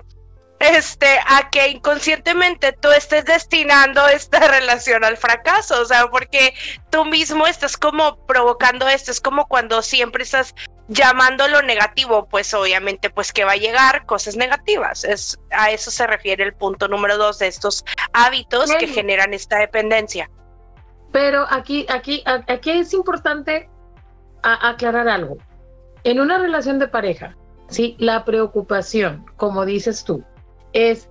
este, 0.59 1.19
a 1.27 1.49
que 1.49 1.69
inconscientemente 1.69 2.73
tú 2.73 2.89
estés 2.89 3.25
destinando 3.25 4.07
esta 4.07 4.39
relación 4.47 5.03
al 5.03 5.17
fracaso, 5.17 5.81
o 5.81 5.85
sea, 5.85 6.07
porque 6.07 6.53
tú 6.89 7.05
mismo 7.05 7.45
estás 7.47 7.77
como 7.77 8.25
provocando 8.25 8.87
esto, 8.87 9.11
es 9.11 9.21
como 9.21 9.47
cuando 9.47 9.81
siempre 9.81 10.23
estás 10.23 10.55
llamando 10.87 11.47
lo 11.47 11.61
negativo, 11.61 12.27
pues 12.27 12.53
obviamente 12.53 13.09
pues 13.09 13.33
que 13.33 13.43
va 13.43 13.53
a 13.53 13.57
llegar 13.57 14.05
cosas 14.05 14.35
negativas, 14.35 15.03
es, 15.03 15.37
a 15.51 15.71
eso 15.71 15.91
se 15.91 16.07
refiere 16.07 16.43
el 16.43 16.53
punto 16.53 16.87
número 16.87 17.17
dos 17.17 17.39
de 17.39 17.47
estos 17.47 17.83
hábitos 18.13 18.71
que 18.75 18.87
generan 18.87 19.33
esta 19.33 19.57
dependencia. 19.57 20.29
Pero 21.11 21.45
aquí, 21.49 21.85
aquí, 21.89 22.23
aquí 22.25 22.71
es 22.71 22.93
importante 22.93 23.69
aclarar 24.43 25.07
algo. 25.07 25.37
En 26.03 26.19
una 26.19 26.37
relación 26.37 26.79
de 26.79 26.87
pareja, 26.87 27.35
¿sí? 27.69 27.95
La 27.99 28.23
preocupación, 28.23 29.25
como 29.35 29.65
dices 29.65 30.03
tú, 30.03 30.23
es 30.77 31.09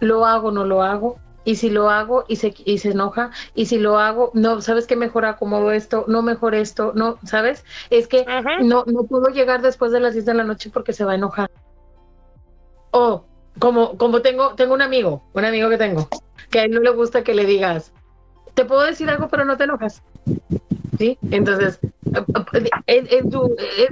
lo 0.00 0.26
hago, 0.26 0.50
no 0.50 0.64
lo 0.64 0.82
hago, 0.82 1.18
y 1.44 1.56
si 1.56 1.70
lo 1.70 1.88
hago 1.88 2.24
y 2.28 2.36
se, 2.36 2.54
y 2.64 2.78
se 2.78 2.90
enoja, 2.90 3.30
y 3.54 3.66
si 3.66 3.78
lo 3.78 3.98
hago, 3.98 4.30
no, 4.34 4.60
¿sabes 4.60 4.86
qué 4.86 4.96
mejor 4.96 5.24
acomodo 5.24 5.70
esto? 5.70 6.04
No 6.08 6.20
mejor 6.20 6.54
esto, 6.54 6.92
no, 6.94 7.18
¿sabes? 7.24 7.64
Es 7.88 8.08
que 8.08 8.26
no, 8.62 8.84
no 8.86 9.04
puedo 9.04 9.28
llegar 9.28 9.62
después 9.62 9.92
de 9.92 10.00
las 10.00 10.14
10 10.14 10.26
de 10.26 10.34
la 10.34 10.44
noche 10.44 10.70
porque 10.70 10.92
se 10.92 11.04
va 11.04 11.12
a 11.12 11.14
enojar. 11.14 11.50
O 12.90 13.24
como, 13.58 13.96
como 13.96 14.22
tengo, 14.22 14.54
tengo 14.54 14.74
un 14.74 14.82
amigo, 14.82 15.22
un 15.32 15.44
amigo 15.44 15.70
que 15.70 15.78
tengo, 15.78 16.08
que 16.50 16.60
a 16.60 16.64
él 16.64 16.72
no 16.72 16.80
le 16.80 16.90
gusta 16.90 17.22
que 17.22 17.34
le 17.34 17.46
digas, 17.46 17.92
te 18.54 18.64
puedo 18.64 18.82
decir 18.82 19.08
algo, 19.08 19.28
pero 19.28 19.44
no 19.44 19.56
te 19.56 19.64
enojas. 19.64 20.02
¿Sí? 20.98 21.18
Entonces, 21.30 21.78
en, 22.86 23.30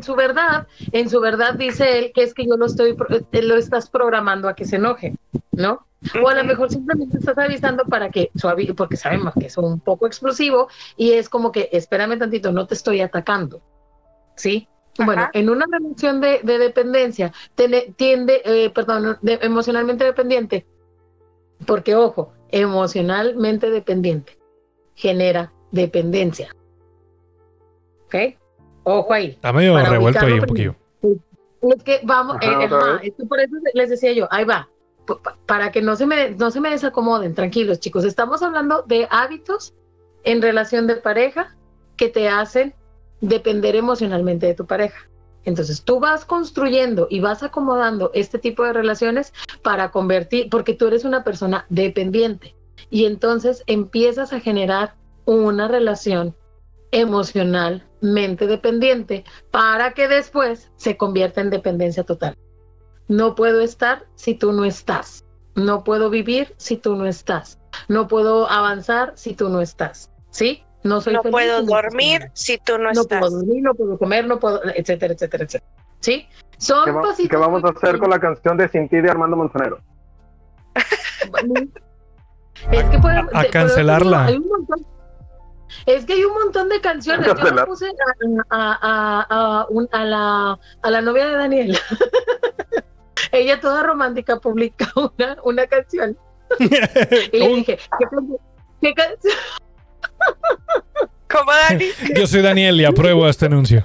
su, 0.02 0.14
verdad, 0.14 0.66
en 0.92 1.11
su 1.11 1.20
verdad 1.20 1.55
dice 1.55 1.98
él 1.98 2.12
que 2.14 2.22
es 2.22 2.34
que 2.34 2.46
yo 2.46 2.57
lo 2.57 2.66
estoy, 2.66 2.96
lo 3.32 3.57
estás 3.57 3.90
programando 3.90 4.48
a 4.48 4.55
que 4.55 4.64
se 4.64 4.76
enoje, 4.76 5.14
¿no? 5.52 5.86
O 6.22 6.28
a 6.28 6.34
lo 6.34 6.44
mejor 6.44 6.70
simplemente 6.70 7.18
estás 7.18 7.38
avisando 7.38 7.84
para 7.84 8.11
que 8.11 8.30
suave, 8.36 8.72
porque 8.74 8.96
sabemos 8.96 9.32
que 9.38 9.46
es 9.46 9.57
un 9.57 9.80
poco 9.80 10.07
explosivo 10.07 10.68
y 10.96 11.12
es 11.12 11.28
como 11.28 11.50
que 11.50 11.68
espérame 11.72 12.18
tantito, 12.18 12.52
no 12.52 12.66
te 12.66 12.74
estoy 12.74 13.00
atacando, 13.00 13.62
¿sí? 14.36 14.68
Bueno, 14.98 15.28
en 15.32 15.50
una 15.50 15.66
relación 15.70 16.20
de, 16.20 16.40
dependencia, 16.44 17.32
tiende, 17.96 18.42
eh, 18.44 18.70
perdón, 18.70 19.18
emocionalmente 19.22 20.05
dependiente, 20.05 20.66
porque 21.66 21.96
ojo, 21.96 22.32
emocionalmente 22.50 23.70
dependiente 23.70 24.38
genera 24.94 25.52
dependencia. 25.72 26.55
¿Ok? 28.07 28.14
Ojo 28.84 29.12
ahí. 29.12 29.30
Está 29.30 29.52
medio 29.52 29.78
revuelto 29.78 30.24
ahí 30.24 30.32
un 30.34 30.46
poquito. 30.46 30.76
Es 31.62 31.82
que 31.82 32.00
vamos, 32.02 32.36
eh, 32.42 33.12
por 33.26 33.40
eso 33.40 33.55
les 33.72 33.88
decía 33.88 34.12
yo, 34.12 34.28
ahí 34.30 34.44
va, 34.44 34.68
para 35.46 35.72
que 35.72 35.80
no 35.80 35.96
se, 35.96 36.07
me, 36.07 36.30
no 36.32 36.50
se 36.50 36.61
me 36.61 36.70
desacomoden, 36.70 37.34
tranquilos 37.34 37.80
chicos, 37.80 38.05
estamos 38.05 38.42
hablando 38.42 38.82
de 38.82 39.09
hábitos 39.11 39.74
en 40.24 40.42
relación 40.42 40.86
de 40.86 40.96
pareja 40.96 41.57
que 41.96 42.09
te 42.09 42.28
hacen 42.28 42.74
depender 43.20 43.76
emocionalmente 43.76 44.46
de 44.46 44.55
tu 44.55 44.66
pareja. 44.66 45.09
Entonces 45.44 45.82
tú 45.82 46.00
vas 46.00 46.24
construyendo 46.24 47.07
y 47.11 47.20
vas 47.20 47.42
acomodando 47.42 48.11
este 48.14 48.38
tipo 48.38 48.64
de 48.64 48.72
relaciones 48.72 49.32
para 49.62 49.90
convertir, 49.90 50.48
porque 50.50 50.74
tú 50.74 50.86
eres 50.86 51.05
una 51.05 51.22
persona 51.22 51.66
dependiente 51.68 52.55
y 52.90 53.05
entonces 53.05 53.62
empiezas 53.66 54.32
a 54.32 54.40
generar 54.40 54.94
una 55.26 55.68
relación 55.68 56.34
emocionalmente 58.05 58.46
dependiente 58.46 59.24
para 59.50 59.92
que 59.92 60.09
después 60.09 60.70
se 60.76 60.96
convierta 60.96 61.40
en 61.40 61.50
dependencia 61.50 62.05
total. 62.05 62.36
No 63.09 63.34
puedo 63.34 63.61
estar 63.61 64.05
si 64.14 64.34
tú 64.34 64.52
no 64.52 64.64
estás. 64.64 65.24
No 65.55 65.84
puedo 65.84 66.11
vivir 66.11 66.55
si 66.57 66.76
tú 66.76 66.96
no 66.96 67.07
estás. 67.07 67.59
No 67.88 68.09
puedo 68.09 68.50
avanzar 68.50 69.12
si 69.14 69.34
tú 69.34 69.48
no 69.48 69.61
estás. 69.61 70.11
¿Sí? 70.30 70.64
No 70.82 71.00
soy 71.00 71.14
No 71.14 71.22
puedo 71.22 71.62
dormir 71.62 72.30
si 72.34 72.59
tú 72.59 72.76
no, 72.78 72.90
estás. 72.90 73.20
No 73.20 73.20
puedo 73.20 73.38
dormir, 73.38 73.62
no 73.62 73.74
puedo 73.74 73.98
comer, 73.98 74.26
no 74.26 74.38
puedo, 74.38 74.62
etcétera, 74.64 75.14
etcétera, 75.14 75.44
etcétera. 75.44 75.72
¿Sí? 76.00 76.28
Son 76.59 76.84
¿Qué, 77.16 77.28
¿qué 77.28 77.36
vamos 77.36 77.64
a 77.64 77.68
hacer 77.68 77.98
con 77.98 78.11
la 78.11 78.18
canción 78.18 78.57
de 78.57 78.68
Sin 78.68 78.88
ti 78.88 79.00
de 79.00 79.11
Armando 79.11 79.36
Montanero? 79.36 79.78
es 82.72 82.84
que 82.84 82.98
puede, 82.98 83.22
a, 83.32 83.44
cancelarla. 83.50 84.26
Hay 84.26 84.36
un 84.36 84.48
montón, 84.48 84.86
es 85.86 86.04
que 86.04 86.14
hay 86.14 86.24
un 86.24 86.34
montón 86.34 86.68
de 86.68 86.80
canciones. 86.80 87.26
Yo 87.26 87.34
le 87.34 87.64
puse 87.64 87.90
a, 88.50 89.26
la, 90.04 90.58
a 90.82 90.90
la 90.90 91.00
novia 91.00 91.26
de 91.28 91.34
Daniel. 91.36 91.78
Ella 93.32 93.60
toda 93.60 93.82
romántica 93.82 94.38
publica 94.38 94.90
una, 94.96 95.36
una 95.44 95.66
canción. 95.66 96.16
y 96.58 96.68
le 97.38 97.48
dije, 97.56 97.78
¿qué, 98.80 98.94
canción? 98.94 99.34
¿Cómo, 101.28 101.50
Dani? 101.52 101.86
Yo 102.14 102.26
soy 102.26 102.42
Daniel 102.42 102.80
y 102.80 102.84
apruebo 102.84 103.28
este 103.28 103.46
anuncio. 103.46 103.84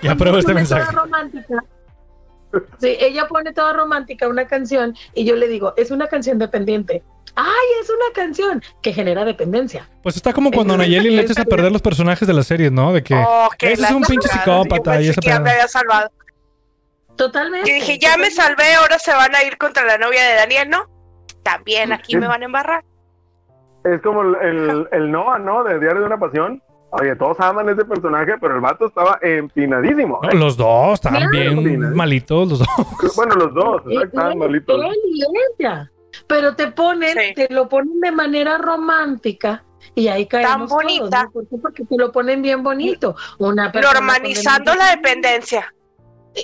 y 0.00 0.08
apruebo 0.08 0.38
este 0.38 0.54
mensaje. 0.54 0.90
Romántica. 0.90 1.62
Sí, 2.78 2.96
ella 3.00 3.26
pone 3.28 3.52
toda 3.52 3.72
romántica 3.72 4.28
una 4.28 4.46
canción 4.46 4.94
y 5.14 5.24
yo 5.24 5.36
le 5.36 5.48
digo, 5.48 5.74
es 5.76 5.90
una 5.90 6.06
canción 6.06 6.38
dependiente 6.38 7.02
¡ay, 7.36 7.66
es 7.80 7.90
una 7.90 8.12
canción! 8.14 8.62
Que 8.82 8.92
genera 8.92 9.24
dependencia. 9.24 9.88
Pues 10.02 10.16
está 10.16 10.32
como 10.32 10.50
cuando 10.50 10.76
Nayeli 10.76 11.10
le 11.10 11.22
echas 11.22 11.38
a 11.38 11.44
perder 11.44 11.72
los 11.72 11.82
personajes 11.82 12.26
de 12.26 12.34
la 12.34 12.42
serie, 12.42 12.70
¿no? 12.70 12.92
De 12.92 13.02
que 13.02 13.14
oh, 13.14 13.48
ese 13.60 13.82
es 13.82 13.90
un 13.90 14.02
pinche 14.02 14.28
psicópata 14.28 15.00
y 15.00 15.08
esa 15.08 15.20
que 15.20 15.40
me 15.40 15.50
había 15.50 15.68
salvado. 15.68 16.10
Totalmente. 17.16 17.70
Y 17.70 17.74
dije, 17.74 17.98
ya 17.98 18.16
me 18.16 18.30
salvé, 18.30 18.74
ahora 18.74 18.98
se 18.98 19.12
van 19.12 19.34
a 19.34 19.44
ir 19.44 19.56
contra 19.56 19.84
la 19.84 19.98
novia 19.98 20.22
de 20.24 20.34
Daniel, 20.34 20.68
¿no? 20.68 20.88
También 21.42 21.92
aquí 21.92 22.16
me 22.16 22.26
van 22.26 22.42
a 22.42 22.44
embarrar. 22.46 22.84
Es 23.84 24.00
como 24.02 24.22
el, 24.22 24.88
el, 24.90 25.12
Noah, 25.12 25.38
¿no? 25.38 25.62
De 25.62 25.78
Diario 25.78 26.00
de 26.00 26.06
una 26.06 26.18
Pasión. 26.18 26.62
Oye, 27.00 27.16
todos 27.16 27.40
aman 27.40 27.68
ese 27.68 27.84
personaje, 27.84 28.34
pero 28.40 28.54
el 28.54 28.60
vato 28.60 28.86
estaba 28.86 29.18
empinadísimo. 29.20 30.20
los 30.32 30.56
dos 30.56 30.94
estaban 30.94 31.28
bien 31.30 31.94
malitos, 31.94 32.50
los 32.50 32.58
dos. 32.60 32.68
Bueno, 33.16 33.34
los 33.34 33.54
dos, 33.54 33.82
estaban 33.86 34.38
malitos 34.38 34.80
pero 36.26 36.54
te 36.54 36.68
ponen, 36.68 37.34
te 37.34 37.48
lo 37.50 37.68
ponen 37.68 38.00
de 38.00 38.12
manera 38.12 38.58
romántica 38.58 39.64
y 39.94 40.08
ahí 40.08 40.26
caemos 40.26 40.68
Tan 40.70 40.78
bonita. 40.78 41.30
¿Por 41.32 41.48
qué? 41.48 41.56
Porque 41.56 41.84
te 41.84 41.96
lo 41.96 42.12
ponen 42.12 42.42
bien 42.42 42.62
bonito. 42.62 43.16
Una 43.38 43.70
Normalizando 43.70 44.74
la 44.74 44.90
dependencia. 44.90 45.74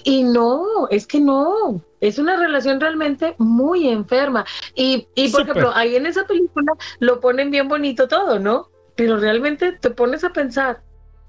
Y 0.04 0.22
no, 0.22 0.88
es 0.90 1.06
que 1.06 1.20
no, 1.20 1.82
es 2.00 2.18
una 2.18 2.36
relación 2.36 2.80
realmente 2.80 3.34
muy 3.38 3.88
enferma. 3.88 4.44
Y, 4.74 5.08
y 5.14 5.30
por 5.30 5.42
ejemplo, 5.42 5.72
ahí 5.74 5.96
en 5.96 6.06
esa 6.06 6.26
película 6.26 6.72
lo 7.00 7.20
ponen 7.20 7.50
bien 7.50 7.68
bonito 7.68 8.06
todo, 8.06 8.38
¿no? 8.38 8.68
Pero 9.00 9.16
realmente 9.16 9.72
te 9.72 9.88
pones 9.88 10.24
a 10.24 10.28
pensar, 10.34 10.82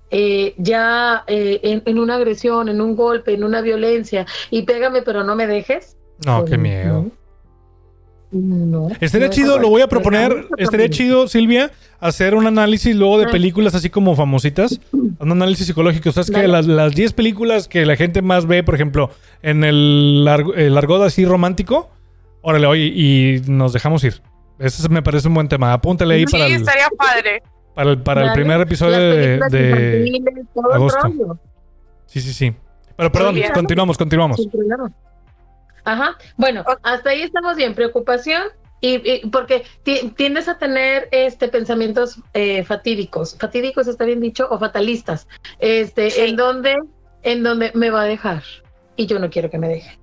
eh, 0.10 0.54
ya 0.58 1.24
eh, 1.26 1.62
en, 1.64 1.82
en, 1.86 2.00
una 2.00 2.16
agresión, 2.16 2.68
en 2.68 2.82
un 2.82 2.98
golpe, 2.98 3.34
en 3.34 3.46
una 3.46 3.62
violencia, 3.62 4.26
y 4.50 4.64
pégame 4.64 5.04
pero 5.04 5.24
no 5.24 5.38
me 5.38 5.48
dejes. 5.48 5.96
No, 6.26 6.44
qué 6.44 6.50
pues, 6.50 6.60
miedo. 6.60 7.06
No. 8.32 8.90
Estaría 9.00 9.30
chido, 9.30 9.58
lo 9.58 9.70
voy 9.70 9.84
a 9.84 9.88
proponer. 9.88 10.48
Estaría 10.58 10.90
chido, 10.90 11.30
Silvia, 11.30 11.72
hacer 12.02 12.36
un 12.36 12.46
análisis 12.46 12.94
luego 12.94 13.20
de 13.20 13.28
ah. 13.28 13.32
películas 13.32 13.74
así 13.74 13.90
como 13.90 14.14
famositas. 14.18 14.82
Un 14.92 15.32
análisis 15.32 15.68
psicológico. 15.68 16.10
O 16.10 16.12
sea, 16.12 16.24
que 16.24 16.46
las 16.50 16.94
10 16.94 17.14
películas 17.14 17.70
que 17.70 17.86
la 17.86 17.96
gente 17.96 18.22
más 18.22 18.48
ve, 18.48 18.64
por 18.64 18.76
ejemplo, 18.76 19.12
en 19.44 19.64
el, 19.64 20.26
largo 20.26 21.04
así 21.04 21.24
romántico. 21.24 21.90
Órale, 22.42 22.68
oye, 22.68 22.86
y 22.86 23.42
nos 23.48 23.72
dejamos 23.72 24.04
ir. 24.04 24.22
Ese 24.62 24.88
me 24.90 25.02
parece 25.02 25.28
un 25.28 25.34
buen 25.34 25.48
tema. 25.48 25.74
Apúntale 25.74 26.16
ahí 26.16 26.26
para 26.26 26.46
el. 26.46 26.54
estaría 26.54 26.90
padre. 26.98 27.42
Para 27.74 27.92
el, 27.92 28.02
para 28.02 28.26
el 28.28 28.34
primer 28.34 28.60
episodio 28.62 28.98
de, 28.98 29.40
de 29.50 30.44
agosto. 30.74 31.40
Sí, 32.06 32.20
sí, 32.20 32.34
sí. 32.34 32.56
Pero 32.98 33.12
perdón, 33.12 33.36
continuamos, 33.54 33.98
continuamos. 33.98 34.48
Ajá. 35.84 36.18
Bueno, 36.38 36.64
hasta 36.84 37.12
ahí 37.12 37.22
estamos 37.22 37.56
bien. 37.56 37.74
Preocupación 37.74 38.44
y, 38.82 39.28
porque 39.28 39.64
tiendes 39.84 40.48
a 40.48 40.58
tener 40.58 41.08
este 41.12 41.48
pensamientos 41.48 42.20
eh, 42.34 42.64
fatídicos, 42.64 43.38
fatídicos 43.40 43.88
está 43.88 44.06
bien 44.06 44.20
dicho, 44.20 44.48
o 44.50 44.58
fatalistas, 44.58 45.28
este, 45.60 46.26
en 46.26 46.36
donde, 46.36 46.76
en 47.22 47.44
donde 47.44 47.72
me 47.76 47.92
va 47.92 48.02
a 48.02 48.06
dejar 48.06 48.44
y 48.96 49.06
yo 49.06 49.20
no 49.20 49.30
quiero 49.30 49.50
que 49.50 49.60
me 49.60 49.68
deje. 49.68 50.00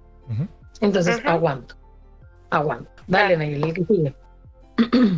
Entonces 0.80 1.20
aguanto, 1.24 1.74
aguanto. 2.50 2.90
Dale, 3.08 3.36
Nayeli, 3.36 3.72
que 3.72 3.84
sigue. 3.84 4.14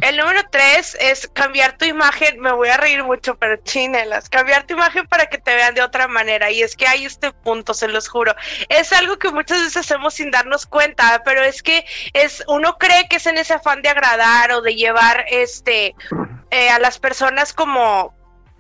El 0.00 0.16
número 0.16 0.40
tres 0.50 0.96
es 1.00 1.28
cambiar 1.28 1.76
tu 1.76 1.84
imagen. 1.84 2.40
Me 2.40 2.52
voy 2.52 2.68
a 2.68 2.78
reír 2.78 3.04
mucho, 3.04 3.36
pero 3.36 3.56
chinelas. 3.62 4.28
Cambiar 4.30 4.66
tu 4.66 4.74
imagen 4.74 5.06
para 5.06 5.26
que 5.26 5.36
te 5.36 5.54
vean 5.54 5.74
de 5.74 5.82
otra 5.82 6.08
manera. 6.08 6.50
Y 6.50 6.62
es 6.62 6.74
que 6.74 6.86
hay 6.86 7.04
este 7.04 7.32
punto, 7.32 7.74
se 7.74 7.88
los 7.88 8.08
juro. 8.08 8.34
Es 8.68 8.92
algo 8.92 9.18
que 9.18 9.30
muchas 9.30 9.58
veces 9.58 9.76
hacemos 9.76 10.14
sin 10.14 10.30
darnos 10.30 10.66
cuenta, 10.66 11.22
pero 11.24 11.42
es 11.42 11.62
que 11.62 11.84
es 12.14 12.42
uno 12.48 12.78
cree 12.78 13.06
que 13.08 13.16
es 13.16 13.26
en 13.26 13.36
ese 13.36 13.54
afán 13.54 13.82
de 13.82 13.90
agradar 13.90 14.52
o 14.52 14.62
de 14.62 14.74
llevar 14.74 15.26
este 15.28 15.94
eh, 16.50 16.70
a 16.70 16.78
las 16.78 16.98
personas 16.98 17.52
como 17.52 18.14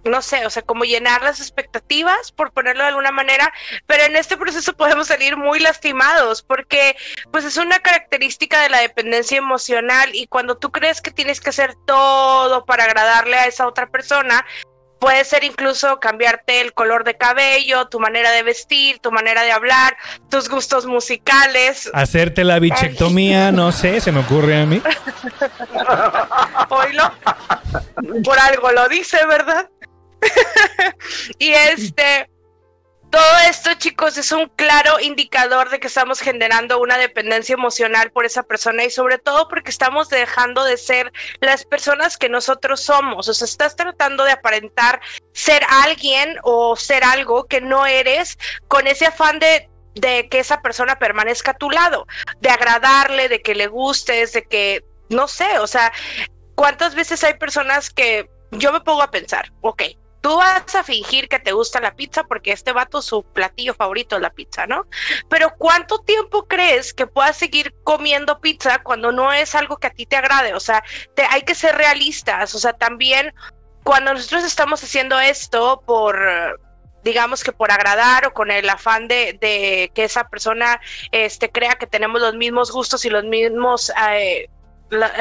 no 0.04 0.22
sé, 0.22 0.46
o 0.46 0.50
sea, 0.50 0.62
como 0.62 0.84
llenar 0.84 1.22
las 1.22 1.40
expectativas, 1.40 2.32
por 2.32 2.52
ponerlo 2.52 2.82
de 2.82 2.88
alguna 2.88 3.10
manera, 3.10 3.52
pero 3.86 4.04
en 4.04 4.16
este 4.16 4.36
proceso 4.36 4.74
podemos 4.74 5.08
salir 5.08 5.36
muy 5.36 5.60
lastimados 5.60 6.42
porque 6.42 6.96
pues 7.30 7.44
es 7.44 7.56
una 7.56 7.80
característica 7.80 8.62
de 8.62 8.70
la 8.70 8.80
dependencia 8.80 9.38
emocional 9.38 10.10
y 10.14 10.26
cuando 10.26 10.56
tú 10.56 10.70
crees 10.70 11.00
que 11.00 11.10
tienes 11.10 11.40
que 11.40 11.50
hacer 11.50 11.74
todo 11.86 12.64
para 12.64 12.84
agradarle 12.84 13.36
a 13.36 13.46
esa 13.46 13.66
otra 13.66 13.88
persona, 13.90 14.44
puede 15.00 15.24
ser 15.24 15.42
incluso 15.42 15.98
cambiarte 15.98 16.60
el 16.60 16.72
color 16.74 17.02
de 17.04 17.16
cabello, 17.16 17.88
tu 17.88 17.98
manera 17.98 18.30
de 18.30 18.42
vestir, 18.44 19.00
tu 19.00 19.10
manera 19.10 19.42
de 19.42 19.50
hablar, 19.50 19.96
tus 20.28 20.48
gustos 20.48 20.86
musicales. 20.86 21.90
Hacerte 21.92 22.44
la 22.44 22.58
bichectomía, 22.60 23.50
no 23.50 23.72
sé, 23.72 24.00
se 24.00 24.12
me 24.12 24.20
ocurre 24.20 24.60
a 24.60 24.66
mí. 24.66 24.80
Por 28.24 28.38
algo 28.38 28.70
lo 28.72 28.88
dice, 28.88 29.24
¿verdad? 29.26 29.68
y 31.38 31.50
este, 31.50 32.28
todo 33.10 33.38
esto, 33.48 33.74
chicos, 33.74 34.16
es 34.18 34.30
un 34.30 34.46
claro 34.50 35.00
indicador 35.00 35.68
de 35.68 35.80
que 35.80 35.88
estamos 35.88 36.20
generando 36.20 36.80
una 36.80 36.96
dependencia 36.96 37.54
emocional 37.54 38.12
por 38.12 38.24
esa 38.24 38.44
persona 38.44 38.84
y 38.84 38.90
sobre 38.90 39.18
todo 39.18 39.48
porque 39.48 39.70
estamos 39.70 40.08
dejando 40.08 40.64
de 40.64 40.76
ser 40.76 41.12
las 41.40 41.64
personas 41.64 42.16
que 42.16 42.28
nosotros 42.28 42.80
somos. 42.80 43.28
O 43.28 43.34
sea, 43.34 43.46
estás 43.46 43.74
tratando 43.74 44.22
de 44.24 44.30
aparentar 44.30 45.00
ser 45.32 45.62
alguien 45.68 46.36
o 46.44 46.76
ser 46.76 47.02
algo 47.02 47.46
que 47.46 47.60
no 47.60 47.84
eres 47.84 48.38
con 48.68 48.86
ese 48.86 49.06
afán 49.06 49.40
de 49.40 49.68
que 50.28 50.38
esa 50.38 50.62
persona 50.62 50.96
permanezca 50.98 51.50
a 51.50 51.58
tu 51.58 51.68
lado, 51.68 52.06
de 52.40 52.50
agradarle, 52.50 53.28
de 53.28 53.42
que 53.42 53.56
le 53.56 53.66
gustes, 53.66 54.32
de 54.32 54.44
que, 54.44 54.84
no 55.08 55.26
sé, 55.26 55.58
o 55.58 55.66
sea, 55.66 55.92
¿cuántas 56.54 56.94
veces 56.94 57.24
hay 57.24 57.34
personas 57.34 57.90
que 57.90 58.30
yo 58.52 58.72
me 58.72 58.80
pongo 58.80 59.02
a 59.02 59.10
pensar, 59.10 59.52
ok, 59.62 59.82
tú 60.20 60.36
vas 60.36 60.74
a 60.74 60.84
fingir 60.84 61.28
que 61.28 61.38
te 61.38 61.52
gusta 61.52 61.80
la 61.80 61.94
pizza 61.94 62.24
porque 62.24 62.52
este 62.52 62.72
vato 62.72 63.02
su 63.02 63.22
platillo 63.22 63.74
favorito 63.74 64.16
es 64.16 64.22
la 64.22 64.30
pizza, 64.30 64.66
¿no? 64.66 64.86
Pero 65.28 65.54
¿cuánto 65.58 65.98
tiempo 66.00 66.46
crees 66.46 66.92
que 66.92 67.06
puedas 67.06 67.36
seguir 67.36 67.74
comiendo 67.84 68.40
pizza 68.40 68.82
cuando 68.82 69.12
no 69.12 69.32
es 69.32 69.54
algo 69.54 69.78
que 69.78 69.86
a 69.86 69.90
ti 69.90 70.06
te 70.06 70.16
agrade? 70.16 70.54
O 70.54 70.60
sea, 70.60 70.82
te, 71.14 71.24
hay 71.24 71.42
que 71.42 71.54
ser 71.54 71.76
realistas, 71.76 72.54
o 72.54 72.58
sea, 72.58 72.72
también 72.72 73.32
cuando 73.82 74.12
nosotros 74.12 74.44
estamos 74.44 74.82
haciendo 74.84 75.18
esto 75.18 75.82
por 75.86 76.18
digamos 77.02 77.42
que 77.42 77.52
por 77.52 77.70
agradar 77.70 78.26
o 78.26 78.34
con 78.34 78.50
el 78.50 78.68
afán 78.68 79.08
de, 79.08 79.90
que 79.94 80.04
esa 80.04 80.28
persona 80.28 80.80
este, 81.12 81.50
crea 81.50 81.76
que 81.76 81.86
tenemos 81.86 82.20
los 82.20 82.34
mismos 82.34 82.70
gustos 82.70 83.06
y 83.06 83.10
los 83.10 83.24
mismos 83.24 83.90
eh, 84.12 84.48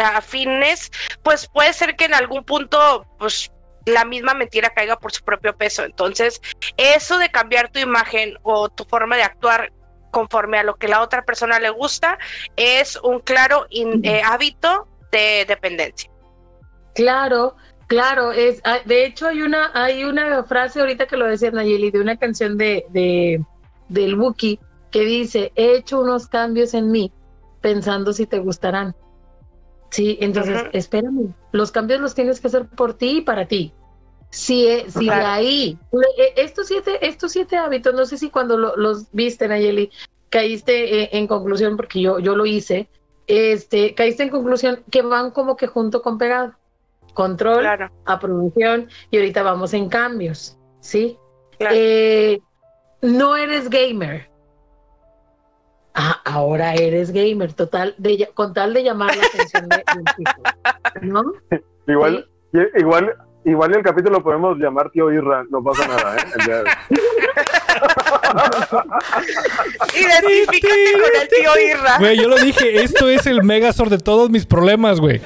afines, 0.04 0.92
pues 1.24 1.48
puede 1.48 1.72
ser 1.72 1.96
que 1.96 2.06
en 2.06 2.14
algún 2.14 2.44
punto 2.44 3.06
pues 3.18 3.52
la 3.86 4.06
misma 4.06 4.34
mentira 4.34 4.70
caiga 4.70 4.98
por 4.98 5.12
su 5.12 5.24
propio 5.24 5.56
peso. 5.56 5.84
Entonces, 5.84 6.42
eso 6.78 7.18
de 7.18 7.30
cambiar 7.30 7.70
tu 7.70 7.80
imagen 7.80 8.38
o 8.44 8.70
tu 8.70 8.84
forma 8.86 9.16
de 9.16 9.24
actuar 9.24 9.72
conforme 10.12 10.58
a 10.58 10.64
lo 10.64 10.76
que 10.76 10.88
la 10.88 11.02
otra 11.02 11.24
persona 11.24 11.60
le 11.60 11.70
gusta 11.70 12.18
es 12.56 12.98
un 13.04 13.20
claro 13.20 13.68
eh, 13.70 14.22
hábito 14.24 14.88
de 15.12 15.46
dependencia. 15.48 16.10
Claro, 16.96 17.56
claro, 17.88 18.32
es 18.32 18.62
ah, 18.64 18.80
de 18.86 19.06
hecho 19.06 19.28
hay 19.28 19.42
una 19.42 19.72
hay 19.74 20.04
una 20.04 20.44
frase 20.44 20.80
ahorita 20.80 21.06
que 21.06 21.18
lo 21.18 21.26
decía 21.26 21.52
Nayeli 21.52 21.92
de 21.92 22.02
una 22.02 22.18
canción 22.18 22.58
de, 22.58 22.86
de 22.90 23.44
del 23.88 24.16
Buki 24.16 24.60
que 24.92 25.02
dice, 25.02 25.52
"He 25.56 25.76
hecho 25.76 26.02
unos 26.02 26.28
cambios 26.28 26.74
en 26.74 26.92
mí 26.92 27.12
pensando 27.62 28.14
si 28.14 28.26
te 28.26 28.40
gustarán." 28.40 28.96
Sí, 29.90 30.18
entonces, 30.22 30.66
espérame, 30.74 31.34
los 31.52 31.72
cambios 31.72 32.00
los 32.00 32.14
tienes 32.14 32.40
que 32.40 32.48
hacer 32.48 32.68
por 32.68 32.94
ti 32.94 33.18
y 33.18 33.22
para 33.22 33.48
ti. 33.48 33.74
Si, 34.30 34.68
eh, 34.68 34.86
si 34.88 35.06
de 35.06 35.12
ahí, 35.12 35.80
eh, 36.18 36.34
estos 36.38 36.68
siete, 36.68 37.06
estos 37.08 37.32
siete 37.32 37.58
hábitos, 37.58 37.96
no 37.96 38.06
sé 38.06 38.18
si 38.18 38.30
cuando 38.30 38.58
los 38.58 39.12
viste, 39.12 39.48
Nayeli, 39.48 39.92
caíste 40.30 41.02
eh, 41.02 41.10
en 41.14 41.26
conclusión, 41.26 41.76
porque 41.76 42.02
yo, 42.02 42.20
yo 42.20 42.36
lo 42.36 42.46
hice, 42.46 42.90
este, 43.26 43.96
caíste 43.96 44.24
en 44.24 44.30
conclusión 44.30 44.84
que 44.92 45.02
van 45.02 45.32
como 45.32 45.58
que 45.58 45.68
junto 45.68 46.02
con 46.02 46.18
pegado. 46.18 46.54
Control, 47.16 47.66
aprobación, 48.06 48.88
y 49.10 49.18
ahorita 49.18 49.42
vamos 49.42 49.74
en 49.74 49.90
cambios, 49.90 50.58
¿sí? 50.80 51.18
no 53.02 53.36
eres 53.36 53.70
gamer, 53.70 54.29
Ah, 55.94 56.22
ahora 56.24 56.74
eres 56.76 57.12
gamer, 57.12 57.54
total, 57.54 57.96
de, 57.98 58.30
con 58.34 58.54
tal 58.54 58.74
de 58.74 58.84
llamar 58.84 59.16
la 59.16 59.24
atención 59.24 59.68
de, 59.68 59.84
¿no? 61.02 61.34
Igual, 61.88 62.28
igual, 62.78 63.16
igual 63.44 63.76
el 63.76 63.84
capítulo 63.84 64.24
podemos 64.24 64.58
llamar 64.58 64.92
tío 64.92 65.12
Irra, 65.12 65.44
no 65.50 65.64
pasa 65.64 65.88
nada, 65.88 66.16
¿eh? 66.16 66.20
Identifícate 69.96 70.94
con 70.94 71.22
el 71.22 71.28
tío 71.28 71.52
Irra. 71.72 71.98
Güey, 71.98 72.18
yo 72.18 72.30
lo 72.30 72.38
dije, 72.38 72.84
esto 72.84 73.10
es 73.10 73.26
el 73.26 73.44
Megazord 73.44 73.90
de 73.90 73.98
todos 73.98 74.30
mis 74.30 74.46
problemas, 74.46 75.00
güey. 75.00 75.22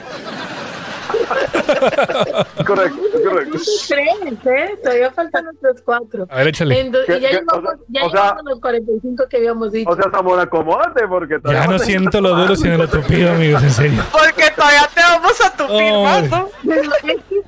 correcto, 2.66 3.00
correcto. 3.24 3.58
Tres, 3.88 4.08
¿eh? 4.46 4.80
Todavía 4.84 5.12
faltan 5.12 5.48
otros 5.48 5.82
cuatro. 5.84 6.28
A 6.30 6.38
ver, 6.38 6.48
échale. 6.50 6.80
Entonces, 6.80 7.22
ya 7.22 7.30
llevamos, 7.32 7.76
ya 7.90 8.02
llevamos 8.08 8.44
los 8.46 8.60
45 8.60 9.26
que 9.30 9.38
habíamos 9.38 9.72
dicho. 9.72 9.90
O 9.90 9.96
sea, 9.96 10.12
Zamora, 10.12 10.44
acomódate 10.44 11.08
porque 11.08 11.40
Ya 11.46 11.68
no 11.68 11.80
siento 11.80 12.22
lo 12.22 12.36
duro 12.36 12.56
sino 12.56 12.78
lo 12.78 12.88
tupido, 12.88 13.32
amigos, 13.32 13.64
en 13.64 13.72
serio. 13.72 14.04
Porque 14.12 14.52
todavía 14.56 14.90
te 14.94 15.02
vamos 15.02 15.42
a 15.42 15.52
tupir 15.56 15.92
oh, 15.92 16.04
más, 16.04 16.30
¿no? 16.30 16.50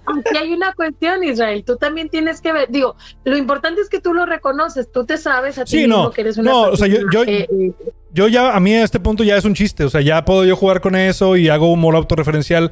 Aquí 0.06 0.38
hay 0.38 0.54
una 0.54 0.74
cuestión, 0.74 1.24
Israel. 1.24 1.64
Tú 1.66 1.78
también 1.78 2.10
tienes 2.10 2.42
que 2.42 2.54
ver. 2.54 2.70
Digo, 2.70 2.96
lo 3.24 3.38
importante 3.38 3.82
es 3.82 3.90
que 3.90 4.00
tú 4.00 4.14
lo 4.14 4.26
reconoces. 4.26 4.92
Tú 4.92 5.06
te 5.06 5.18
sabes 5.18 5.58
a 5.58 5.66
ti 5.66 5.72
sí, 5.72 5.78
mismo 5.88 6.04
no, 6.04 6.12
que 6.12 6.22
eres 6.22 6.38
una 6.38 6.52
No, 6.52 6.62
o 6.64 6.76
sea, 6.76 6.88
yo, 6.88 7.00
yo, 7.12 7.24
eh, 7.24 7.48
eh, 7.50 7.74
yo 8.16 8.28
ya, 8.30 8.56
a 8.56 8.60
mí 8.60 8.74
a 8.74 8.84
este 8.84 9.00
punto 9.00 9.24
ya 9.24 9.36
es 9.38 9.46
un 9.46 9.54
chiste. 9.54 9.84
O 9.84 9.90
sea, 9.90 10.02
ya 10.02 10.24
puedo 10.26 10.46
yo 10.46 10.56
jugar 10.56 10.82
con 10.82 10.96
eso 10.96 11.36
y 11.36 11.50
hago 11.50 11.72
humor 11.72 11.96
autorreferencial. 11.96 12.72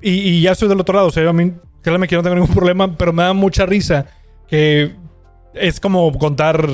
Y, 0.00 0.10
y 0.10 0.42
ya 0.42 0.52
estoy 0.52 0.68
del 0.68 0.80
otro 0.80 0.94
lado. 0.94 1.06
O 1.08 1.10
sea, 1.10 1.22
yo 1.22 1.30
a 1.30 1.32
mí, 1.34 1.52
créanme 1.82 2.08
que 2.08 2.16
no 2.16 2.22
tengo 2.22 2.34
ningún 2.36 2.54
problema, 2.54 2.96
pero 2.96 3.12
me 3.12 3.22
da 3.22 3.32
mucha 3.34 3.66
risa 3.66 4.06
que 4.48 4.96
es 5.54 5.78
como 5.78 6.10
contar. 6.18 6.66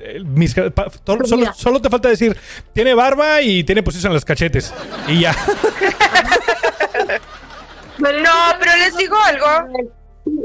eh, 0.00 0.22
Mis, 0.24 0.54
pa- 0.54 0.88
to- 0.90 1.18
Pues 1.18 1.28
solo, 1.28 1.52
solo 1.54 1.80
te 1.80 1.90
falta 1.90 2.08
decir, 2.08 2.36
tiene 2.72 2.94
barba 2.94 3.42
y 3.42 3.64
tiene 3.64 3.82
posición 3.82 4.12
en 4.12 4.14
los 4.14 4.24
cachetes. 4.24 4.72
Y 5.08 5.20
ya. 5.20 5.34
pero 8.00 8.22
No, 8.22 8.30
pero 8.60 8.72
les 8.76 8.96
digo 8.96 9.16
algo. 9.26 9.72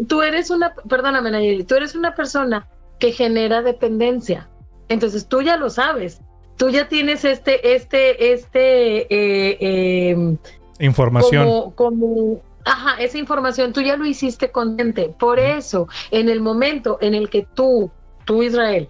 Tú 0.08 0.22
eres 0.22 0.50
una, 0.50 0.74
perdóname, 0.90 1.32
Nayeli, 1.32 1.64
tú 1.64 1.76
eres 1.76 1.96
una 1.96 2.14
persona 2.16 2.68
que 3.00 3.12
genera 3.12 3.62
dependencia. 3.62 4.50
Entonces 4.90 5.28
tú 5.28 5.42
ya 5.42 5.56
lo 5.58 5.70
sabes. 5.70 6.22
Tú 6.60 6.70
ya 6.70 6.90
tienes 6.90 7.24
este, 7.24 7.74
este, 7.74 8.34
este, 8.34 9.02
eh, 9.04 9.58
eh, 9.62 10.38
Información. 10.80 11.46
como, 11.46 11.74
como, 11.74 12.42
ajá, 12.66 13.02
esa 13.02 13.18
información 13.18 13.72
tú 13.72 13.80
ya 13.80 13.96
lo 13.96 14.06
hiciste 14.06 14.52
consciente. 14.52 15.16
Por 15.18 15.40
eso, 15.40 15.88
en 16.12 16.28
el 16.28 16.42
momento 16.42 16.98
en 17.00 17.16
el 17.16 17.30
que 17.30 17.48
tú, 17.54 17.90
tú 18.26 18.44
Israel, 18.44 18.90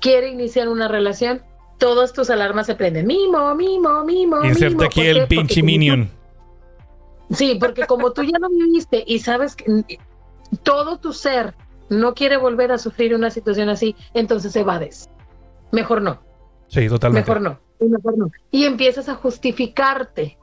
quiere 0.00 0.28
iniciar 0.28 0.68
una 0.68 0.86
relación, 0.86 1.42
todas 1.78 2.12
tus 2.12 2.30
alarmas 2.30 2.66
se 2.66 2.76
prenden. 2.76 3.08
Mimo, 3.08 3.52
mimo, 3.56 4.04
mimo. 4.04 4.44
Inserte 4.44 4.76
mimo. 4.76 4.84
aquí 4.84 5.00
el 5.00 5.26
pinche 5.26 5.60
minion. 5.60 6.08
Sí, 7.32 7.58
porque 7.58 7.84
como 7.86 8.12
tú 8.12 8.22
ya 8.22 8.38
lo 8.38 8.48
viviste 8.48 9.02
y 9.04 9.18
sabes 9.18 9.56
que 9.56 9.98
todo 10.62 10.98
tu 10.98 11.12
ser 11.12 11.52
no 11.88 12.14
quiere 12.14 12.36
volver 12.36 12.70
a 12.70 12.78
sufrir 12.78 13.12
una 13.12 13.32
situación 13.32 13.70
así, 13.70 13.96
entonces 14.14 14.54
evades. 14.54 15.10
Mejor 15.72 16.00
no, 16.00 16.27
Sí, 16.68 16.88
totalmente. 16.88 17.28
mejor 17.30 17.42
no, 17.42 17.60
y 17.80 17.84
mejor 17.88 18.18
no. 18.18 18.30
Y 18.50 18.64
empiezas 18.64 19.08
a 19.08 19.14
justificarte. 19.14 20.38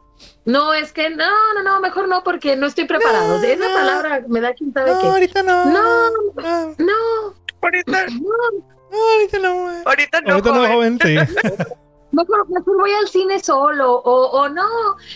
No, 0.46 0.74
es 0.74 0.92
que 0.94 1.10
no, 1.10 1.26
no, 1.56 1.64
no, 1.64 1.80
mejor 1.82 2.08
no, 2.08 2.24
porque 2.24 2.56
no 2.56 2.68
estoy 2.68 2.86
preparado. 2.86 3.38
No, 3.40 3.44
Esa 3.44 3.68
no. 3.68 3.74
palabra 3.74 4.24
me 4.28 4.40
da 4.42 4.54
quién 4.54 4.72
sabe 4.74 4.92
No, 4.92 5.02
qué. 5.02 5.08
ahorita 5.08 5.44
no. 5.44 5.66
No, 5.66 6.10
No, 6.36 6.76
no, 6.78 7.36
Ahorita, 7.62 8.06
no. 8.08 8.66
ahorita 8.92 9.40
no. 9.40 9.62
güey. 9.64 9.76
ahorita 9.86 10.22
no, 10.22 10.32
Ahorita 10.34 10.50
no, 10.52 10.56
joven. 10.68 11.00
joven, 11.00 11.00
sí. 11.04 11.16
Mejor, 12.12 12.48
mejor 12.50 12.78
voy 12.78 12.92
al 12.92 13.10
cine 13.10 13.40
solo, 13.44 13.92
o, 13.94 14.30
o 14.40 14.48
no, 14.48 14.64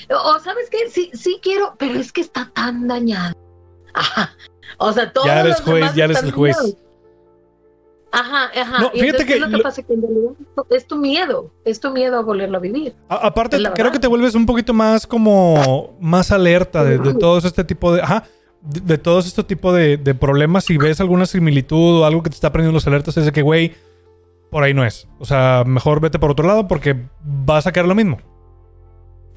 o 0.10 0.40
sabes 0.40 0.70
qué, 0.70 0.90
sí, 0.90 1.10
sí 1.14 1.40
quiero, 1.42 1.76
pero 1.80 1.98
es 1.98 2.12
que 2.12 2.20
está 2.20 2.52
tan 2.54 2.90
dañado. 2.90 3.34
Ajá. 3.94 4.36
O 4.80 4.92
sea, 4.92 5.14
todos 5.14 5.26
Ya 5.28 5.40
eres 5.40 5.60
los 5.60 5.62
juez, 5.62 5.94
ya 5.96 6.04
eres 6.06 6.22
el 6.24 6.32
juez. 6.34 6.58
dañados. 6.58 6.78
Ajá, 8.12 8.50
ajá. 8.60 8.82
No, 8.82 8.90
fíjate 8.90 9.06
entonces, 9.08 9.26
que 9.26 9.34
¿qué 9.34 9.34
es 9.36 9.40
lo 9.50 9.58
que 9.58 9.64
pasa? 9.64 9.84
Que 9.84 9.94
en 9.94 10.02
realidad 10.02 10.32
es 10.72 10.88
tu 10.88 10.96
miedo, 10.98 11.52
es 11.64 11.80
tu 11.80 11.92
miedo 11.92 12.18
a 12.18 12.22
volverlo 12.24 12.58
a 12.58 12.60
vivir. 12.62 12.96
A- 13.08 13.28
aparte, 13.28 13.58
creo 13.58 13.72
verdad. 13.74 13.92
que 13.92 14.00
te 14.00 14.08
vuelves 14.08 14.34
un 14.36 14.46
poquito 14.48 14.74
más 14.74 15.06
como 15.06 15.96
más 16.00 16.32
alerta 16.32 16.84
de, 16.84 16.98
de 16.98 17.14
todos 17.14 17.46
este 17.46 17.64
tipo 17.64 17.94
de. 17.94 18.02
Ajá. 18.02 18.24
De, 18.62 18.82
de 18.82 18.98
todos 18.98 19.26
este 19.28 19.44
tipo 19.44 19.72
de, 19.72 19.98
de 19.98 20.16
problemas. 20.16 20.66
Si 20.66 20.78
ves 20.78 21.00
alguna 21.00 21.26
similitud 21.28 22.02
o 22.02 22.06
algo 22.06 22.24
que 22.24 22.30
te 22.30 22.36
está 22.36 22.52
prendiendo 22.52 22.74
los 22.76 22.88
alertas, 22.88 23.16
es 23.16 23.26
de 23.26 23.32
que, 23.32 23.42
güey, 23.44 23.74
por 24.50 24.64
ahí 24.64 24.74
no 24.74 24.84
es. 24.84 25.08
O 25.20 25.26
sea, 25.26 25.64
mejor 25.66 26.02
vete 26.02 26.18
por 26.20 26.32
otro 26.32 26.46
lado 26.48 26.68
porque 26.68 27.06
vas 27.24 27.68
a 27.68 27.72
caer 27.72 27.88
lo 27.88 27.96
mismo. 27.96 28.18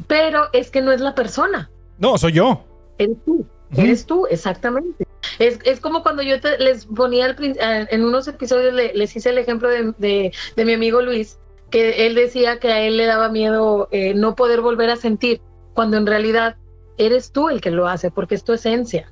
Pero 0.06 0.44
es 0.52 0.70
que 0.70 0.80
no 0.82 0.90
es 0.92 1.00
la 1.00 1.14
persona, 1.14 1.70
No, 1.98 2.16
soy 2.18 2.32
yo. 2.32 2.64
eres 2.98 3.16
tú. 3.24 3.46
Ujú. 3.72 3.80
Eres 3.80 4.06
tú, 4.06 4.26
exactamente. 4.28 5.06
Es, 5.38 5.58
es 5.64 5.80
como 5.80 6.02
cuando 6.02 6.22
yo 6.22 6.40
te- 6.40 6.58
les 6.58 6.86
ponía 6.86 7.24
al 7.26 7.36
eh, 7.42 7.86
en 7.90 8.04
unos 8.04 8.28
episodios, 8.28 8.72
le- 8.74 8.92
les 8.94 9.14
hice 9.16 9.30
el 9.30 9.38
ejemplo 9.38 9.68
de, 9.68 9.92
de- 9.98 10.32
de 10.56 10.64
mi 10.64 10.74
amigo 10.74 11.00
Luis, 11.02 11.38
que 11.70 12.06
él 12.06 12.14
decía 12.14 12.58
que 12.58 12.72
a 12.72 12.80
él 12.80 12.96
le 12.96 13.06
daba 13.06 13.28
miedo 13.28 13.88
eh, 13.92 14.14
no 14.14 14.34
poder 14.34 14.60
volver 14.60 14.90
a 14.90 14.96
sentir, 14.96 15.40
cuando 15.74 15.96
en 15.96 16.06
realidad 16.06 16.56
eres 16.98 17.32
tú 17.32 17.48
el 17.48 17.60
que 17.60 17.70
lo 17.70 17.88
hace, 17.88 18.10
porque 18.10 18.34
es 18.34 18.44
tu 18.44 18.52
esencia. 18.52 19.10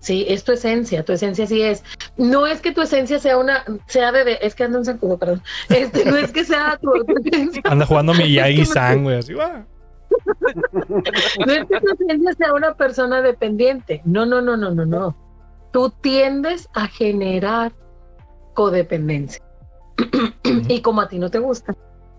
Sí, 0.00 0.26
es 0.28 0.44
tu 0.44 0.52
esencia, 0.52 1.02
tu 1.02 1.12
esencia 1.12 1.46
sí 1.46 1.62
es. 1.62 1.82
No 2.18 2.46
es 2.46 2.60
que 2.60 2.72
tu 2.72 2.82
esencia 2.82 3.18
sea 3.18 3.38
una, 3.38 3.64
sea 3.86 4.12
de, 4.12 4.38
es 4.42 4.54
que 4.54 4.64
ando 4.64 4.78
un 4.78 4.84
zancudo, 4.84 5.18
perdón. 5.18 5.42
Este, 5.70 6.04
no 6.04 6.16
es 6.18 6.30
que 6.30 6.44
sea 6.44 6.78
tu, 6.80 6.90
esencia 7.24 7.62
Anda 7.64 7.86
jugando 7.86 8.12
mi 8.12 8.30
Yagi 8.32 8.66
San, 8.66 9.02
güey. 9.04 9.16
Así 9.18 9.32
va. 9.34 9.64
No 11.46 11.52
es 11.52 11.64
que 11.66 11.80
tu 11.80 12.04
esencia 12.04 12.32
sea 12.34 12.52
una 12.52 12.74
persona 12.74 13.22
dependiente. 13.22 14.02
No, 14.04 14.26
no, 14.26 14.40
no, 14.42 14.56
no, 14.56 14.70
no, 14.70 14.84
no. 14.86 15.16
Tú 15.74 15.90
tiendes 15.90 16.68
a 16.72 16.86
generar 16.86 17.72
codependencia. 18.54 19.42
y 20.68 20.80
como 20.82 21.00
a 21.00 21.08
ti 21.08 21.18
no 21.18 21.32
te 21.32 21.40
gusta, 21.40 21.74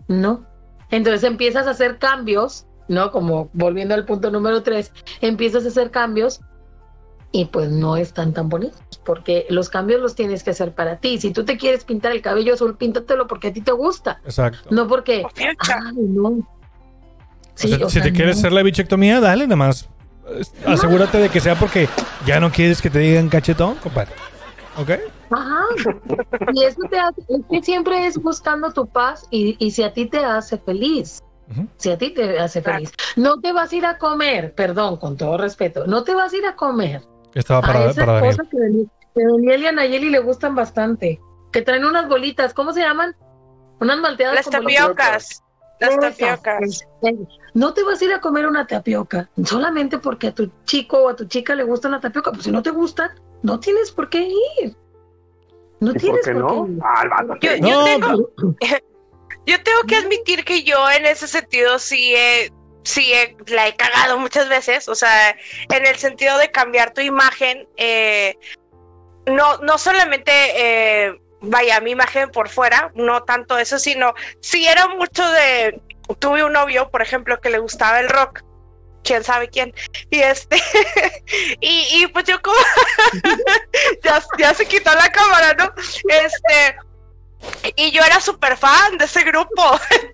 no. 0.10 0.46
Entonces 0.92 1.24
empiezas 1.24 1.66
a 1.66 1.70
hacer 1.70 1.98
cambios, 1.98 2.66
¿no? 2.90 3.14
Como 3.14 3.50
volviendo 3.54 3.96
al 3.96 4.04
punto 4.04 4.30
número 4.30 4.62
tres, 4.62 4.92
empiezas 5.22 5.64
a 5.64 5.70
hacer 5.70 5.90
cambios 5.90 6.42
y 7.32 7.46
pues 7.46 7.72
no 7.72 7.96
están 7.96 8.34
tan 8.34 8.50
bonitos, 8.50 8.82
porque 9.06 9.46
los 9.50 9.70
cambios 9.70 10.02
los 10.02 10.16
tienes 10.16 10.44
que 10.44 10.50
hacer 10.50 10.74
para 10.74 10.98
ti. 10.98 11.18
Si 11.18 11.32
tú 11.32 11.46
te 11.46 11.56
quieres 11.56 11.86
pintar 11.86 12.12
el 12.12 12.22
cabello 12.22 12.56
azul, 12.56 12.76
píntatelo 12.76 13.26
porque 13.26 13.48
a 13.48 13.54
ti 13.54 13.62
te 13.62 13.72
gusta, 13.72 14.20
Exacto. 14.26 14.68
no 14.70 14.86
porque, 14.86 15.24
ay, 15.38 15.96
no. 15.96 16.46
Sí, 17.54 17.72
o 17.72 17.78
sea, 17.78 17.88
o 17.88 17.90
si 17.90 17.94
sea, 17.94 18.04
te 18.04 18.12
quieres 18.12 18.36
no. 18.36 18.40
hacer 18.42 18.52
la 18.52 18.64
bichectomía, 18.64 19.22
dale 19.22 19.46
nada 19.46 19.56
más. 19.56 19.88
Asegúrate 20.66 21.18
de 21.20 21.30
que 21.30 21.40
sea 21.40 21.56
porque 21.56 21.88
ya 22.26 22.40
no 22.40 22.52
quieres 22.52 22.82
que 22.82 22.90
te 22.90 23.00
digan 23.00 23.30
cachetón, 23.30 23.76
compadre. 23.76 24.12
¿Ok? 24.78 24.90
Ajá. 25.32 25.62
Y 26.54 26.64
eso 26.64 26.82
te 26.90 27.00
hace, 27.00 27.22
es 27.30 27.42
que 27.50 27.62
siempre 27.62 28.06
es 28.08 28.18
buscando 28.22 28.72
tu 28.74 28.88
paz 28.88 29.26
y, 29.32 29.56
y 29.66 29.72
si 29.72 29.84
a 29.84 29.94
ti 29.94 30.06
te 30.08 30.20
hace 30.24 30.58
feliz, 30.58 31.22
si 31.78 31.92
a 31.92 31.98
ti 31.98 32.10
te 32.12 32.40
hace 32.40 32.62
feliz, 32.62 32.92
no 33.16 33.40
te 33.40 33.54
vas 33.54 33.72
a 33.72 33.76
ir 33.76 33.86
a 33.86 33.98
comer, 33.98 34.54
perdón, 34.54 34.98
con 34.98 35.16
todo 35.16 35.38
respeto, 35.38 35.86
no 35.88 36.04
te 36.04 36.14
vas 36.14 36.34
a 36.34 36.38
ir 36.38 36.46
a 36.46 36.56
comer 36.56 37.02
Estaba 37.34 37.60
a 37.60 37.62
para, 37.62 37.80
esas 37.86 37.96
para 38.06 38.14
Daniel. 38.14 38.36
cosas 38.36 38.50
que, 38.52 38.58
Daniel- 38.60 38.90
que 39.14 39.22
a 39.24 39.28
Daniel 39.28 39.62
y 39.62 39.66
a 39.68 39.72
Nayeli 39.72 40.10
le 40.10 40.20
gustan 40.20 40.56
bastante, 40.56 41.20
que 41.52 41.62
traen 41.62 41.86
unas 41.86 42.10
bolitas, 42.10 42.54
¿cómo 42.54 42.74
se 42.74 42.82
llaman? 42.82 43.16
Unas 43.80 44.00
malteadas 44.00 44.36
Las 44.36 44.50
tapiocas. 44.50 45.44
Las 45.80 45.98
tapiocas. 46.00 46.86
No 47.56 47.74
te 47.74 47.84
vas 47.84 48.00
a 48.02 48.06
ir 48.06 48.14
a 48.14 48.20
comer 48.22 48.46
una 48.46 48.68
tapioca 48.68 49.30
solamente 49.46 49.98
porque 49.98 50.28
a 50.28 50.36
tu 50.36 50.52
chico 50.66 50.98
o 51.04 51.10
a 51.10 51.16
tu 51.16 51.26
chica 51.26 51.56
le 51.56 51.64
gusta 51.64 51.88
una 51.88 52.02
tapioca. 52.02 52.32
Pues 52.32 52.44
si 52.44 52.52
no 52.52 52.62
te 52.62 52.70
gustan, 52.70 53.10
no 53.44 53.60
tienes 53.60 53.92
por 53.92 54.10
qué 54.10 54.28
ir. 54.62 54.76
No 55.80 55.92
¿Y 55.92 55.94
por 55.94 56.02
tienes 56.02 56.26
qué 56.26 56.32
por 56.34 56.42
no? 56.42 56.48
qué 56.66 56.72
ir. 56.74 56.80
Ah. 56.84 57.26
Yo, 57.42 57.58
No, 57.58 57.68
yo 57.70 57.84
tengo, 57.86 58.30
yo 59.46 59.64
tengo 59.64 59.82
que 59.88 59.96
admitir 59.96 60.44
que 60.44 60.64
yo 60.64 60.90
en 60.92 61.06
ese 61.06 61.28
sentido 61.28 61.80
sí 61.80 62.14
he, 62.16 62.52
sí 62.84 63.14
he- 63.14 63.38
la 63.48 63.68
he 63.70 63.76
cagado 63.78 64.20
muchas 64.20 64.50
veces, 64.50 64.90
o 64.90 64.96
sea, 64.96 65.32
en 65.70 65.86
el 65.86 65.96
sentido 65.96 66.38
de 66.38 66.52
cambiar 66.52 66.94
tu 66.94 67.02
imagen, 67.02 67.68
eh, 67.78 68.38
no, 69.28 69.58
no 69.60 69.78
solamente, 69.78 70.32
eh, 70.56 71.20
vaya, 71.42 71.80
mi 71.80 71.92
imagen 71.92 72.30
por 72.32 72.50
fuera, 72.50 72.92
no 72.96 73.24
tanto 73.24 73.58
eso, 73.58 73.80
sino 73.80 74.14
si 74.42 74.68
era 74.68 74.88
mucho 74.90 75.28
de, 75.32 75.82
tuve 76.20 76.44
un 76.44 76.54
novio, 76.54 76.90
por 76.90 77.02
ejemplo, 77.02 77.40
que 77.42 77.50
le 77.50 77.60
gustaba 77.60 78.00
el 78.00 78.10
rock, 78.10 78.44
quién 79.04 79.24
sabe 79.24 79.50
quién, 79.50 79.74
y 80.10 80.20
este, 80.20 80.58
y, 81.62 82.04
y 82.04 82.08
pues 82.08 82.26
yo 82.26 82.42
como, 82.42 82.58
ya, 84.04 84.24
ya 84.38 84.54
se 84.54 84.66
quitó 84.66 84.94
la 84.94 85.12
cámara, 85.12 85.54
¿no? 85.54 85.74
Este, 86.08 86.76
y 87.76 87.92
yo 87.92 88.04
era 88.04 88.20
súper 88.20 88.58
fan 88.58 88.98
de 88.98 89.06
ese 89.06 89.24
grupo. 89.24 89.80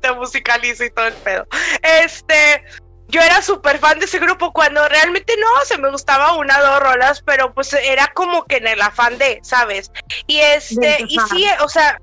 Te 0.00 0.12
musicalizo 0.14 0.84
y 0.84 0.90
todo 0.90 1.06
el 1.06 1.14
pedo. 1.14 1.46
Este, 1.82 2.64
yo 3.08 3.20
era 3.20 3.42
súper 3.42 3.78
fan 3.78 3.98
de 3.98 4.06
ese 4.06 4.18
grupo 4.18 4.52
cuando 4.52 4.86
realmente 4.88 5.34
no, 5.38 5.64
se 5.64 5.78
me 5.78 5.90
gustaba 5.90 6.36
una 6.36 6.58
o 6.58 6.62
dos 6.62 6.80
rolas, 6.80 7.22
pero 7.22 7.52
pues 7.52 7.72
era 7.72 8.08
como 8.14 8.44
que 8.44 8.56
en 8.56 8.68
el 8.68 8.80
afán 8.80 9.18
de, 9.18 9.40
¿sabes? 9.42 9.90
Y 10.26 10.38
este, 10.38 10.98
y 11.08 11.18
sí, 11.30 11.46
o 11.60 11.68
sea, 11.68 12.00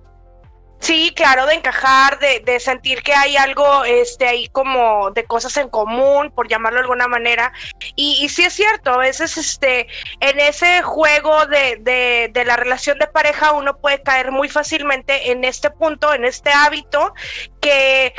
sí, 0.79 1.13
claro, 1.15 1.45
de 1.45 1.55
encajar, 1.55 2.19
de, 2.19 2.39
de 2.41 2.59
sentir 2.59 3.01
que 3.03 3.13
hay 3.13 3.37
algo, 3.37 3.83
este, 3.85 4.27
ahí 4.27 4.47
como 4.49 5.11
de 5.11 5.25
cosas 5.25 5.55
en 5.57 5.69
común, 5.69 6.31
por 6.31 6.47
llamarlo 6.47 6.77
de 6.77 6.83
alguna 6.83 7.07
manera. 7.07 7.51
Y, 7.95 8.19
y 8.23 8.29
sí 8.29 8.43
es 8.43 8.53
cierto, 8.53 8.91
a 8.91 8.97
veces, 8.97 9.37
este, 9.37 9.87
en 10.19 10.39
ese 10.39 10.81
juego 10.83 11.45
de, 11.47 11.77
de, 11.81 12.29
de 12.31 12.45
la 12.45 12.57
relación 12.57 12.99
de 12.99 13.07
pareja 13.07 13.51
uno 13.51 13.77
puede 13.77 14.01
caer 14.01 14.31
muy 14.31 14.49
fácilmente 14.49 15.31
en 15.31 15.43
este 15.43 15.69
punto, 15.71 16.13
en 16.13 16.25
este 16.25 16.51
hábito 16.51 17.13
que 17.61 18.13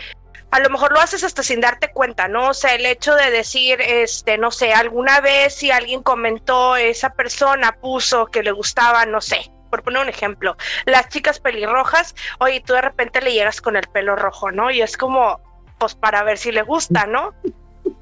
a 0.50 0.60
lo 0.60 0.70
mejor 0.70 0.92
lo 0.92 1.00
haces 1.00 1.24
hasta 1.24 1.42
sin 1.42 1.60
darte 1.60 1.92
cuenta, 1.92 2.26
¿no? 2.28 2.48
O 2.48 2.54
sea, 2.54 2.74
el 2.74 2.86
hecho 2.86 3.14
de 3.14 3.30
decir, 3.30 3.80
este, 3.80 4.38
no 4.38 4.50
sé, 4.50 4.72
alguna 4.72 5.20
vez 5.20 5.54
si 5.54 5.70
alguien 5.70 6.02
comentó, 6.02 6.76
esa 6.76 7.10
persona 7.10 7.72
puso 7.72 8.26
que 8.26 8.42
le 8.42 8.52
gustaba, 8.52 9.04
no 9.04 9.20
sé, 9.20 9.50
por 9.68 9.82
poner 9.82 10.02
un 10.02 10.08
ejemplo, 10.08 10.56
las 10.86 11.08
chicas 11.08 11.38
pelirrojas, 11.40 12.14
oye, 12.40 12.60
tú 12.64 12.72
de 12.74 12.82
repente 12.82 13.20
le 13.20 13.32
llegas 13.32 13.60
con 13.60 13.76
el 13.76 13.86
pelo 13.88 14.16
rojo, 14.16 14.50
¿no? 14.50 14.70
Y 14.70 14.80
es 14.82 14.96
como, 14.96 15.40
pues 15.78 15.94
para 15.94 16.22
ver 16.22 16.38
si 16.38 16.50
le 16.52 16.62
gusta, 16.62 17.06
¿no? 17.06 17.34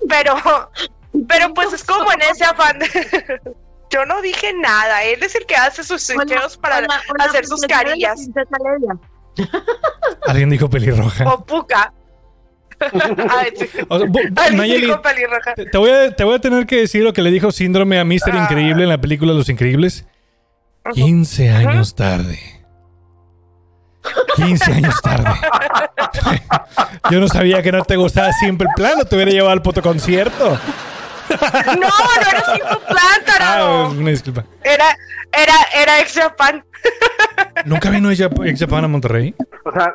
Pero, 0.09 0.35
pero 1.29 1.53
pues 1.55 1.73
es 1.73 1.85
como 1.85 2.11
en 2.13 2.23
ese 2.23 2.45
afán 2.45 2.79
de... 2.79 3.41
Yo 3.91 4.05
no 4.05 4.21
dije 4.21 4.53
nada, 4.55 5.05
él 5.05 5.23
es 5.23 5.37
el 5.37 5.47
que 5.47 5.55
hace 5.55 5.85
sus 5.85 6.03
switcheos 6.03 6.57
para 6.57 6.79
Hola, 6.79 7.01
hola, 7.09 7.25
hacer 7.25 7.47
sus 7.47 7.61
carillas. 7.63 8.29
Alguien 10.27 10.51
dijo 10.51 10.69
pelirroja. 10.69 11.25
o 11.33 11.45
puca. 11.45 11.93
Ay, 13.31 13.53
sí. 13.57 13.69
O 13.89 13.99
sea, 13.99 14.07
bu- 14.09 14.33
Alguien 14.39 14.57
Nayeli, 14.57 14.87
dijo 14.87 15.01
pelirroja. 15.01 15.55
te, 15.55 15.67
te 15.67 15.79
voy 15.79 15.91
a, 15.91 16.15
te 16.15 16.25
voy 16.25 16.35
a 16.35 16.39
tener 16.41 16.67
que 16.67 16.77
decir 16.77 17.03
lo 17.05 17.13
que 17.13 17.23
le 17.23 17.31
dijo 17.31 17.51
Síndrome 17.53 17.99
a 17.99 18.05
Mr. 18.05 18.33
Ah. 18.33 18.39
Increíble 18.43 18.83
en 18.83 18.89
la 18.89 18.99
película 19.01 19.33
Los 19.33 19.49
Increíbles. 19.49 20.05
15 20.95 21.51
años 21.51 21.95
tarde. 21.95 22.39
15 24.37 24.73
años 24.73 25.01
tarde. 25.03 25.31
Yo 27.11 27.21
no 27.21 27.29
sabía 27.29 27.63
que 27.63 27.73
no 27.73 27.83
te 27.83 27.97
gustaba 27.97 28.33
Simple 28.33 28.69
Plan, 28.77 28.95
no 28.99 29.05
te 29.05 29.17
hubiera 29.17 29.31
llevado 29.33 29.53
al 29.53 29.63
puto 29.63 29.83
concierto. 29.83 30.59
No, 31.29 31.77
no 31.77 31.89
era 32.31 32.45
Simple 32.55 32.79
Plan, 32.89 33.21
Ah, 33.21 33.25
tarado. 33.27 33.91
una 33.91 34.11
disculpa. 34.11 34.45
Era, 34.63 34.97
era, 35.33 35.55
era 35.75 36.01
ex 36.01 36.15
Japan. 36.15 36.65
¿Nunca 37.65 37.91
vino 37.91 38.11
ella 38.11 38.31
ex 38.45 38.61
Japan 38.61 38.85
a 38.85 38.89
Monterrey? 38.89 39.35
O 39.65 39.73
sea, 39.73 39.95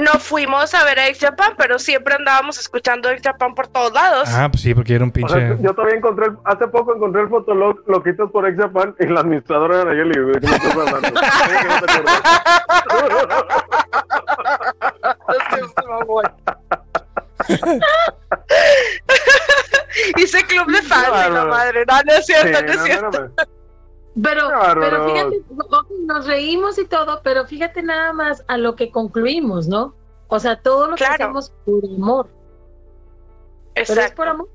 No 0.00 0.12
fuimos 0.18 0.72
a 0.74 0.84
ver 0.84 0.98
a 0.98 1.08
ex 1.08 1.18
Japan, 1.20 1.52
pero 1.58 1.78
siempre 1.78 2.14
andábamos 2.14 2.58
escuchando 2.58 3.10
ex 3.10 3.22
Japan 3.22 3.54
por 3.54 3.68
todos 3.68 3.92
lados. 3.92 4.28
Ah, 4.32 4.48
pues 4.50 4.62
sí, 4.62 4.74
porque 4.74 4.94
era 4.94 5.04
un 5.04 5.10
o 5.10 5.28
sea, 5.28 5.38
pinche. 5.38 5.62
yo 5.62 5.74
todavía 5.74 5.96
encontré, 5.98 6.26
el- 6.26 6.38
hace 6.44 6.66
poco 6.68 6.94
encontré 6.94 7.22
el 7.22 7.28
fotolog, 7.28 7.76
lo 7.86 8.02
quitas 8.02 8.30
por 8.30 8.48
ex 8.48 8.58
Japan 8.58 8.94
y 8.98 9.06
la 9.06 9.20
administradora 9.20 9.82
era 9.82 9.92
Nayeli. 9.92 10.12
¿Qué 10.40 10.46
me 10.48 10.56
estás 10.56 10.76
hablando? 10.76 11.20
Hice 20.16 20.42
club 20.44 20.66
de 20.70 20.82
fans, 20.82 21.28
y 21.28 21.32
la 21.32 21.44
madre. 21.44 21.84
No, 21.86 21.94
no 22.04 22.12
es 22.12 22.26
Sí, 22.26 22.32
cierto, 22.34 22.62
no 22.62 22.72
es 22.72 22.82
cierto. 22.82 23.30
Pero, 24.20 24.42
pero 24.74 25.08
fíjate, 25.08 25.42
nos 26.06 26.26
reímos 26.26 26.78
y 26.78 26.86
todo, 26.86 27.20
pero 27.22 27.46
fíjate 27.46 27.82
nada 27.82 28.12
más 28.12 28.44
a 28.46 28.58
lo 28.58 28.76
que 28.76 28.90
concluimos, 28.90 29.68
¿no? 29.68 29.94
O 30.28 30.38
sea, 30.38 30.56
todo 30.60 30.86
lo 30.86 30.96
que 30.96 31.04
Claro. 31.04 31.24
hacemos 31.24 31.52
por 31.64 31.84
amor. 31.84 32.28
Pero 33.74 33.84
es 33.84 33.90
Exacto. 33.90 34.16
por 34.16 34.28
amor. 34.28 34.48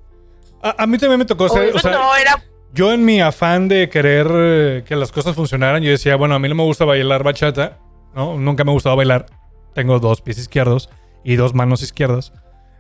A, 0.62 0.84
a 0.84 0.88
mí 0.88 0.98
también 0.98 1.20
me 1.20 1.26
tocó 1.26 1.50
ser. 1.50 1.76
O 1.76 1.80
sea, 1.80 1.92
no, 1.92 2.16
era 2.16 2.44
yo 2.74 2.92
en 2.94 3.04
mi 3.06 3.22
afán 3.22 3.68
de 3.68 3.90
querer 3.90 4.28
eh, 4.30 4.84
que 4.86 4.96
las 4.96 5.12
cosas 5.12 5.36
funcionaran, 5.36 5.82
yo 5.82 5.90
decía, 5.90 6.16
bueno, 6.16 6.36
a 6.36 6.40
mí 6.40 6.48
no 6.50 6.56
me 6.56 6.64
gusta 6.64 6.86
bailar 6.86 7.24
bachata, 7.24 7.80
¿no? 8.14 8.38
Nunca 8.38 8.64
me 8.64 8.72
ha 8.72 8.74
gustado 8.74 8.96
bailar. 8.96 9.26
Tengo 9.74 10.00
dos 10.00 10.22
pies 10.22 10.38
izquierdos 10.38 10.90
y 11.24 11.36
dos 11.36 11.54
manos 11.56 11.82
izquierdas. 11.82 12.34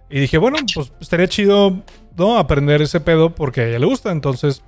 Y 0.09 0.19
dije, 0.19 0.38
bueno, 0.38 0.57
pues 0.75 0.91
estaría 0.99 1.28
chido, 1.28 1.82
¿no? 2.15 2.38
Aprender 2.38 2.82
ese 2.82 2.99
pedo 2.99 3.34
porque 3.34 3.61
a 3.61 3.67
ella 3.67 3.80
le 3.80 3.86
gusta. 3.88 4.11
Entonces 4.11 4.63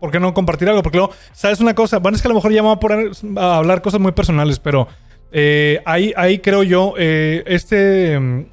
¿Por 0.00 0.10
qué 0.10 0.20
no 0.20 0.34
compartir 0.34 0.68
algo? 0.68 0.82
Porque 0.82 0.98
luego, 0.98 1.12
¿sabes 1.32 1.60
una 1.60 1.74
cosa? 1.74 1.98
Bueno, 1.98 2.16
es 2.16 2.22
que 2.22 2.28
a 2.28 2.30
lo 2.30 2.34
mejor 2.34 2.52
ya 2.52 2.62
me 2.62 2.68
voy 2.68 2.76
a 2.76 2.80
poner 2.80 3.10
a 3.36 3.56
hablar 3.56 3.82
cosas 3.82 4.00
muy 4.00 4.12
personales, 4.12 4.58
pero 4.58 4.88
eh, 5.32 5.80
ahí, 5.84 6.12
ahí 6.16 6.38
creo 6.38 6.62
yo, 6.62 6.94
eh, 6.98 7.42
este, 7.46 8.18
mm, 8.18 8.46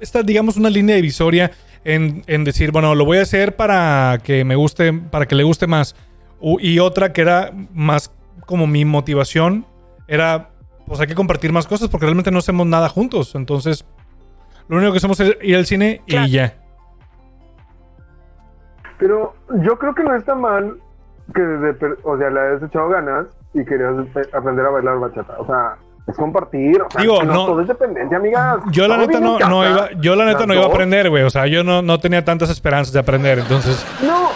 esta, 0.00 0.22
digamos, 0.22 0.56
una 0.56 0.70
línea 0.70 0.96
divisoria 0.96 1.50
en, 1.84 2.24
en 2.26 2.44
decir, 2.44 2.72
bueno, 2.72 2.94
lo 2.94 3.04
voy 3.04 3.18
a 3.18 3.22
hacer 3.22 3.56
para 3.56 4.18
que 4.22 4.44
me 4.44 4.56
guste, 4.56 4.92
para 4.92 5.26
que 5.26 5.34
le 5.34 5.44
guste 5.44 5.66
más. 5.66 5.94
Y 6.60 6.78
otra 6.78 7.12
que 7.12 7.22
era 7.22 7.52
más 7.72 8.10
como 8.46 8.66
mi 8.66 8.84
motivación, 8.84 9.66
era, 10.08 10.50
pues 10.86 11.00
hay 11.00 11.06
que 11.06 11.14
compartir 11.14 11.52
más 11.52 11.66
cosas 11.66 11.88
porque 11.88 12.04
realmente 12.06 12.30
no 12.30 12.38
hacemos 12.38 12.66
nada 12.66 12.88
juntos. 12.88 13.34
Entonces, 13.34 13.84
lo 14.68 14.76
único 14.76 14.92
que 14.92 14.98
hacemos 14.98 15.18
es 15.20 15.36
ir 15.42 15.56
al 15.56 15.66
cine 15.66 16.02
Claro. 16.06 16.26
y 16.26 16.30
ya. 16.30 16.58
Pero 19.04 19.34
yo 19.62 19.78
creo 19.78 19.94
que 19.94 20.02
no 20.02 20.14
está 20.16 20.34
mal 20.34 20.78
que 21.34 21.42
desde, 21.42 21.74
per- 21.74 21.98
o 22.04 22.16
sea, 22.16 22.30
le 22.30 22.40
hayas 22.40 22.62
echado 22.62 22.88
ganas 22.88 23.26
y 23.52 23.62
querías 23.66 23.92
aprender 24.32 24.64
a 24.64 24.70
bailar 24.70 24.98
bachata. 24.98 25.34
O 25.38 25.44
sea, 25.44 25.76
es 26.06 26.16
compartir. 26.16 26.80
O 26.80 26.90
sea, 26.90 27.02
Digo, 27.02 27.22
no, 27.22 27.34
no- 27.34 27.44
todo 27.46 27.60
es 27.60 27.68
dependencia, 27.68 28.16
amigas. 28.16 28.60
Yo 28.70 28.88
la 28.88 28.96
neta 28.96 29.20
no, 29.20 29.38
no 29.38 29.68
iba, 29.68 29.90
yo 30.00 30.16
la 30.16 30.24
neta 30.24 30.46
no 30.46 30.54
iba 30.54 30.64
a 30.64 30.68
aprender, 30.68 31.10
güey. 31.10 31.22
O 31.24 31.28
sea, 31.28 31.46
yo 31.46 31.62
no, 31.62 31.82
no 31.82 32.00
tenía 32.00 32.24
tantas 32.24 32.48
esperanzas 32.48 32.94
de 32.94 33.00
aprender. 33.00 33.40
Entonces, 33.40 33.84
No, 34.06 34.30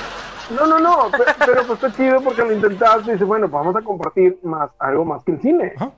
no, 0.54 0.66
no, 0.66 0.78
no. 0.78 1.10
pe- 1.10 1.24
Pero, 1.46 1.62
pues 1.66 1.82
está 1.82 1.90
chido 1.96 2.20
porque 2.20 2.42
lo 2.42 2.52
intentaste 2.52 3.08
y 3.08 3.12
dices, 3.14 3.26
bueno, 3.26 3.48
pues 3.48 3.64
vamos 3.64 3.74
a 3.74 3.80
compartir 3.80 4.38
más, 4.42 4.68
algo 4.80 5.06
más 5.06 5.24
que 5.24 5.32
el 5.32 5.40
cine. 5.40 5.72
Ajá. 5.76 5.90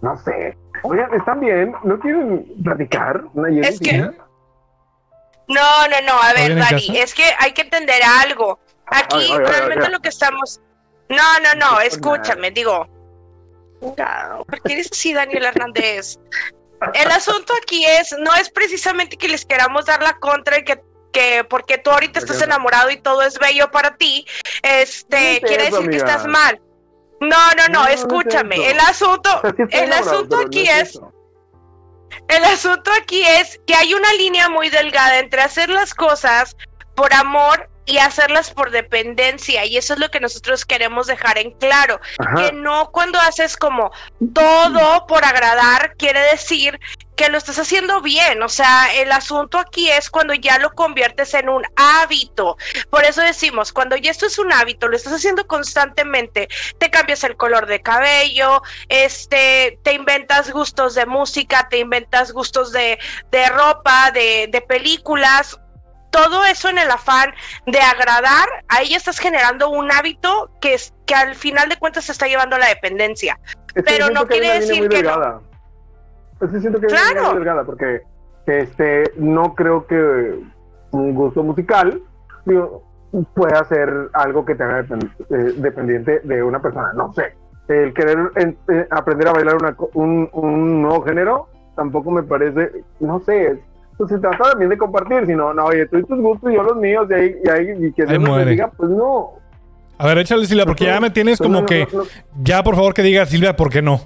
No 0.00 0.16
sé. 0.16 0.56
Oigan, 0.84 1.12
¿están 1.12 1.40
bien? 1.40 1.74
¿No 1.84 1.98
quieren 1.98 2.46
platicar? 2.64 3.24
Una 3.34 3.50
Es 3.50 3.78
que-? 3.78 4.10
No, 5.48 5.88
no, 5.88 6.00
no, 6.02 6.20
a 6.20 6.32
ver, 6.32 6.56
Dani, 6.56 6.98
es 6.98 7.14
que 7.14 7.24
hay 7.38 7.52
que 7.52 7.62
entender 7.62 8.02
algo. 8.02 8.58
Aquí 8.86 9.16
Ay, 9.16 9.28
ay, 9.30 9.38
ay, 9.38 9.44
realmente 9.44 9.86
ay. 9.86 9.92
lo 9.92 10.00
que 10.00 10.08
estamos... 10.08 10.60
No, 11.08 11.40
no, 11.40 11.54
no, 11.54 11.80
escúchame, 11.80 12.50
digo... 12.50 12.88
No, 13.80 14.44
¿Por 14.44 14.62
qué 14.62 14.72
eres 14.72 14.88
así, 14.90 15.12
Daniel 15.12 15.44
Hernández? 15.44 16.18
El 16.94 17.10
asunto 17.10 17.52
aquí 17.62 17.84
es, 17.84 18.14
no 18.18 18.34
es 18.34 18.50
precisamente 18.50 19.16
que 19.16 19.28
les 19.28 19.44
queramos 19.44 19.86
dar 19.86 20.02
la 20.02 20.18
contra 20.18 20.58
y 20.58 20.64
que, 20.64 20.82
que 21.12 21.44
porque 21.44 21.78
tú 21.78 21.90
ahorita 21.90 22.18
estás 22.18 22.42
enamorado 22.42 22.90
y 22.90 22.96
todo 22.98 23.22
es 23.22 23.38
bello 23.38 23.70
para 23.70 23.96
ti, 23.96 24.26
este, 24.62 25.40
quiere 25.46 25.68
eso, 25.68 25.76
decir 25.76 25.90
que 25.90 25.96
estás 25.96 26.26
mal. 26.26 26.60
No, 27.20 27.28
no, 27.28 27.68
no, 27.68 27.68
No, 27.68 27.80
no 27.82 27.86
es 27.86 28.00
escúchame, 28.00 28.70
el 28.70 28.78
asunto, 28.80 29.40
el 29.70 29.92
asunto 29.92 30.38
aquí 30.38 30.64
no 30.64 30.72
es 30.72 30.88
eso. 30.90 31.12
El 32.28 32.44
asunto 32.44 32.90
aquí 33.00 33.22
es 33.22 33.60
que 33.66 33.74
hay 33.74 33.94
una 33.94 34.12
línea 34.14 34.48
muy 34.48 34.68
delgada 34.68 35.18
entre 35.18 35.42
hacer 35.42 35.68
las 35.68 35.94
cosas 35.94 36.56
por 36.94 37.12
amor 37.14 37.68
y 37.86 37.98
hacerlas 37.98 38.50
por 38.50 38.70
dependencia 38.70 39.64
y 39.64 39.76
eso 39.76 39.94
es 39.94 40.00
lo 40.00 40.10
que 40.10 40.20
nosotros 40.20 40.64
queremos 40.64 41.06
dejar 41.06 41.38
en 41.38 41.52
claro 41.52 42.00
Ajá. 42.18 42.34
que 42.34 42.52
no 42.52 42.90
cuando 42.90 43.18
haces 43.20 43.56
como 43.56 43.90
todo 44.34 45.06
por 45.06 45.24
agradar 45.24 45.94
quiere 45.96 46.20
decir 46.20 46.78
que 47.16 47.30
lo 47.30 47.38
estás 47.38 47.58
haciendo 47.58 48.02
bien, 48.02 48.42
o 48.42 48.48
sea, 48.48 48.94
el 48.94 49.10
asunto 49.10 49.58
aquí 49.58 49.90
es 49.90 50.10
cuando 50.10 50.34
ya 50.34 50.58
lo 50.58 50.72
conviertes 50.72 51.32
en 51.32 51.48
un 51.48 51.62
hábito. 51.74 52.58
Por 52.90 53.04
eso 53.04 53.22
decimos, 53.22 53.72
cuando 53.72 53.96
ya 53.96 54.10
esto 54.10 54.26
es 54.26 54.38
un 54.38 54.52
hábito, 54.52 54.86
lo 54.86 54.96
estás 54.96 55.14
haciendo 55.14 55.46
constantemente, 55.46 56.48
te 56.78 56.90
cambias 56.90 57.24
el 57.24 57.36
color 57.36 57.66
de 57.66 57.80
cabello, 57.80 58.62
este, 58.90 59.78
te 59.82 59.94
inventas 59.94 60.50
gustos 60.50 60.94
de 60.94 61.06
música, 61.06 61.68
te 61.70 61.78
inventas 61.78 62.32
gustos 62.32 62.70
de, 62.70 62.98
de 63.30 63.48
ropa, 63.48 64.10
de, 64.10 64.48
de 64.52 64.60
películas, 64.60 65.58
todo 66.16 66.44
eso 66.44 66.68
en 66.70 66.78
el 66.78 66.90
afán 66.90 67.30
de 67.66 67.78
agradar, 67.78 68.48
ahí 68.68 68.94
estás 68.94 69.18
generando 69.18 69.68
un 69.68 69.90
hábito 69.92 70.50
que, 70.60 70.74
es, 70.74 70.94
que 71.04 71.14
al 71.14 71.34
final 71.34 71.68
de 71.68 71.76
cuentas 71.78 72.04
se 72.04 72.12
está 72.12 72.26
llevando 72.26 72.56
a 72.56 72.58
la 72.58 72.68
dependencia. 72.68 73.38
Es 73.74 73.82
Pero 73.84 74.08
no 74.10 74.26
quiere 74.26 74.54
decir 74.60 74.88
que 74.88 75.02
no. 75.02 75.10
delgada. 75.10 75.40
Es 76.40 76.50
que 76.50 76.60
siento 76.60 76.80
que 76.80 76.86
Claro. 76.86 77.24
muy 77.26 77.34
delgada 77.36 77.64
porque 77.64 78.02
este, 78.46 79.12
no 79.16 79.54
creo 79.54 79.86
que 79.86 80.40
un 80.92 81.14
gusto 81.14 81.42
musical 81.42 82.00
digo, 82.44 82.82
pueda 83.34 83.64
ser 83.64 83.90
algo 84.14 84.44
que 84.44 84.54
te 84.54 84.62
haga 84.62 84.80
eh, 84.80 85.36
dependiente 85.56 86.20
de 86.24 86.42
una 86.42 86.60
persona. 86.62 86.92
No 86.94 87.12
sé. 87.12 87.34
El 87.68 87.92
querer 87.92 88.30
en- 88.36 88.56
eh, 88.68 88.86
aprender 88.90 89.28
a 89.28 89.32
bailar 89.32 89.56
una 89.56 89.76
un, 89.94 90.28
un 90.32 90.82
nuevo 90.82 91.02
género 91.04 91.48
tampoco 91.74 92.10
me 92.10 92.22
parece, 92.22 92.70
no 93.00 93.20
sé. 93.20 93.60
Pues 93.96 94.10
se 94.10 94.18
trata 94.18 94.50
también 94.50 94.68
de 94.70 94.76
compartir, 94.78 95.26
si 95.26 95.34
no, 95.34 95.54
no, 95.54 95.64
oye, 95.64 95.86
tú 95.86 95.96
y 95.98 96.04
tus 96.04 96.20
gustos 96.20 96.50
y 96.52 96.54
yo 96.54 96.62
los 96.62 96.76
míos, 96.76 97.06
y 97.10 97.14
ahí, 97.14 97.34
y 97.44 97.48
ahí, 97.48 97.86
y 97.86 97.92
que 97.92 98.02
Ahí 98.02 98.18
muere. 98.18 98.44
bendiga, 98.44 98.70
pues 98.76 98.90
no. 98.90 99.30
a 99.98 100.06
ver, 100.06 100.18
échale 100.18 100.44
Silvia, 100.46 100.66
porque 100.66 100.84
ya 100.84 101.00
me 101.00 101.10
tienes 101.10 101.38
Pues 101.38 101.46
como 101.46 101.54
no, 101.56 101.60
no, 101.62 101.66
que. 101.66 101.88
no, 101.92 101.98
no. 102.00 102.04
Ya, 102.42 102.62
por 102.62 102.74
favor, 102.74 102.92
que 102.92 103.02
diga 103.02 103.24
Silvia, 103.26 103.56
¿por 103.56 103.70
qué 103.70 103.80
no? 103.80 104.00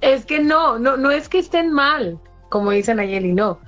Es 0.00 0.24
que 0.26 0.40
no, 0.40 0.78
no, 0.78 0.96
no 0.96 1.10
es 1.10 1.28
que 1.28 1.38
estén 1.38 1.72
mal, 1.72 2.20
como 2.50 2.70
dice 2.70 2.94
Nayeli, 2.94 3.32
no. 3.32 3.58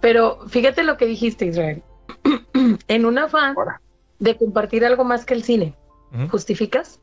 Pero 0.00 0.38
fíjate 0.48 0.82
lo 0.82 0.96
que 0.96 1.06
dijiste, 1.06 1.46
Israel. 1.46 1.82
en 2.88 3.04
un 3.04 3.18
afán 3.18 3.54
de 4.18 4.36
compartir 4.36 4.84
algo 4.84 5.04
más 5.04 5.24
que 5.24 5.34
el 5.34 5.42
cine. 5.42 5.74
¿justificas? 6.30 7.00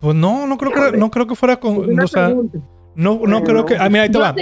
Pues 0.00 0.14
no, 0.14 0.46
no 0.46 0.56
creo 0.58 0.72
que, 0.72 0.96
no 0.98 1.10
creo 1.10 1.26
que 1.26 1.34
fuera 1.34 1.54
Es 1.54 1.60
con. 1.60 1.76
una 1.78 2.04
O 2.04 2.06
sea, 2.08 2.26
pregunta. 2.26 2.58
No, 2.96 3.20
no 3.26 3.44
creo 3.44 3.66
que. 3.66 3.76
Ah, 3.76 3.88
mira, 3.88 4.04
ahí 4.04 4.10
te 4.10 4.18
va. 4.18 4.34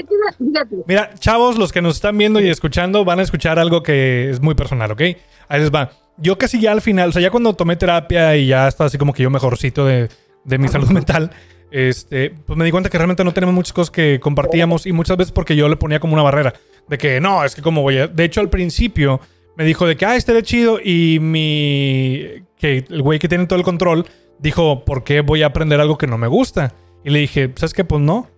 Mira, 0.86 1.12
chavos, 1.18 1.58
los 1.58 1.72
que 1.72 1.82
nos 1.82 1.96
están 1.96 2.16
viendo 2.16 2.40
y 2.40 2.48
escuchando 2.48 3.04
van 3.04 3.18
a 3.18 3.22
escuchar 3.22 3.58
algo 3.58 3.82
que 3.82 4.30
es 4.30 4.40
muy 4.40 4.54
personal, 4.54 4.92
¿ok? 4.92 5.00
Ahí 5.48 5.60
les 5.60 5.72
va. 5.72 5.90
Yo 6.16 6.38
casi 6.38 6.60
ya 6.60 6.70
al 6.70 6.80
final, 6.80 7.08
o 7.08 7.12
sea, 7.12 7.20
ya 7.20 7.30
cuando 7.30 7.54
tomé 7.54 7.74
terapia 7.74 8.36
y 8.36 8.46
ya 8.46 8.68
estaba 8.68 8.86
así 8.86 8.96
como 8.96 9.12
que 9.12 9.24
yo 9.24 9.30
mejorcito 9.30 9.84
de, 9.84 10.08
de 10.44 10.58
mi 10.58 10.68
salud 10.68 10.88
mental, 10.90 11.32
este, 11.72 12.30
pues 12.30 12.56
me 12.56 12.64
di 12.64 12.70
cuenta 12.70 12.88
que 12.88 12.96
realmente 12.96 13.24
no 13.24 13.34
tenemos 13.34 13.54
muchas 13.54 13.72
cosas 13.72 13.90
que 13.90 14.20
compartíamos 14.20 14.86
y 14.86 14.92
muchas 14.92 15.16
veces 15.16 15.32
porque 15.32 15.56
yo 15.56 15.68
le 15.68 15.76
ponía 15.76 15.98
como 15.98 16.14
una 16.14 16.22
barrera 16.22 16.54
de 16.88 16.98
que 16.98 17.20
no, 17.20 17.44
es 17.44 17.56
que 17.56 17.62
como 17.62 17.82
voy 17.82 17.98
a... 17.98 18.06
De 18.06 18.22
hecho, 18.22 18.40
al 18.40 18.50
principio 18.50 19.20
me 19.56 19.64
dijo 19.64 19.84
de 19.86 19.96
que, 19.96 20.06
ah, 20.06 20.14
este 20.14 20.32
de 20.32 20.44
chido 20.44 20.78
y 20.82 21.18
mi... 21.20 22.44
que 22.56 22.84
el 22.88 23.02
güey 23.02 23.18
que 23.18 23.28
tiene 23.28 23.46
todo 23.46 23.58
el 23.58 23.64
control 23.64 24.06
dijo, 24.38 24.84
¿por 24.84 25.02
qué 25.02 25.22
voy 25.22 25.42
a 25.42 25.46
aprender 25.46 25.80
algo 25.80 25.98
que 25.98 26.06
no 26.06 26.18
me 26.18 26.28
gusta? 26.28 26.74
Y 27.04 27.10
le 27.10 27.18
dije, 27.18 27.52
¿sabes 27.56 27.74
qué? 27.74 27.84
Pues 27.84 28.00
no. 28.00 28.28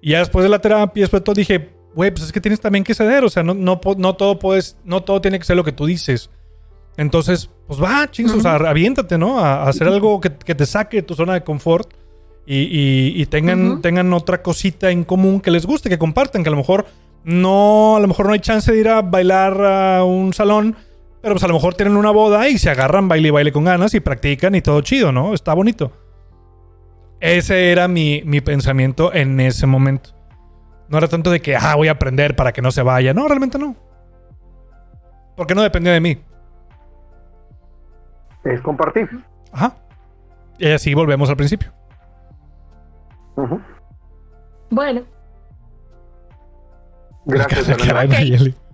Y 0.00 0.10
ya 0.10 0.18
después 0.20 0.42
de 0.42 0.48
la 0.48 0.58
terapia, 0.60 1.02
después 1.02 1.20
de 1.20 1.24
todo, 1.24 1.34
dije, 1.34 1.70
güey, 1.94 2.10
pues 2.10 2.24
es 2.24 2.32
que 2.32 2.40
tienes 2.40 2.60
también 2.60 2.84
que 2.84 2.94
ceder. 2.94 3.24
O 3.24 3.28
sea, 3.30 3.42
no, 3.42 3.54
no, 3.54 3.80
no 3.96 4.14
todo 4.16 4.38
puedes, 4.38 4.76
no 4.84 5.02
todo 5.02 5.20
tiene 5.20 5.38
que 5.38 5.44
ser 5.44 5.56
lo 5.56 5.64
que 5.64 5.72
tú 5.72 5.86
dices. 5.86 6.30
Entonces, 6.96 7.48
pues 7.66 7.80
va, 7.82 8.10
chingos, 8.10 8.34
o 8.34 8.40
sea, 8.40 8.56
aviéntate, 8.56 9.18
¿no? 9.18 9.38
A, 9.38 9.62
a 9.64 9.68
hacer 9.68 9.86
algo 9.86 10.20
que, 10.20 10.32
que 10.36 10.54
te 10.54 10.66
saque 10.66 10.98
de 10.98 11.02
tu 11.02 11.14
zona 11.14 11.34
de 11.34 11.44
confort 11.44 11.92
y, 12.46 12.56
y- 12.62 13.12
y 13.22 13.26
tengan, 13.26 13.72
Ujú. 13.72 13.80
tengan 13.80 14.12
otra 14.12 14.42
cosita 14.42 14.90
en 14.90 15.04
común 15.04 15.40
que 15.40 15.50
les 15.52 15.64
guste, 15.66 15.88
que 15.88 15.98
compartan, 15.98 16.42
que 16.42 16.48
a 16.48 16.50
lo 16.52 16.56
mejor 16.56 16.86
no, 17.24 17.96
a 17.96 18.00
lo 18.00 18.08
mejor 18.08 18.26
no 18.26 18.32
hay 18.32 18.40
chance 18.40 18.72
de 18.72 18.80
ir 18.80 18.88
a 18.88 19.02
bailar 19.02 19.60
a 19.64 20.04
un 20.04 20.32
salón, 20.34 20.74
pero 21.20 21.34
pues 21.34 21.44
a 21.44 21.48
lo 21.48 21.54
mejor 21.54 21.74
tienen 21.74 21.96
una 21.96 22.10
boda 22.10 22.48
y 22.48 22.58
se 22.58 22.70
agarran 22.70 23.06
baile 23.06 23.28
y 23.28 23.30
baile 23.32 23.52
con 23.52 23.64
ganas 23.64 23.92
y 23.94 24.00
practican 24.00 24.54
y 24.54 24.62
todo 24.62 24.80
chido, 24.80 25.12
¿no? 25.12 25.34
Está 25.34 25.52
bonito. 25.54 25.92
Ese 27.20 27.72
era 27.72 27.88
mi, 27.88 28.22
mi 28.24 28.40
pensamiento 28.40 29.12
en 29.12 29.40
ese 29.40 29.66
momento. 29.66 30.10
No 30.88 30.98
era 30.98 31.08
tanto 31.08 31.30
de 31.30 31.40
que, 31.40 31.56
ah, 31.56 31.74
voy 31.74 31.88
a 31.88 31.92
aprender 31.92 32.36
para 32.36 32.52
que 32.52 32.62
no 32.62 32.70
se 32.70 32.82
vaya. 32.82 33.12
No, 33.12 33.26
realmente 33.28 33.58
no. 33.58 33.76
Porque 35.36 35.54
no 35.54 35.62
dependía 35.62 35.92
de 35.92 36.00
mí. 36.00 36.18
Es 38.44 38.60
compartir. 38.60 39.08
Ajá. 39.52 39.76
Y 40.58 40.70
así 40.70 40.94
volvemos 40.94 41.28
al 41.28 41.36
principio. 41.36 41.72
Bueno, 44.70 45.02
Gracias, 47.28 47.68
La 47.68 47.76
cara 47.76 48.00
de 48.00 48.06
Ok. 48.06 48.12
Nayeli. 48.12 48.54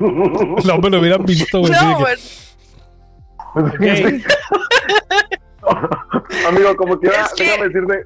No 0.00 0.78
me 0.78 0.90
lo 0.90 0.98
hubieran 0.98 1.24
visto, 1.24 1.60
güey. 1.60 1.72
No, 1.72 1.98
amigo, 6.48 6.76
como 6.76 6.98
quiera, 6.98 7.22
Es 7.24 7.32
que- 7.34 7.44
déjame 7.44 7.68
decirte, 7.68 8.04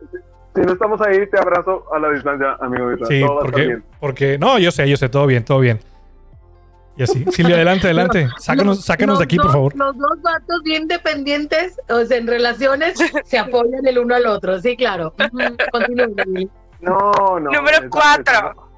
si 0.55 0.61
no 0.63 0.73
estamos 0.73 1.01
ahí, 1.03 1.27
te 1.31 1.39
abrazo 1.39 1.85
a 1.95 1.99
la 1.99 2.11
distancia, 2.11 2.57
amigo. 2.61 2.91
Sí, 3.09 3.21
Todo 3.21 3.35
va 3.37 3.41
a 3.43 3.47
estar 3.47 3.51
porque, 3.51 3.67
bien. 3.67 3.85
porque. 4.01 4.39
No, 4.39 4.59
yo 4.59 4.71
sé, 4.71 4.89
yo 4.89 4.97
sé, 4.97 5.09
todo 5.09 5.27
bien, 5.27 5.45
todo 5.45 5.61
bien. 5.61 5.79
Y 6.97 7.05
así. 7.05 7.25
Silvia, 7.31 7.55
adelante, 7.55 7.87
adelante. 7.87 8.29
Sácanos, 8.39 8.77
los- 8.79 8.85
sácanos 8.85 9.19
de 9.19 9.25
aquí, 9.25 9.37
por 9.37 9.53
favor. 9.53 9.75
Los 9.77 9.97
dos 9.97 10.21
vatos 10.23 10.63
bien 10.65 10.89
dependientes, 10.89 11.81
o 11.89 12.05
sea, 12.05 12.19
en 12.19 12.27
relaciones, 12.27 12.99
se 13.25 13.39
apoyan 13.39 13.87
el 13.87 13.99
uno 13.99 14.15
al 14.17 14.27
otro. 14.27 14.59
Sí, 14.61 14.77
claro. 14.77 15.15
No, 16.81 17.13
no. 17.41 17.51
Número 17.51 17.79
cuatro. 17.91 18.55
no. 18.55 18.70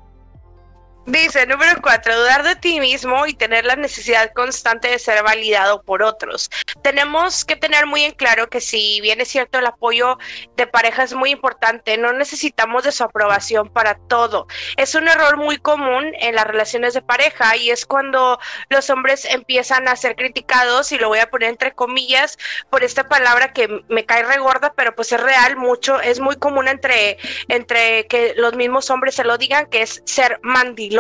Dice, 1.07 1.47
número 1.47 1.83
cuatro, 1.83 2.17
dudar 2.17 2.45
de 2.45 2.55
ti 2.55 2.79
mismo 2.79 3.27
y 3.27 3.35
tener 3.35 3.65
la 3.65 3.75
necesidad 3.75 4.33
constante 4.35 4.87
de 4.87 5.01
ser 5.01 5.21
validado 5.25 5.83
por 5.83 6.01
otros. 6.01 6.49
Tenemos 6.85 7.45
que 7.45 7.57
tener 7.57 7.87
muy 7.87 8.05
en 8.05 8.13
claro 8.13 8.49
que 8.49 8.61
si 8.61 9.01
bien 9.01 9.21
es 9.21 9.27
cierto 9.27 9.59
el 9.59 9.67
apoyo 9.67 10.19
de 10.57 10.69
pareja 10.69 11.03
es 11.03 11.13
muy 11.13 11.31
importante, 11.31 11.99
no 11.99 12.13
necesitamos 12.13 12.85
de 12.85 12.93
su 12.93 13.03
aprobación 13.03 13.69
para 13.69 13.97
todo. 14.07 14.47
Es 14.77 14.95
un 14.95 15.09
error 15.09 15.39
muy 15.39 15.57
común 15.57 16.13
en 16.21 16.37
las 16.37 16.47
relaciones 16.47 16.95
de 16.95 17.03
pareja 17.03 17.57
y 17.57 17.71
es 17.71 17.85
cuando 17.85 18.39
los 18.69 18.89
hombres 18.89 19.25
empiezan 19.25 19.89
a 19.89 19.97
ser 19.97 20.15
criticados, 20.15 20.93
y 20.93 20.99
lo 20.99 21.09
voy 21.09 21.19
a 21.19 21.31
poner 21.31 21.49
entre 21.49 21.73
comillas, 21.73 22.39
por 22.71 22.85
esta 22.85 23.09
palabra 23.09 23.53
que 23.53 23.83
me 23.89 24.07
cae 24.07 24.23
regorda, 24.23 24.73
pero 24.77 24.95
pues 24.95 25.11
es 25.11 25.21
real 25.21 25.57
mucho, 25.57 26.01
es 26.01 26.21
muy 26.21 26.37
común 26.37 26.69
entre, 26.69 27.19
entre 27.49 28.07
que 28.07 28.35
los 28.37 28.55
mismos 28.55 28.89
hombres 28.89 29.17
se 29.17 29.25
lo 29.25 29.37
digan, 29.37 29.67
que 29.67 29.83
es 29.83 30.01
ser 30.07 30.39
mandil 30.43 30.92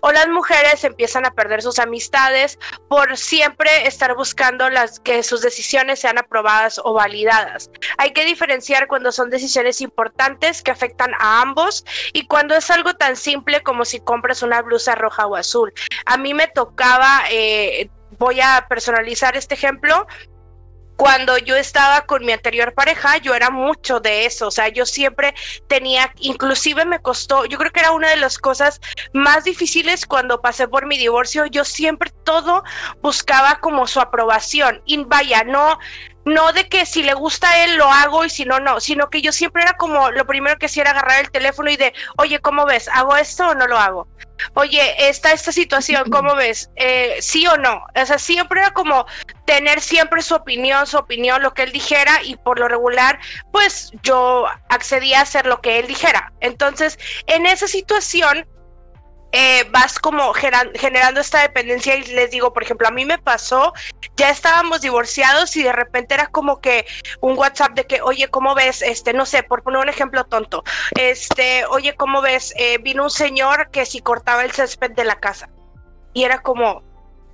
o 0.00 0.12
las 0.12 0.28
mujeres 0.28 0.84
empiezan 0.84 1.26
a 1.26 1.32
perder 1.32 1.62
sus 1.62 1.78
amistades 1.78 2.58
por 2.88 3.16
siempre 3.16 3.86
estar 3.86 4.14
buscando 4.14 4.68
las 4.70 5.00
que 5.00 5.22
sus 5.22 5.42
decisiones 5.42 6.00
sean 6.00 6.18
aprobadas 6.18 6.80
o 6.82 6.94
validadas. 6.94 7.70
Hay 7.98 8.12
que 8.12 8.24
diferenciar 8.24 8.88
cuando 8.88 9.12
son 9.12 9.30
decisiones 9.30 9.80
importantes 9.80 10.62
que 10.62 10.70
afectan 10.70 11.12
a 11.18 11.40
ambos 11.40 11.84
y 12.12 12.26
cuando 12.26 12.54
es 12.54 12.70
algo 12.70 12.94
tan 12.94 13.16
simple 13.16 13.62
como 13.62 13.84
si 13.84 14.00
compras 14.00 14.42
una 14.42 14.62
blusa 14.62 14.94
roja 14.94 15.26
o 15.26 15.36
azul. 15.36 15.72
A 16.06 16.16
mí 16.16 16.34
me 16.34 16.48
tocaba, 16.48 17.22
eh, 17.30 17.90
voy 18.18 18.40
a 18.40 18.66
personalizar 18.68 19.36
este 19.36 19.54
ejemplo, 19.54 20.06
cuando 21.02 21.36
yo 21.36 21.56
estaba 21.56 22.02
con 22.02 22.24
mi 22.24 22.30
anterior 22.30 22.74
pareja, 22.74 23.16
yo 23.16 23.34
era 23.34 23.50
mucho 23.50 23.98
de 23.98 24.24
eso, 24.24 24.46
o 24.46 24.50
sea, 24.52 24.68
yo 24.68 24.86
siempre 24.86 25.34
tenía, 25.66 26.14
inclusive 26.20 26.84
me 26.84 27.00
costó, 27.00 27.44
yo 27.44 27.58
creo 27.58 27.72
que 27.72 27.80
era 27.80 27.90
una 27.90 28.10
de 28.10 28.18
las 28.18 28.38
cosas 28.38 28.80
más 29.12 29.42
difíciles 29.42 30.06
cuando 30.06 30.40
pasé 30.40 30.68
por 30.68 30.86
mi 30.86 30.96
divorcio, 30.96 31.46
yo 31.46 31.64
siempre 31.64 32.12
todo 32.22 32.62
buscaba 33.00 33.58
como 33.58 33.88
su 33.88 33.98
aprobación 33.98 34.80
y 34.86 35.02
vaya, 35.02 35.42
no, 35.42 35.76
no 36.24 36.52
de 36.52 36.68
que 36.68 36.86
si 36.86 37.02
le 37.02 37.14
gusta 37.14 37.50
a 37.50 37.64
él 37.64 37.76
lo 37.76 37.86
hago 37.86 38.24
y 38.24 38.30
si 38.30 38.44
no, 38.44 38.60
no, 38.60 38.80
sino 38.80 39.10
que 39.10 39.22
yo 39.22 39.32
siempre 39.32 39.62
era 39.62 39.74
como 39.74 40.10
lo 40.10 40.26
primero 40.26 40.58
que 40.58 40.66
hacía 40.66 40.82
era 40.82 40.92
agarrar 40.92 41.20
el 41.20 41.30
teléfono 41.30 41.70
y 41.70 41.76
de, 41.76 41.92
oye, 42.18 42.38
¿cómo 42.40 42.64
ves? 42.64 42.88
¿Hago 42.88 43.16
esto 43.16 43.48
o 43.48 43.54
no 43.54 43.66
lo 43.66 43.78
hago? 43.78 44.08
Oye, 44.54 45.08
está 45.08 45.32
esta 45.32 45.52
situación, 45.52 46.10
¿cómo 46.10 46.34
ves? 46.36 46.70
Eh, 46.76 47.16
¿Sí 47.20 47.46
o 47.46 47.56
no? 47.56 47.84
O 47.94 48.06
sea, 48.06 48.18
siempre 48.18 48.60
era 48.60 48.72
como 48.72 49.06
tener 49.46 49.80
siempre 49.80 50.22
su 50.22 50.34
opinión, 50.34 50.86
su 50.86 50.96
opinión, 50.96 51.42
lo 51.42 51.52
que 51.52 51.64
él 51.64 51.72
dijera 51.72 52.22
y 52.22 52.36
por 52.36 52.58
lo 52.58 52.68
regular, 52.68 53.18
pues 53.52 53.90
yo 54.02 54.46
accedía 54.68 55.18
a 55.18 55.22
hacer 55.22 55.46
lo 55.46 55.60
que 55.60 55.78
él 55.78 55.86
dijera. 55.86 56.32
Entonces, 56.40 56.98
en 57.26 57.46
esa 57.46 57.66
situación, 57.66 58.46
eh, 59.32 59.64
vas 59.70 59.98
como 59.98 60.32
generando 60.34 61.20
esta 61.20 61.40
dependencia 61.40 61.96
y 61.96 62.04
les 62.04 62.30
digo, 62.30 62.52
por 62.52 62.62
ejemplo, 62.62 62.86
a 62.86 62.90
mí 62.90 63.04
me 63.04 63.18
pasó, 63.18 63.72
ya 64.16 64.30
estábamos 64.30 64.82
divorciados 64.82 65.56
y 65.56 65.62
de 65.62 65.72
repente 65.72 66.14
era 66.14 66.26
como 66.26 66.60
que 66.60 66.86
un 67.20 67.36
WhatsApp 67.38 67.72
de 67.72 67.86
que, 67.86 68.02
oye, 68.02 68.28
¿cómo 68.28 68.54
ves? 68.54 68.82
Este, 68.82 69.12
no 69.12 69.26
sé, 69.26 69.42
por 69.42 69.62
poner 69.62 69.80
un 69.80 69.88
ejemplo 69.88 70.24
tonto, 70.24 70.62
este, 70.98 71.64
oye, 71.66 71.94
¿cómo 71.96 72.20
ves? 72.20 72.52
Eh, 72.56 72.78
vino 72.78 73.04
un 73.04 73.10
señor 73.10 73.70
que 73.70 73.86
si 73.86 74.00
cortaba 74.00 74.44
el 74.44 74.52
césped 74.52 74.92
de 74.92 75.04
la 75.04 75.18
casa 75.18 75.48
y 76.12 76.24
era 76.24 76.42
como, 76.42 76.82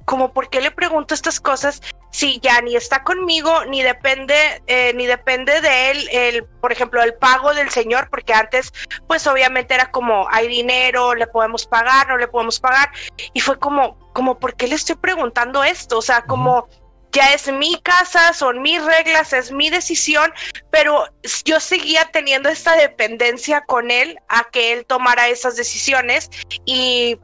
como, 0.09 0.33
¿por 0.33 0.49
qué 0.49 0.63
le 0.63 0.71
pregunto 0.71 1.13
estas 1.13 1.39
cosas 1.39 1.83
si 2.11 2.41
ya 2.41 2.63
ni 2.63 2.75
está 2.75 3.05
conmigo, 3.05 3.67
ni 3.67 3.83
depende, 3.83 4.63
eh, 4.67 4.95
ni 4.95 5.05
depende 5.05 5.61
de 5.61 5.91
él, 5.91 6.09
el, 6.11 6.45
por 6.63 6.73
ejemplo, 6.73 7.03
el 7.03 7.13
pago 7.13 7.53
del 7.53 7.69
señor, 7.69 8.09
porque 8.09 8.33
antes, 8.33 8.73
pues 9.07 9.27
obviamente 9.27 9.75
era 9.75 9.91
como, 9.91 10.27
hay 10.31 10.49
dinero, 10.49 11.15
le 11.15 11.27
podemos 11.27 11.67
pagar, 11.67 12.09
no 12.09 12.17
le 12.17 12.27
podemos 12.27 12.59
pagar, 12.59 12.91
y 13.35 13.41
fue 13.41 13.59
como, 13.59 13.99
como, 14.15 14.39
¿por 14.39 14.57
qué 14.57 14.67
le 14.67 14.77
estoy 14.77 14.97
preguntando 14.97 15.63
esto? 15.63 15.99
O 15.99 16.03
sea, 16.03 16.23
como, 16.23 16.67
ya 17.13 17.35
es 17.35 17.53
mi 17.53 17.79
casa, 17.83 18.33
son 18.33 18.63
mis 18.63 18.83
reglas, 18.83 19.35
es 19.35 19.53
mi 19.53 19.69
decisión, 19.69 20.33
pero 20.71 21.05
yo 21.45 21.61
seguía 21.61 22.09
teniendo 22.11 22.49
esta 22.49 22.77
dependencia 22.77 23.61
con 23.67 23.91
él 23.91 24.19
a 24.29 24.45
que 24.45 24.73
él 24.73 24.87
tomara 24.87 25.29
esas 25.29 25.57
decisiones 25.57 26.31
y, 26.65 27.19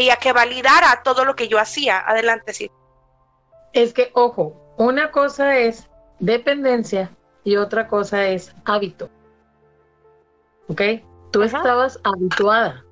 y 0.00 0.10
a 0.10 0.16
que 0.16 0.32
validara 0.32 1.02
todo 1.04 1.24
lo 1.24 1.34
que 1.34 1.48
yo 1.48 1.58
hacía. 1.58 1.98
Adelante, 2.06 2.52
sí. 2.52 2.70
Es 3.72 3.92
que, 3.92 4.10
ojo, 4.14 4.74
una 4.78 5.10
cosa 5.10 5.58
es 5.58 5.88
dependencia 6.20 7.10
y 7.44 7.56
otra 7.56 7.88
cosa 7.88 8.26
es 8.26 8.54
hábito. 8.64 9.10
¿Ok? 10.68 10.82
Tú 11.30 11.42
estabas 11.42 12.00
habituada. 12.04 12.84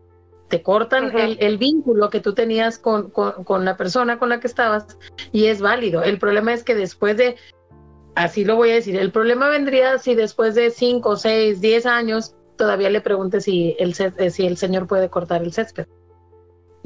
Te 0.49 0.63
cortan 0.63 1.11
el, 1.17 1.59
vínculo 1.59 2.09
que 2.09 2.21
tú 2.21 2.33
tenías 2.33 2.79
con, 2.79 3.11
con, 3.11 3.65
la 3.65 3.77
persona 3.77 4.19
con 4.19 4.29
la 4.29 4.39
que 4.39 4.47
estabas 4.47 4.97
y 5.33 5.47
es 5.47 5.61
válido. 5.61 6.05
El 6.05 6.19
problema 6.19 6.53
es 6.53 6.63
que 6.63 6.77
después 6.77 7.17
de, 7.17 7.37
así 8.15 8.45
lo 8.45 8.55
voy 8.55 8.71
a 8.71 8.75
decir, 8.75 8.97
el 8.97 9.11
problema 9.11 9.49
vendría 9.49 9.99
si 9.99 10.15
después 10.15 10.55
de 10.55 10.71
5, 10.71 11.17
6, 11.17 11.61
10 11.61 11.87
años 11.87 12.37
todavía 12.57 12.91
le 12.91 13.01
preguntes 13.01 13.45
si 13.45 13.75
el, 13.81 13.95
si 13.95 14.47
el 14.47 14.57
señor 14.57 14.87
puede 14.87 15.11
cortar 15.11 15.43
el 15.43 15.53
césped. 15.53 15.87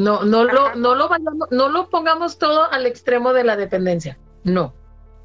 No, 0.00 0.24
no 0.24 0.44
lo, 0.44 0.74
no 0.76 0.94
lo 0.94 1.10
no 1.50 1.68
lo 1.68 1.90
pongamos 1.90 2.38
todo 2.38 2.72
al 2.72 2.86
extremo 2.86 3.34
de 3.34 3.44
la 3.44 3.56
dependencia. 3.56 4.18
No, 4.44 4.72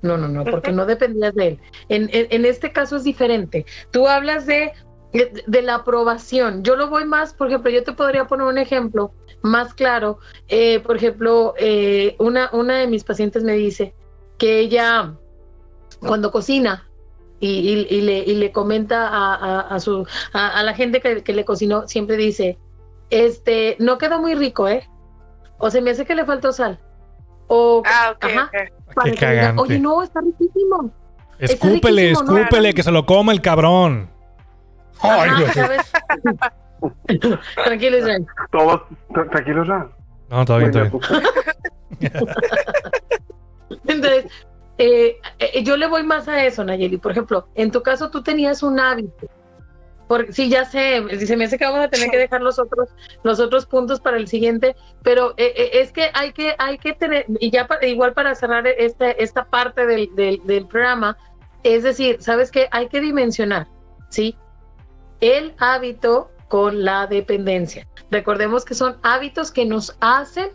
no, 0.02 0.18
no, 0.18 0.28
no, 0.28 0.44
porque 0.44 0.74
no 0.74 0.86
dependías 0.86 1.34
de 1.34 1.48
él. 1.48 1.60
En, 1.88 2.10
en, 2.12 2.44
este 2.44 2.74
caso 2.74 2.98
es 2.98 3.06
diferente. 3.06 3.66
Tú 3.92 4.06
hablas 4.06 4.46
de, 4.46 4.74
de, 5.14 5.62
la 5.62 5.76
aprobación. 5.76 6.62
Yo 6.62 6.76
lo 6.76 6.90
voy 6.90 7.06
más, 7.06 7.34
por 7.34 7.48
ejemplo, 7.48 7.72
yo 7.72 7.86
te 7.86 7.94
podría 7.94 8.28
poner 8.28 8.48
un 8.48 8.58
ejemplo 8.58 9.14
más 9.42 9.74
claro. 9.74 10.20
Eh, 10.50 10.82
por 10.82 10.98
ejemplo, 10.98 11.54
eh, 11.58 12.18
una, 12.20 12.50
una 12.52 12.76
de 12.76 12.88
mis 12.88 13.06
pacientes 13.06 13.46
me 13.46 13.54
dice 13.54 13.94
que 14.38 14.60
ella, 14.60 15.14
cuando 16.02 16.32
cocina, 16.32 16.90
y, 17.40 17.48
y, 17.90 18.02
le, 18.02 18.18
y 18.18 18.36
le, 18.36 18.52
comenta 18.52 19.08
a, 19.08 19.62
a, 19.62 19.80
su, 19.80 20.06
a, 20.34 20.64
la 20.64 20.74
gente 20.74 21.00
que, 21.00 21.24
que, 21.24 21.34
le 21.34 21.46
cocinó, 21.46 21.88
siempre 21.88 22.18
dice, 22.18 22.58
este, 23.10 23.76
no 23.80 23.98
quedó 23.98 24.20
muy 24.20 24.36
rico, 24.36 24.68
¿eh? 24.68 24.88
O 25.58 25.70
se 25.70 25.82
me 25.82 25.92
hace 25.92 26.06
que 26.06 26.16
le 26.16 26.26
faltó 26.26 26.52
sal. 26.52 26.80
O, 27.48 27.84
ah, 27.86 28.14
ok, 28.16 28.26
ajá, 28.26 28.52
Oye, 29.58 29.80
no, 29.80 30.02
está 30.02 30.22
riquísimo. 30.22 30.92
Escúpele, 31.38 32.12
escúpele, 32.12 32.74
que 32.74 32.84
se 32.84 32.92
lo 32.92 33.06
coma 33.06 33.34
el 33.34 33.42
cabrón. 33.42 34.10
Ay, 35.02 35.30
tranquilo, 37.64 37.98
Israel. 37.98 38.26
Todos, 38.52 38.82
tranquilo, 39.14 39.64
Israel. 39.64 39.88
No, 40.30 40.46
todo 40.46 40.58
bien, 40.58 40.72
todo 40.72 41.00
bien. 42.00 42.00
Entonces, 43.88 44.26
eh, 44.78 45.18
eh, 45.40 45.64
yo 45.64 45.78
le 45.78 45.88
voy 45.88 46.04
más 46.04 46.28
a 46.28 46.46
eso, 46.46 46.64
Nayeli. 46.64 46.98
Por 46.98 47.12
ejemplo, 47.12 47.48
en 47.56 47.72
tu 47.72 47.84
caso 47.84 48.10
tú 48.10 48.24
tenías 48.24 48.64
un 48.64 48.80
hábito 48.80 49.28
porque 50.08 50.34
sí, 50.34 50.50
ya 50.50 50.66
sé, 50.66 51.04
se 51.26 51.38
me 51.38 51.46
hace 51.46 51.58
que 51.58 51.66
vamos 51.66 51.86
a 51.86 51.90
tener 51.90 52.10
que 52.10 52.18
dejar 52.18 52.42
los 52.42 52.60
otros, 52.60 52.90
los 53.24 53.40
otros 53.40 53.66
puntos 53.66 54.00
para 54.00 54.18
el 54.18 54.28
siguiente, 54.28 54.76
pero 55.04 55.34
eh, 55.38 55.54
eh, 55.56 55.70
es 55.74 55.92
que 55.92 56.10
hay 56.14 56.32
que, 56.32 56.56
hay 56.60 56.78
que 56.78 56.94
tener, 56.94 57.26
y 57.40 57.50
ya 57.50 57.68
igual 57.82 58.14
para 58.14 58.36
cerrar 58.36 58.68
este, 58.68 59.22
esta 59.24 59.46
parte 59.46 59.86
del, 59.86 60.10
del, 60.16 60.68
programa, 60.68 61.18
es 61.64 61.84
decir, 61.84 62.18
¿sabes 62.20 62.52
qué? 62.52 62.68
Hay 62.72 62.88
que 62.88 63.02
dimensionar, 63.02 63.68
¿sí? 64.10 64.38
El 65.22 65.56
hábito 65.58 66.30
con 66.50 66.84
la 66.86 67.08
dependencia. 67.08 67.88
Recordemos 68.12 68.64
que 68.64 68.76
son 68.76 68.98
hábitos 69.02 69.52
que 69.52 69.66
nos 69.66 69.98
hacen 70.02 70.50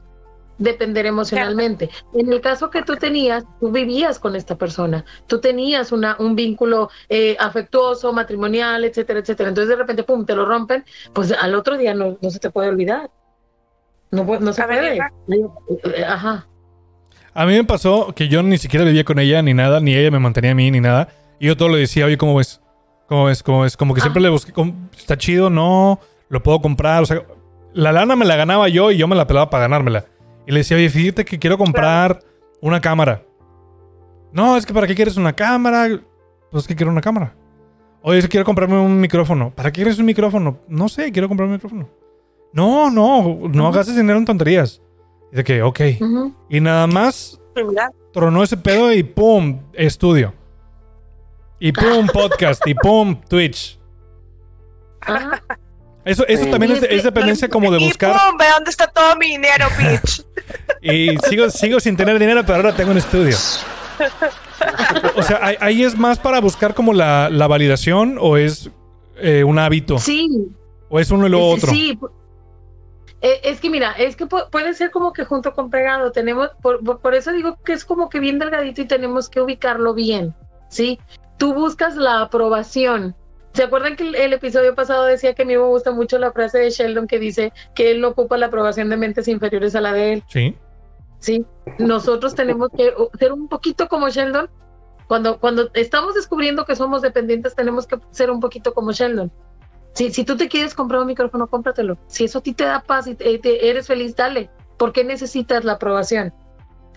depender 0.61 1.07
emocionalmente. 1.07 1.91
En 2.15 2.33
el 2.33 2.41
caso 2.41 2.71
que 2.71 2.83
tú 2.83 2.95
tenías, 2.97 3.45
tú 3.59 3.73
vivías 3.73 4.21
con 4.21 4.37
esta 4.37 4.57
persona, 4.57 5.05
tú 5.27 5.41
tenías 5.41 5.91
una, 5.91 6.17
un 6.21 6.37
vínculo 6.37 6.91
eh, 7.09 7.37
afectuoso, 7.41 8.13
matrimonial, 8.13 8.85
etcétera, 8.85 9.19
etcétera. 9.19 9.49
Entonces 9.49 9.71
de 9.71 9.77
repente, 9.77 10.05
pum, 10.05 10.25
te 10.25 10.37
lo 10.37 10.47
rompen, 10.47 10.85
pues 11.13 11.33
al 11.33 11.55
otro 11.55 11.77
día 11.77 11.95
no, 11.95 12.17
no 12.21 12.31
se 12.31 12.39
te 12.39 12.51
puede 12.51 12.69
olvidar. 12.69 13.11
No, 14.13 14.25
no 14.25 14.53
se 14.53 14.63
puede. 14.63 14.99
Eh, 14.99 16.05
ajá. 16.05 16.47
A 17.33 17.47
mí 17.47 17.55
me 17.55 17.65
pasó 17.65 18.13
que 18.15 18.29
yo 18.29 18.43
ni 18.43 18.59
siquiera 18.59 18.85
vivía 18.85 19.05
con 19.05 19.19
ella 19.19 19.41
ni 19.41 19.55
nada, 19.55 19.81
ni 19.81 19.95
ella 19.95 20.11
me 20.11 20.19
mantenía 20.19 20.51
a 20.51 20.55
mí 20.55 20.71
ni 20.71 20.81
nada. 20.81 21.09
Y 21.39 21.47
yo 21.47 21.57
todo 21.57 21.71
le 21.71 21.79
decía, 21.79 22.07
oye, 22.07 22.19
¿cómo 22.19 22.37
ves? 22.37 22.61
¿Cómo 23.09 23.25
ves? 23.25 23.43
¿Cómo 23.43 23.63
ves? 23.63 23.77
Como 23.77 23.95
que 23.95 24.01
siempre 24.01 24.21
ah. 24.21 24.25
le 24.25 24.29
busqué, 24.29 24.53
está 24.97 25.17
chido, 25.17 25.49
no, 25.49 26.01
lo 26.29 26.43
puedo 26.43 26.61
comprar. 26.61 27.03
O 27.03 27.07
sea, 27.07 27.23
la 27.73 27.93
lana 27.93 28.17
me 28.17 28.25
la 28.25 28.37
ganaba 28.37 28.69
yo 28.69 28.91
y 28.91 28.99
yo 28.99 29.09
me 29.09 29.17
la 29.17 29.27
pelaba 29.27 29.49
para 29.49 29.63
ganármela. 29.63 30.07
Y 30.51 30.53
le 30.53 30.59
decía, 30.59 30.77
oye, 30.77 30.91
fíjate 30.91 31.25
que 31.25 31.39
quiero 31.39 31.57
comprar 31.57 32.25
una 32.61 32.81
cámara. 32.81 33.25
No, 34.33 34.57
es 34.57 34.67
que 34.67 34.75
¿para 34.75 34.89
qué 34.89 34.97
quieres 34.97 35.17
una 35.17 35.33
cámara? 35.33 36.01
Pues 36.51 36.65
es 36.65 36.67
que 36.67 36.75
quiero 36.75 36.91
una 36.91 37.01
cámara. 37.01 37.37
Oye, 38.03 38.19
es 38.19 38.25
que 38.25 38.31
quiero 38.31 38.45
comprarme 38.45 38.77
un 38.81 38.99
micrófono. 38.99 39.55
¿Para 39.55 39.71
qué 39.71 39.77
quieres 39.77 40.01
un 40.01 40.07
micrófono? 40.07 40.59
No 40.67 40.89
sé, 40.89 41.13
quiero 41.13 41.29
comprar 41.29 41.47
un 41.47 41.53
micrófono. 41.53 41.89
No, 42.53 42.91
no, 42.91 43.49
no 43.49 43.69
hagas 43.69 43.95
dinero 43.95 44.19
en 44.19 44.25
tonterías. 44.25 44.83
Dice 45.31 45.45
que, 45.45 45.63
ok. 45.63 45.81
Y 46.49 46.61
nada 46.61 46.89
más 46.89 47.41
tronó 48.13 48.43
ese 48.43 48.57
pedo 48.57 48.93
y 48.93 49.05
pum, 49.05 49.61
estudio. 49.75 50.35
Y 51.61 51.71
pum, 51.71 52.09
podcast. 52.13 52.67
y 52.67 52.75
pum, 52.75 53.21
Twitch. 53.29 53.79
Eso, 56.05 56.27
eso 56.27 56.45
Sí. 56.45 56.51
también 56.51 56.73
es, 56.73 56.83
es 56.83 57.03
dependencia 57.03 57.49
como 57.49 57.71
de 57.71 57.79
Y 57.81 57.85
buscar. 57.89 58.13
pum, 58.13 58.39
ve 58.39 58.47
dónde 58.55 58.71
está 58.71 58.87
todo 58.87 59.17
mi 59.17 59.27
dinero, 59.29 59.67
bitch. 59.79 60.25
Y 60.83 61.17
sigo, 61.29 61.51
sigo 61.51 61.79
sin 61.81 61.97
tener 61.97 62.19
dinero, 62.19 62.43
pero 62.45 62.57
ahora 62.57 62.75
tengo 62.75 62.91
un 62.93 62.99
estudio. 62.99 63.37
O 65.17 65.23
sea, 65.23 65.39
ahí- 65.43 65.57
ahí 65.61 65.85
es 65.85 65.97
más 65.97 66.19
para 66.19 66.41
buscar 66.41 66.75
como 66.75 66.93
la, 66.93 67.29
la 67.31 67.47
validación 67.47 68.17
o 68.21 68.37
es 68.37 68.71
eh, 69.17 69.45
un 69.45 69.59
hábito. 69.59 69.99
Sí, 69.99 70.29
O 70.89 70.99
es 70.99 71.11
uno 71.11 71.27
y 71.27 71.31
lo 71.31 71.47
otro. 71.47 71.71
Sí. 71.71 71.99
Eh, 73.23 73.41
Es 73.45 73.61
que 73.61 73.69
mira, 73.69 73.93
es 73.93 74.17
que 74.17 74.25
pu- 74.27 74.49
puede 74.51 74.73
ser 74.75 74.91
como 74.91 75.13
que 75.13 75.25
junto 75.27 75.53
con 75.55 75.69
pegado, 75.71 76.11
tenemos, 76.13 76.49
por, 76.63 76.83
por- 76.83 77.01
por 77.01 77.15
eso 77.15 77.33
digo 77.33 77.59
que 77.63 77.75
es 77.75 77.85
como 77.85 78.09
que 78.09 78.19
bien 78.19 78.39
delgadito 78.39 78.81
y 78.81 78.87
tenemos 78.87 79.29
que 79.29 79.41
ubicarlo 79.43 79.93
bien, 79.93 80.35
¿sí? 80.71 80.99
Tú 81.37 81.53
buscas 81.53 81.97
la 81.97 82.23
aprobación. 82.23 83.15
¿Se 83.61 83.65
acuerdan 83.65 83.95
que 83.95 84.05
el, 84.05 84.15
el 84.15 84.33
episodio 84.33 84.75
pasado 84.75 85.05
decía 85.05 85.35
que 85.35 85.43
a 85.43 85.45
mí 85.45 85.53
me 85.55 85.63
gusta 85.63 85.91
mucho 85.91 86.17
la 86.17 86.33
frase 86.33 86.57
de 86.61 86.71
Sheldon 86.71 87.07
que 87.07 87.19
dice 87.19 87.53
que 87.75 87.91
él 87.91 88.01
no 88.01 88.09
ocupa 88.09 88.39
la 88.39 88.47
aprobación 88.47 88.89
de 88.89 88.97
mentes 88.97 89.29
inferiores 89.29 89.77
a 89.77 89.83
la 89.83 89.93
de 89.93 90.15
él? 90.15 90.25
Sí. 90.29 90.57
¿sí? 91.19 91.45
Nosotros 91.79 92.35
tenemos 92.35 92.71
que 92.75 92.91
ser 93.19 93.35
un 93.35 93.49
poquito 93.49 93.87
como 93.87 94.09
Sheldon. 94.09 94.49
Cuando, 95.09 95.39
cuando 95.39 95.69
estamos 95.75 96.15
descubriendo 96.15 96.65
que 96.65 96.75
somos 96.75 97.03
dependientes, 97.03 97.55
tenemos 97.55 97.87
que 97.87 97.99
ser 98.13 98.31
un 98.31 98.41
poquito 98.41 98.73
como 98.73 98.93
Sheldon. 98.93 99.31
Si, 99.93 100.11
si 100.11 100.25
tú 100.25 100.39
te 100.39 100.49
quieres 100.49 100.75
comprar 100.75 101.03
un 101.03 101.09
micrófono, 101.09 101.47
cómpratelo. 101.47 101.99
Si 102.07 102.25
eso 102.25 102.39
a 102.39 102.43
ti 102.43 102.55
te 102.55 102.65
da 102.65 102.81
paz 102.81 103.09
y 103.09 103.15
te- 103.15 103.39
te- 103.41 103.69
eres 103.69 103.87
feliz, 103.89 104.17
dale. 104.17 104.49
¿Por 104.79 104.95
qué 104.95 105.05
necesitas 105.05 105.65
la 105.65 105.73
aprobación? 105.73 106.33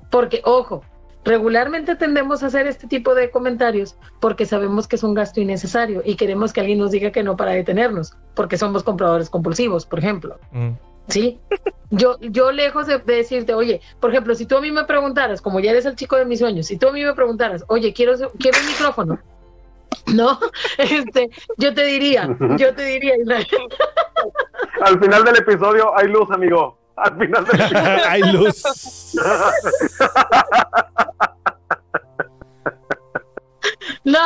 Porque, 0.10 0.42
ojo, 0.46 0.82
regularmente 1.26 1.96
tendemos 1.96 2.44
a 2.44 2.48
hacer 2.48 2.68
este 2.68 2.88
tipo 2.88 3.16
de 3.16 3.32
comentarios 3.32 3.96
porque 4.20 4.46
sabemos 4.46 4.88
que 4.88 4.96
es 4.96 5.04
un 5.04 5.14
gasto 5.14 5.40
innecesario 5.42 6.02
y 6.06 6.16
queremos 6.16 6.54
que 6.54 6.62
alguien 6.62 6.80
nos 6.80 6.92
diga 6.92 7.12
que 7.12 7.24
no 7.24 7.38
para 7.38 7.52
detenernos, 7.52 8.16
porque 8.36 8.58
somos 8.58 8.84
compradores 8.84 9.30
compulsivos, 9.30 9.86
por 9.86 10.00
ejemplo. 10.00 10.40
Mm. 10.52 10.72
¿sí? 11.08 11.40
Yo, 11.90 12.18
yo 12.22 12.52
lejos 12.52 12.88
de, 12.88 13.00
de 13.00 13.16
decirte, 13.16 13.54
oye, 13.54 13.82
por 14.00 14.10
ejemplo, 14.10 14.34
si 14.36 14.46
tú 14.46 14.58
a 14.58 14.62
mí 14.62 14.72
me 14.72 14.86
preguntaras, 14.86 15.42
como 15.42 15.60
ya 15.60 15.72
eres 15.72 15.86
el 15.86 15.96
chico 15.96 16.16
de 16.16 16.26
mis 16.26 16.40
sueños, 16.40 16.68
si 16.68 16.78
tú 16.78 16.88
a 16.88 16.92
mí 16.92 17.04
me 17.04 17.14
preguntaras, 17.14 17.64
oye, 17.68 17.94
quiero, 17.94 18.14
quiero 18.40 18.60
un 18.60 18.68
micrófono, 18.68 19.20
¿no? 20.14 20.40
Este, 20.78 21.30
yo 21.58 21.74
te 21.74 21.84
diría, 21.86 22.36
yo 22.58 22.74
te 22.74 22.84
diría, 22.84 23.18
Israel, 23.18 23.48
Al 24.82 25.00
final 25.00 25.24
del 25.24 25.38
episodio 25.38 25.98
hay 25.98 26.08
luz, 26.08 26.30
amigo. 26.32 26.78
Al 26.96 27.18
final 27.18 27.46
del 27.46 27.62
episodio. 27.62 28.02
Hay 28.08 28.22
luz. 28.32 28.64
no, 34.04 34.20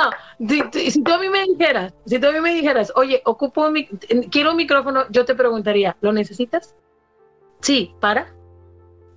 si, 0.74 1.04
tú 1.04 1.12
a 1.14 1.20
mí 1.20 1.30
me 1.30 1.44
dijeras, 1.44 1.94
si 2.06 2.20
tú 2.20 2.28
a 2.28 2.32
mí 2.32 2.40
me 2.42 2.54
dijeras, 2.54 2.92
oye, 2.96 3.22
ocupo 3.26 3.70
mic- 3.70 3.90
quiero 4.32 4.52
un 4.52 4.58
micrófono, 4.58 5.06
yo 5.10 5.26
te 5.26 5.36
preguntaría, 5.36 5.96
¿lo 6.02 6.12
necesitas? 6.12 6.76
Sí, 7.62 7.94
¿para? 8.00 8.34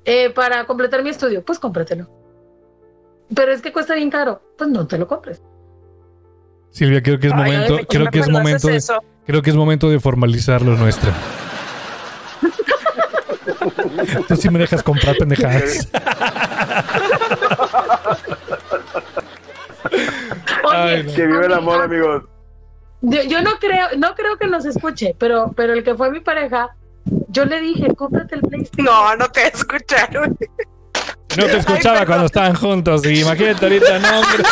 Eh, 0.05 0.31
para 0.31 0.65
completar 0.67 1.03
mi 1.03 1.11
estudio, 1.11 1.45
pues 1.45 1.59
cómpratelo. 1.59 2.09
Pero 3.35 3.53
es 3.53 3.63
que 3.63 3.73
cuesta 3.73 3.95
bien 3.95 4.11
caro, 4.11 4.43
pues 4.59 4.69
no 4.71 4.87
te 4.87 4.99
lo 4.99 5.07
compres. 5.07 5.43
Silvia, 6.71 7.03
creo 7.03 7.19
que 7.19 7.29
es 7.29 7.35
momento, 7.35 7.77
ay, 7.79 7.87
creo 7.87 8.07
que 8.11 8.21
es 8.21 8.29
momento, 8.29 8.69
de, 8.69 8.81
creo 9.27 9.43
que 9.43 9.51
es 9.51 9.57
momento 9.57 9.89
de 9.91 9.99
formalizar 9.99 10.63
lo 10.63 10.77
nuestro. 10.77 11.11
Tú 14.29 14.37
sí 14.37 14.51
me 14.51 14.59
dejas 14.59 14.83
comprar 14.83 15.17
pendejadas. 15.17 15.89
Oye, 20.65 20.77
Ay, 20.77 21.03
no. 21.05 21.15
Que 21.15 21.27
vive 21.27 21.47
el 21.47 21.53
amor, 21.53 21.83
amigos. 21.83 22.25
Yo, 23.03 23.23
yo 23.23 23.43
no 23.43 23.59
creo, 23.59 23.89
no 23.97 24.15
creo 24.15 24.37
que 24.37 24.47
nos 24.47 24.65
escuche, 24.67 25.15
pero, 25.19 25.53
pero 25.57 25.73
el 25.73 25.83
que 25.83 25.95
fue 25.95 26.11
mi 26.11 26.21
pareja, 26.21 26.77
yo 27.29 27.45
le 27.45 27.61
dije, 27.61 27.95
cómprate 27.95 28.35
el 28.37 28.43
PlayStation. 28.43 28.85
No, 28.85 29.17
no 29.17 29.29
te 29.31 29.49
escucharon. 29.49 30.37
No 31.37 31.47
te 31.47 31.59
escuchaba 31.59 32.05
cuando 32.05 32.27
estaban 32.27 32.55
juntos. 32.55 33.05
Y 33.07 33.21
imagínate 33.21 33.65
ahorita, 33.65 33.99
no, 34.01 34.21
hombre. 34.21 34.45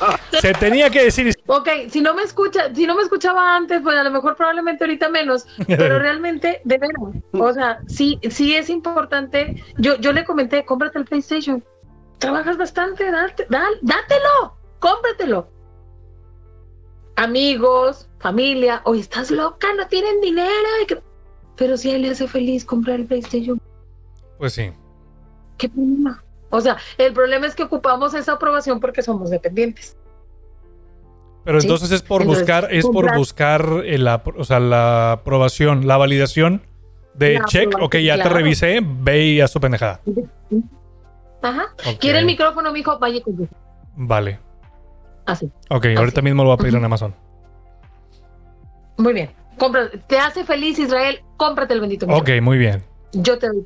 Se 0.40 0.52
tenía 0.54 0.90
que 0.90 1.04
decir. 1.04 1.32
Ok, 1.46 1.68
si 1.88 2.00
no 2.00 2.14
me 2.14 2.22
escucha, 2.22 2.74
si 2.74 2.86
no 2.86 2.94
me 2.96 3.02
escuchaba 3.02 3.54
antes, 3.56 3.80
pues 3.82 3.96
a 3.96 4.02
lo 4.02 4.10
mejor 4.10 4.34
probablemente 4.36 4.84
ahorita 4.84 5.08
menos, 5.08 5.46
pero 5.66 5.98
realmente, 5.98 6.60
de 6.64 6.78
veras, 6.78 6.98
o 7.32 7.52
sea, 7.52 7.82
sí, 7.86 8.18
sí 8.30 8.56
es 8.56 8.70
importante. 8.70 9.54
Yo, 9.78 9.96
yo 9.96 10.12
le 10.12 10.24
comenté, 10.24 10.64
cómprate 10.64 10.98
el 10.98 11.04
PlayStation. 11.04 11.62
Trabajas 12.18 12.56
bastante, 12.56 13.10
date, 13.10 13.46
dal- 13.48 13.78
dátelo, 13.82 14.56
cómpratelo. 14.80 15.48
Amigos, 17.16 18.08
familia, 18.18 18.80
oye, 18.84 19.00
estás 19.00 19.30
loca, 19.30 19.68
no 19.76 19.86
tienen 19.88 20.20
dinero. 20.20 20.48
hay 20.80 20.86
que-". 20.86 21.02
Pero 21.56 21.76
si 21.76 21.90
a 21.90 21.96
él 21.96 22.02
le 22.02 22.10
hace 22.10 22.26
feliz 22.26 22.64
comprar 22.64 22.98
el 23.00 23.06
PlayStation, 23.06 23.60
Pues 24.38 24.54
sí. 24.54 24.72
¿qué 25.58 25.68
problema? 25.68 26.23
O 26.54 26.60
sea, 26.60 26.76
el 26.98 27.12
problema 27.12 27.46
es 27.46 27.54
que 27.54 27.62
ocupamos 27.64 28.14
esa 28.14 28.32
aprobación 28.32 28.80
porque 28.80 29.02
somos 29.02 29.30
dependientes. 29.30 29.96
Pero 31.44 31.60
Sí. 31.60 31.66
entonces 31.66 31.90
es 31.90 32.02
por 32.02 32.22
Entonces, 32.22 32.42
buscar, 32.42 32.68
es 32.72 32.86
por 32.86 33.14
buscar 33.16 33.82
el 33.84 34.08
o 34.08 34.44
sea, 34.44 34.60
la 34.60 35.12
aprobación, 35.12 35.86
la 35.86 35.96
validación 35.98 36.62
de 37.14 37.34
La 37.34 37.44
check, 37.44 37.76
ok, 37.80 37.96
ya 37.96 38.22
te 38.22 38.28
revisé, 38.28 38.80
ve 38.82 39.24
y 39.26 39.40
haz 39.40 39.52
tu 39.52 39.60
pendejada. 39.60 40.00
Ajá. 41.42 41.66
Ok. 41.86 41.98
¿Quiere 42.00 42.20
el 42.20 42.24
micrófono, 42.26 42.72
mijo? 42.72 42.98
Vaya 42.98 43.22
con. 43.22 43.48
Vale. 43.96 44.40
Así. 45.26 45.50
Ok, 45.70 45.86
ahorita 45.96 46.22
mismo 46.22 46.42
lo 46.42 46.48
voy 46.50 46.54
a 46.54 46.58
pedir 46.58 46.74
en. 46.76 46.84
Amazon. 46.84 47.14
Muy 48.96 49.12
bien. 49.12 49.30
Compra, 49.58 49.90
te 50.06 50.18
hace 50.18 50.44
feliz 50.44 50.78
Israel, 50.78 51.20
cómprate 51.36 51.74
el 51.74 51.80
bendito 51.80 52.06
Ok, 52.06 52.12
micrófono. 52.12 52.42
muy 52.42 52.58
bien. 52.58 52.82
Yo 53.12 53.38
te 53.38 53.48
doy. 53.48 53.62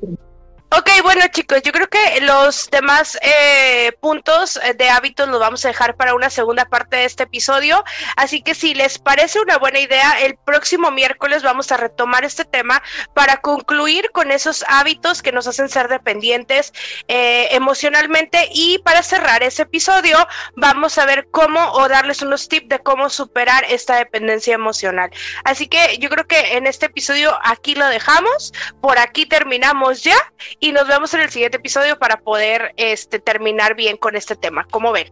Ok, 0.71 0.87
bueno 1.01 1.21
chicos, 1.31 1.63
yo 1.63 1.71
creo 1.71 1.89
que 1.89 2.21
los 2.21 2.69
demás 2.69 3.17
eh, 3.23 3.91
puntos 4.01 4.57
eh, 4.57 4.75
de 4.75 4.87
hábitos 4.87 5.27
los 5.27 5.39
vamos 5.39 5.65
a 5.65 5.69
dejar 5.69 5.95
para 5.95 6.13
una 6.13 6.29
segunda 6.29 6.65
parte 6.65 6.97
de 6.97 7.05
este 7.05 7.23
episodio. 7.23 7.83
Así 8.15 8.43
que 8.43 8.53
si 8.53 8.75
les 8.75 8.99
parece 8.99 9.41
una 9.41 9.57
buena 9.57 9.79
idea, 9.79 10.21
el 10.21 10.37
próximo 10.37 10.91
miércoles 10.91 11.41
vamos 11.41 11.71
a 11.71 11.77
retomar 11.77 12.23
este 12.23 12.45
tema 12.45 12.83
para 13.15 13.37
concluir 13.37 14.11
con 14.11 14.29
esos 14.29 14.63
hábitos 14.67 15.23
que 15.23 15.31
nos 15.31 15.47
hacen 15.47 15.69
ser 15.69 15.87
dependientes 15.87 16.71
eh, 17.07 17.47
emocionalmente 17.49 18.47
y 18.53 18.77
para 18.79 19.01
cerrar 19.01 19.41
ese 19.41 19.63
episodio 19.63 20.19
vamos 20.55 20.99
a 20.99 21.05
ver 21.07 21.29
cómo 21.31 21.71
o 21.71 21.87
darles 21.87 22.21
unos 22.21 22.47
tips 22.47 22.69
de 22.69 22.79
cómo 22.79 23.09
superar 23.09 23.65
esta 23.67 23.95
dependencia 23.95 24.53
emocional. 24.53 25.09
Así 25.45 25.67
que 25.67 25.97
yo 25.97 26.11
creo 26.11 26.27
que 26.27 26.57
en 26.57 26.67
este 26.67 26.85
episodio 26.85 27.35
aquí 27.43 27.73
lo 27.73 27.87
dejamos, 27.87 28.53
por 28.81 28.99
aquí 28.99 29.25
terminamos 29.25 30.03
ya 30.03 30.15
y 30.59 30.71
nos 30.71 30.87
vemos 30.87 31.13
en 31.13 31.21
el 31.21 31.29
siguiente 31.29 31.57
episodio 31.57 31.97
para 31.97 32.17
poder 32.21 32.73
este 32.77 33.19
terminar 33.19 33.75
bien 33.75 33.97
con 33.97 34.15
este 34.15 34.35
tema. 34.35 34.65
¿Cómo 34.69 34.91
ven? 34.91 35.11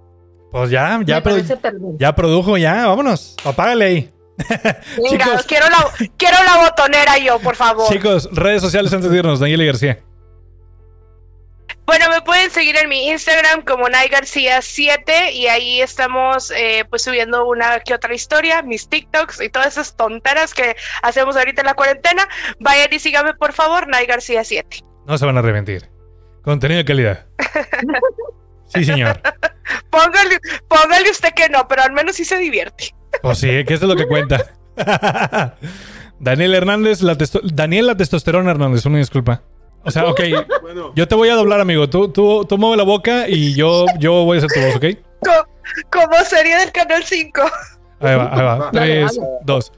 Pues 0.52 0.70
ya, 0.70 1.00
ya, 1.06 1.22
produ- 1.22 1.98
ya 2.00 2.16
produjo, 2.16 2.58
ya, 2.58 2.86
vámonos. 2.88 3.36
Apágale 3.43 3.86
ahí. 3.86 4.14
Venga, 4.98 5.26
Chicos. 5.26 5.45
quiero 5.48 5.68
la 5.70 5.91
quiero 6.18 6.38
la 6.43 6.58
botonera 6.58 7.18
yo, 7.18 7.39
por 7.39 7.56
favor. 7.56 7.89
Chicos, 7.91 8.30
redes 8.32 8.62
sociales 8.62 8.93
antes 8.93 9.10
de 9.10 9.18
irnos, 9.18 9.39
Daniel 9.39 9.66
García. 9.66 10.00
Bueno, 11.86 12.10
me 12.10 12.22
pueden 12.22 12.52
seguir 12.52 12.76
en 12.76 12.89
mi 12.89 13.08
Instagram 13.10 13.62
como 13.64 13.88
Nay 13.88 14.10
García 14.10 14.62
7 14.62 15.32
y 15.32 15.48
ahí 15.48 15.82
estamos 15.82 16.52
eh, 16.52 16.84
pues 16.89 17.02
subiendo 17.02 17.48
una 17.48 17.80
que 17.80 17.93
otra 17.93 18.14
historia, 18.14 18.62
mis 18.62 18.89
TikToks 18.89 19.41
y 19.41 19.50
todas 19.50 19.70
esas 19.70 19.95
tonteras 19.95 20.54
que 20.54 20.76
hacemos 21.02 21.38
ahorita 21.38 21.62
en 21.62 21.68
la 21.68 21.74
cuarentena. 21.76 22.28
Vayan 22.60 22.89
y 22.91 23.00
síganme 23.00 23.34
por 23.36 23.54
favor, 23.54 23.88
Nay 23.88 24.06
García 24.06 24.43
7. 24.43 24.84
No 25.08 25.18
se 25.18 25.26
van 25.26 25.38
a 25.38 25.39
arrepentir. 25.39 25.89
Contenido 26.43 26.78
de 26.80 26.86
calidad. 26.86 27.26
Sí, 28.70 28.84
señor. 28.84 29.22
Póngale, 29.89 30.39
póngale 30.68 31.10
usted 31.10 31.30
que 31.34 31.47
no, 31.47 31.66
pero 31.70 31.84
al 31.84 31.93
menos 31.93 32.18
sí 32.18 32.26
se 32.26 32.38
divierte. 32.38 32.93
Pues 33.22 33.38
sí, 33.38 33.47
que 33.64 33.74
esto 33.74 33.86
es 33.86 33.89
lo 33.89 33.95
que 33.95 34.05
cuenta. 34.05 34.43
Daniel 36.20 36.53
Hernández, 36.53 37.01
la 37.01 37.16
testo- 37.16 37.39
Daniel 37.43 37.88
la 37.88 37.95
testosterona 37.95 38.51
Hernández, 38.51 38.86
una 38.86 38.97
disculpa. 38.97 39.41
O 39.86 39.91
sea, 39.91 40.05
ok, 40.08 40.20
Bueno, 40.62 40.91
yo 40.95 41.08
te 41.08 41.16
voy 41.16 41.30
a 41.30 41.36
doblar, 41.36 41.62
amigo. 41.62 41.89
Tú, 41.89 42.10
tú, 42.10 42.43
tú 42.43 42.58
mueve 42.58 42.76
la 42.76 42.84
boca 42.84 43.30
y 43.30 43.53
yo, 43.55 43.86
yo 43.99 44.26
voy 44.26 44.38
a 44.38 44.39
hacer 44.43 44.51
tu 44.51 44.60
voz, 44.60 44.76
¿ok? 44.76 44.86
Co- 45.24 45.47
como 45.89 46.18
serie 46.26 46.58
del 46.58 46.74
Canal 46.74 47.05
5. 47.05 47.41
Ahí 48.01 48.16
va, 48.18 48.30
ahí 48.34 48.41
va. 48.43 48.70
Dale, 48.74 48.99
Tres, 49.05 49.16
dale. 49.16 49.30
dos. 49.45 49.72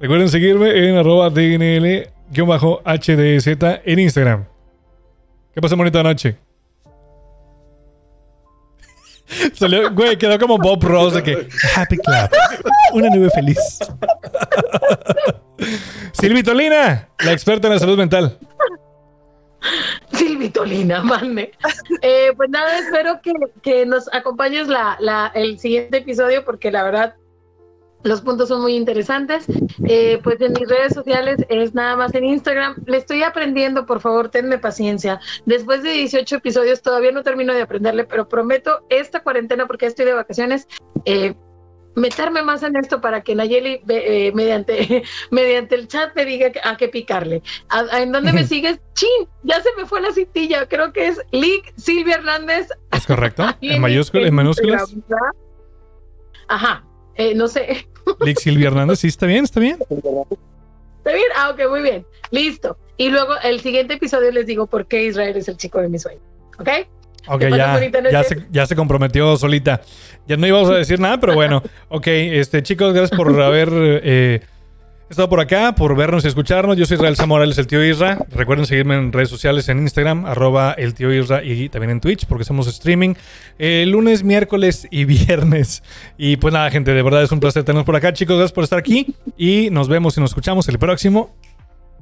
Recuerden 0.00 0.28
seguirme 0.28 0.88
en 0.88 0.98
arroba 0.98 1.30
DNL-HDZ 1.30 3.48
en 3.84 3.98
Instagram. 3.98 4.44
¿Qué 5.54 5.60
pasa, 5.60 5.74
bonita 5.74 6.02
noche? 6.02 6.36
Salió, 9.54 9.92
güey, 9.92 10.16
quedó 10.16 10.38
como 10.38 10.58
Bob 10.58 10.82
Ross 10.82 11.14
de 11.14 11.22
que 11.22 11.48
Happy 11.76 11.96
Club. 11.96 12.30
Una 12.92 13.10
nube 13.10 13.30
feliz. 13.30 13.58
Silvi 16.12 16.42
Tolina, 16.42 17.08
la 17.24 17.32
experta 17.32 17.68
en 17.68 17.74
la 17.74 17.78
salud 17.78 17.96
mental. 17.96 18.38
Silvitolina, 20.12 21.02
mande. 21.02 21.52
Eh, 22.02 22.32
pues 22.36 22.50
nada, 22.50 22.78
espero 22.78 23.20
que, 23.22 23.32
que 23.62 23.86
nos 23.86 24.12
acompañes 24.12 24.68
la, 24.68 24.96
la, 25.00 25.30
el 25.34 25.58
siguiente 25.58 25.98
episodio 25.98 26.44
porque 26.44 26.70
la 26.70 26.82
verdad 26.82 27.14
Los 28.02 28.22
puntos 28.22 28.48
son 28.48 28.62
muy 28.62 28.74
interesantes. 28.74 29.44
Eh, 29.86 30.18
pues 30.22 30.40
en 30.40 30.52
mis 30.52 30.68
redes 30.68 30.94
sociales 30.94 31.44
es 31.48 31.74
nada 31.74 31.96
más 31.96 32.14
en 32.14 32.24
Instagram. 32.24 32.76
Le 32.86 32.96
estoy 32.96 33.22
aprendiendo, 33.22 33.86
por 33.86 34.00
favor, 34.00 34.28
tenme 34.30 34.58
paciencia. 34.58 35.20
Después 35.44 35.82
de 35.82 35.92
18 35.92 36.36
episodios 36.36 36.82
todavía 36.82 37.12
no 37.12 37.22
termino 37.22 37.52
de 37.52 37.62
aprenderle, 37.62 38.04
pero 38.04 38.28
prometo 38.28 38.86
esta 38.88 39.22
cuarentena, 39.22 39.66
porque 39.66 39.86
estoy 39.86 40.06
de 40.06 40.14
vacaciones, 40.14 40.66
eh, 41.04 41.34
meterme 41.94 42.42
más 42.42 42.62
en 42.62 42.76
esto 42.76 43.00
para 43.00 43.20
que 43.22 43.34
Nayeli 43.34 43.82
eh, 43.88 44.32
mediante, 44.34 45.02
mediante 45.30 45.74
el 45.74 45.88
chat 45.88 46.14
me 46.14 46.24
diga 46.24 46.50
a 46.64 46.76
qué 46.76 46.88
picarle. 46.88 47.42
¿En 47.92 48.12
dónde 48.12 48.32
me 48.32 48.44
sigues? 48.46 48.80
¡Chin! 48.94 49.28
Ya 49.42 49.60
se 49.60 49.68
me 49.76 49.86
fue 49.86 50.00
la 50.00 50.12
cintilla. 50.12 50.66
Creo 50.66 50.92
que 50.92 51.08
es 51.08 51.20
Lick 51.32 51.72
Silvia 51.76 52.16
Hernández. 52.16 52.68
¿Es 52.92 53.06
correcto? 53.06 53.44
¿En, 53.60 53.80
mayúsculas? 53.80 54.28
¿En 54.28 54.34
minúsculas? 54.34 54.96
Ajá. 56.48 56.84
Eh, 57.20 57.34
no 57.34 57.48
sé. 57.48 57.86
Lick 58.20 58.38
Silvia 58.38 58.68
Hernández, 58.68 59.00
sí, 59.00 59.08
está 59.08 59.26
bien, 59.26 59.44
está 59.44 59.60
bien. 59.60 59.76
¿Está 59.78 61.12
bien? 61.12 61.26
Ah, 61.36 61.50
ok, 61.50 61.68
muy 61.68 61.82
bien. 61.82 62.06
Listo. 62.30 62.78
Y 62.96 63.10
luego 63.10 63.34
el 63.42 63.60
siguiente 63.60 63.94
episodio 63.94 64.30
les 64.30 64.46
digo 64.46 64.66
por 64.66 64.86
qué 64.86 65.04
Israel 65.04 65.36
es 65.36 65.46
el 65.46 65.58
chico 65.58 65.82
de 65.82 65.88
mi 65.90 65.98
sueño. 65.98 66.20
¿Ok? 66.58 66.68
Ok, 67.28 67.42
ya, 67.42 67.78
ya, 68.10 68.24
se, 68.24 68.46
ya 68.50 68.66
se 68.66 68.74
comprometió 68.74 69.36
solita. 69.36 69.82
Ya 70.26 70.38
no 70.38 70.46
íbamos 70.46 70.70
a 70.70 70.74
decir 70.74 70.98
nada, 70.98 71.20
pero 71.20 71.34
bueno. 71.34 71.62
Ok, 71.90 72.06
este, 72.06 72.62
chicos, 72.62 72.94
gracias 72.94 73.14
por 73.14 73.38
haber 73.42 73.68
eh, 73.72 74.40
estado 75.10 75.28
por 75.28 75.40
acá, 75.40 75.74
por 75.74 75.96
vernos 75.96 76.24
y 76.24 76.28
escucharnos. 76.28 76.76
Yo 76.76 76.86
soy 76.86 76.94
Israel 76.94 77.16
Zamora, 77.16 77.44
él 77.44 77.50
es 77.50 77.58
el 77.58 77.66
tío 77.66 77.84
Isra. 77.84 78.18
Recuerden 78.30 78.64
seguirme 78.64 78.94
en 78.94 79.12
redes 79.12 79.28
sociales, 79.28 79.68
en 79.68 79.80
Instagram, 79.80 80.24
arroba 80.24 80.72
el 80.72 80.94
tío 80.94 81.12
Isra 81.12 81.42
y 81.42 81.68
también 81.68 81.90
en 81.90 82.00
Twitch, 82.00 82.26
porque 82.26 82.42
hacemos 82.42 82.68
streaming 82.68 83.14
eh, 83.58 83.84
lunes, 83.86 84.22
miércoles 84.22 84.86
y 84.90 85.04
viernes. 85.06 85.82
Y 86.16 86.36
pues 86.36 86.54
nada, 86.54 86.70
gente, 86.70 86.94
de 86.94 87.02
verdad 87.02 87.22
es 87.22 87.32
un 87.32 87.40
placer 87.40 87.64
tenernos 87.64 87.84
por 87.84 87.96
acá. 87.96 88.12
Chicos, 88.12 88.36
gracias 88.36 88.52
por 88.52 88.64
estar 88.64 88.78
aquí. 88.78 89.14
Y 89.36 89.68
nos 89.70 89.88
vemos 89.88 90.16
y 90.16 90.20
nos 90.20 90.30
escuchamos 90.30 90.68
el 90.68 90.78
próximo 90.78 91.34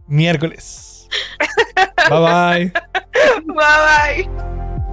miércoles. 0.06 1.08
Bye 2.10 2.20
bye. 2.20 2.72
Bye 3.46 4.26
bye. 4.26 4.28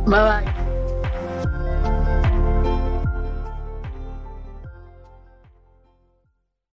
Bye 0.06 0.22
bye. 0.22 0.65